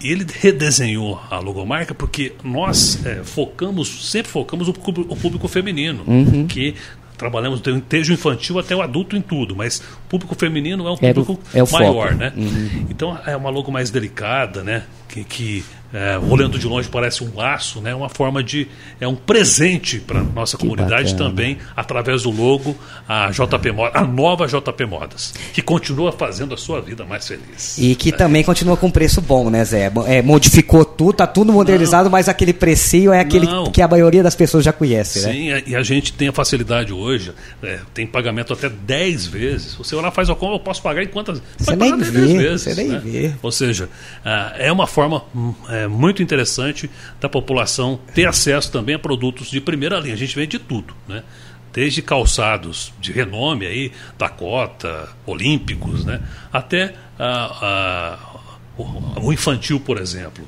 Ele 0.00 0.26
redesenhou 0.40 1.20
a 1.30 1.38
logomarca 1.38 1.94
porque 1.94 2.32
nós 2.44 3.04
é, 3.04 3.24
focamos, 3.24 4.10
sempre 4.10 4.30
focamos 4.30 4.68
o, 4.68 4.72
o 4.72 5.16
público 5.16 5.48
feminino, 5.48 6.04
uhum. 6.06 6.46
que 6.46 6.74
trabalhamos 7.16 7.62
desde 7.88 8.12
o 8.12 8.14
infantil 8.14 8.58
até 8.58 8.76
o 8.76 8.82
adulto 8.82 9.16
em 9.16 9.22
tudo, 9.22 9.56
mas 9.56 9.80
o 9.80 10.08
público 10.08 10.34
feminino 10.34 10.86
é 10.86 10.92
um 10.92 10.96
público 10.96 11.40
é 11.54 11.62
o, 11.62 11.66
é 11.66 11.70
maior, 11.72 12.14
né? 12.14 12.32
Uhum. 12.36 12.86
Então 12.90 13.18
é 13.26 13.34
uma 13.36 13.50
logo 13.50 13.72
mais 13.72 13.90
delicada, 13.90 14.62
né? 14.62 14.84
Que, 15.08 15.24
que 15.24 15.64
é, 15.92 16.18
olhando 16.18 16.58
de 16.58 16.66
longe 16.66 16.88
parece 16.88 17.22
um 17.22 17.34
laço, 17.34 17.80
né? 17.80 17.94
Uma 17.94 18.08
forma 18.08 18.42
de 18.42 18.68
é 19.00 19.06
um 19.06 19.14
presente 19.14 19.98
para 20.00 20.22
nossa 20.22 20.56
que 20.56 20.62
comunidade 20.62 21.12
bacana. 21.12 21.30
também 21.30 21.58
através 21.76 22.22
do 22.22 22.30
logo 22.30 22.76
a 23.08 23.30
JP 23.30 23.70
a 23.94 24.04
nova 24.04 24.46
JP 24.46 24.86
Modas, 24.86 25.34
que 25.52 25.62
continua 25.62 26.12
fazendo 26.12 26.54
a 26.54 26.56
sua 26.56 26.80
vida 26.80 27.04
mais 27.04 27.26
feliz. 27.26 27.78
E 27.78 27.94
que 27.94 28.10
é. 28.10 28.12
também 28.12 28.42
continua 28.42 28.76
com 28.76 28.90
preço 28.90 29.20
bom, 29.20 29.50
né, 29.50 29.64
Zé? 29.64 29.92
É, 30.06 30.22
modificou 30.22 30.84
tudo, 30.96 31.12
tá 31.12 31.26
tudo 31.26 31.52
modernizado, 31.52 32.04
Não. 32.04 32.10
mas 32.10 32.28
aquele 32.28 32.52
precinho 32.52 33.12
é 33.12 33.20
aquele 33.20 33.46
Não. 33.46 33.70
que 33.70 33.82
a 33.82 33.88
maioria 33.88 34.22
das 34.22 34.34
pessoas 34.34 34.64
já 34.64 34.72
conhece, 34.72 35.20
Sim, 35.20 35.50
né? 35.50 35.60
Sim, 35.60 35.70
e 35.70 35.76
a 35.76 35.82
gente 35.82 36.12
tem 36.12 36.28
a 36.28 36.32
facilidade 36.32 36.92
hoje, 36.92 37.32
é, 37.62 37.80
tem 37.92 38.06
pagamento 38.06 38.52
até 38.52 38.68
10 38.68 39.26
vezes. 39.26 39.74
Você 39.74 39.94
lá 39.96 40.10
faz 40.10 40.30
a 40.30 40.34
compra, 40.34 40.56
eu 40.56 40.60
posso 40.60 40.82
pagar 40.82 41.02
em 41.02 41.08
quantas? 41.08 41.42
Você 41.58 41.76
nem 41.76 41.96
vê, 41.96 42.36
vezes, 42.38 42.62
você 42.62 42.74
nem 42.74 42.88
né? 42.88 43.00
vê. 43.04 43.32
Ou 43.42 43.52
seja, 43.52 43.88
ah, 44.24 44.54
é 44.56 44.72
uma 44.72 44.86
forma 44.86 45.22
hum, 45.34 45.54
é, 45.68 45.86
muito 45.86 46.22
interessante 46.22 46.90
da 47.20 47.28
população 47.28 48.00
ter 48.14 48.26
acesso 48.26 48.72
também 48.72 48.94
a 48.94 48.98
produtos 48.98 49.50
de 49.50 49.60
primeira 49.60 49.98
linha. 49.98 50.14
A 50.14 50.18
gente 50.18 50.34
vende 50.34 50.58
tudo, 50.58 50.94
né? 51.08 51.22
Desde 51.72 52.00
calçados 52.00 52.92
de 52.98 53.12
renome 53.12 53.66
aí, 53.66 53.92
Dakota, 54.16 55.10
Olímpicos, 55.26 56.06
né? 56.06 56.22
Até 56.50 56.94
a, 57.18 58.16
a, 58.78 59.20
o 59.20 59.32
infantil, 59.32 59.80
por 59.80 59.98
exemplo. 59.98 60.46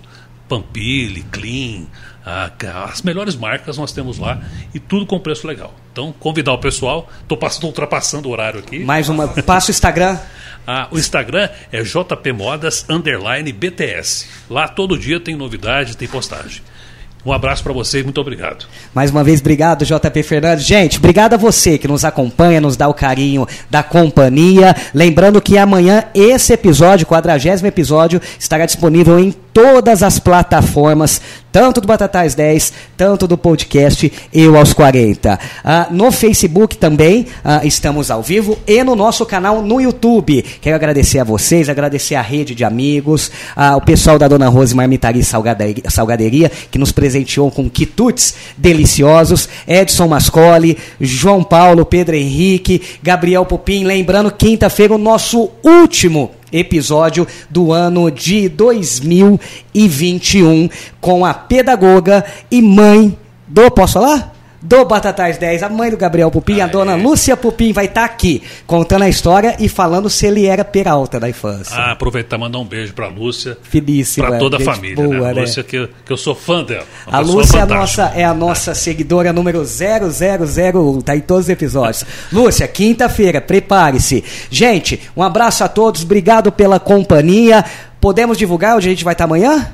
Pampili, 0.48 1.22
Clean, 1.30 1.84
a, 2.24 2.50
as 2.84 3.02
melhores 3.02 3.36
marcas 3.36 3.76
nós 3.76 3.92
temos 3.92 4.18
lá 4.18 4.40
e 4.74 4.78
tudo 4.78 5.06
com 5.06 5.18
preço 5.18 5.46
legal. 5.46 5.74
Então, 5.92 6.14
convidar 6.18 6.52
o 6.52 6.58
pessoal. 6.58 7.08
Estou 7.22 7.38
ultrapassando 7.64 8.28
o 8.28 8.32
horário 8.32 8.60
aqui. 8.60 8.80
Mais 8.80 9.08
uma. 9.08 9.28
Passa 9.28 9.70
o 9.70 9.72
Instagram. 9.72 10.18
Ah, 10.70 10.86
o 10.90 10.98
Instagram 10.98 11.48
é 11.72 11.82
jpmodas 11.82 12.84
underline 12.90 13.50
BTS. 13.54 14.28
Lá 14.50 14.68
todo 14.68 14.98
dia 14.98 15.18
tem 15.18 15.34
novidade, 15.34 15.96
tem 15.96 16.06
postagem. 16.06 16.60
Um 17.24 17.32
abraço 17.32 17.62
para 17.62 17.72
vocês, 17.72 18.04
muito 18.04 18.20
obrigado. 18.20 18.66
Mais 18.94 19.10
uma 19.10 19.24
vez, 19.24 19.40
obrigado, 19.40 19.84
JP 19.84 20.22
Fernandes. 20.22 20.64
Gente, 20.64 20.98
obrigado 20.98 21.34
a 21.34 21.36
você 21.36 21.78
que 21.78 21.88
nos 21.88 22.04
acompanha, 22.04 22.60
nos 22.60 22.76
dá 22.76 22.86
o 22.86 22.94
carinho 22.94 23.46
da 23.68 23.82
companhia. 23.82 24.74
Lembrando 24.94 25.40
que 25.40 25.58
amanhã 25.58 26.04
esse 26.14 26.52
episódio, 26.52 27.06
quadragésimo 27.06 27.66
episódio, 27.66 28.20
estará 28.38 28.64
disponível 28.66 29.18
em 29.18 29.34
todas 29.58 30.04
as 30.04 30.20
plataformas, 30.20 31.20
tanto 31.50 31.80
do 31.80 31.88
Batatais 31.88 32.32
10, 32.36 32.72
tanto 32.96 33.26
do 33.26 33.36
podcast 33.36 34.12
Eu 34.32 34.56
aos 34.56 34.72
40. 34.72 35.36
Ah, 35.64 35.88
no 35.90 36.12
Facebook 36.12 36.76
também 36.76 37.26
ah, 37.44 37.62
estamos 37.64 38.08
ao 38.08 38.22
vivo 38.22 38.56
e 38.68 38.84
no 38.84 38.94
nosso 38.94 39.26
canal 39.26 39.60
no 39.60 39.80
YouTube. 39.80 40.44
Quero 40.60 40.76
agradecer 40.76 41.18
a 41.18 41.24
vocês, 41.24 41.68
agradecer 41.68 42.14
a 42.14 42.22
rede 42.22 42.54
de 42.54 42.62
amigos, 42.62 43.32
ah, 43.56 43.76
o 43.76 43.80
pessoal 43.80 44.16
da 44.16 44.28
Dona 44.28 44.48
Rose 44.48 44.76
Marmitaria 44.76 45.22
e 45.22 45.90
Salgaderia, 45.90 46.52
que 46.70 46.78
nos 46.78 46.92
presenteou 46.92 47.50
com 47.50 47.68
quitutes 47.68 48.36
deliciosos, 48.56 49.48
Edson 49.66 50.06
Mascoli, 50.06 50.78
João 51.00 51.42
Paulo, 51.42 51.84
Pedro 51.84 52.14
Henrique, 52.14 52.80
Gabriel 53.02 53.44
Pupim. 53.44 53.82
Lembrando, 53.82 54.30
quinta-feira, 54.30 54.94
o 54.94 54.98
nosso 54.98 55.50
último 55.64 56.37
episódio 56.52 57.26
do 57.48 57.72
ano 57.72 58.10
de 58.10 58.48
2021 58.48 60.68
com 61.00 61.24
a 61.24 61.32
pedagoga 61.34 62.24
e 62.50 62.60
mãe 62.62 63.16
do. 63.46 63.70
Posso 63.70 63.92
falar? 63.94 64.37
Do 64.60 64.84
Batatais 64.84 65.38
10, 65.38 65.62
a 65.62 65.68
mãe 65.68 65.90
do 65.90 65.96
Gabriel 65.96 66.30
Pupim, 66.30 66.60
ah, 66.60 66.64
a 66.64 66.66
dona 66.66 66.92
é. 66.92 66.96
Lúcia 66.96 67.36
Pupim, 67.36 67.72
vai 67.72 67.84
estar 67.84 68.00
tá 68.00 68.06
aqui 68.06 68.42
contando 68.66 69.02
a 69.02 69.08
história 69.08 69.56
e 69.60 69.68
falando 69.68 70.10
se 70.10 70.26
ele 70.26 70.46
era 70.46 70.64
peralta 70.64 71.20
da 71.20 71.28
infância. 71.28 71.76
Ah, 71.76 71.92
aproveitar 71.92 72.36
e 72.36 72.40
mandar 72.40 72.58
um 72.58 72.64
beijo 72.64 72.92
para 72.92 73.06
Lúcia. 73.08 73.56
Para 74.26 74.38
toda 74.38 74.56
a 74.56 74.60
família. 74.60 74.96
Boa, 74.96 75.32
né? 75.32 75.42
Lúcia, 75.42 75.62
que, 75.62 75.88
que 76.04 76.12
eu 76.12 76.16
sou 76.16 76.34
fã 76.34 76.64
dela. 76.64 76.84
A 77.06 77.20
Lúcia 77.20 77.58
é 77.58 77.62
a, 77.62 77.66
nossa, 77.66 78.12
é 78.16 78.24
a 78.24 78.34
nossa 78.34 78.74
seguidora 78.74 79.32
número 79.32 79.62
0001, 79.64 81.00
tá 81.02 81.16
em 81.16 81.20
todos 81.20 81.44
os 81.44 81.50
episódios. 81.50 82.04
Lúcia, 82.32 82.66
quinta-feira, 82.66 83.40
prepare-se. 83.40 84.24
Gente, 84.50 85.00
um 85.16 85.22
abraço 85.22 85.62
a 85.62 85.68
todos, 85.68 86.02
obrigado 86.02 86.50
pela 86.50 86.80
companhia. 86.80 87.64
Podemos 88.00 88.36
divulgar 88.36 88.76
onde 88.76 88.88
a 88.88 88.90
gente 88.90 89.04
vai 89.04 89.14
estar 89.14 89.24
tá 89.24 89.28
amanhã? 89.28 89.72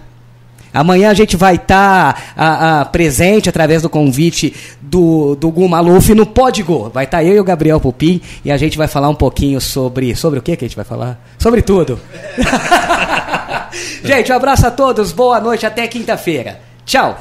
Amanhã 0.75 1.11
a 1.11 1.14
gente 1.14 1.37
vai 1.37 1.55
estar 1.55 2.35
tá, 2.35 2.85
presente 2.87 3.49
através 3.49 3.81
do 3.83 3.89
convite 3.89 4.53
do, 4.83 5.37
do 5.37 5.49
Gu 5.51 5.68
Maluf 5.68 6.12
no 6.14 6.27
Podgo. 6.27 6.91
Vai 6.93 7.05
estar 7.05 7.18
tá 7.18 7.25
eu 7.25 7.37
e 7.37 7.41
o 7.41 7.45
Gabriel 7.45 7.79
Pupim 7.79 8.20
e 8.45 8.51
a 8.51 8.57
gente 8.57 8.77
vai 8.77 8.89
falar 8.89 9.09
um 9.09 9.14
pouquinho 9.14 9.61
sobre. 9.61 10.16
Sobre 10.16 10.41
o 10.41 10.43
que 10.43 10.57
que 10.57 10.64
a 10.64 10.68
gente 10.68 10.77
vai 10.77 10.85
falar? 10.85 11.18
Sobre 11.39 11.62
tudo. 11.62 12.01
gente, 14.03 14.33
um 14.33 14.37
abraço 14.37 14.66
a 14.66 14.70
todos, 14.72 15.12
boa 15.12 15.41
noite, 15.41 15.64
até 15.64 15.87
quinta-feira. 15.87 16.61
Tchau! 16.85 17.18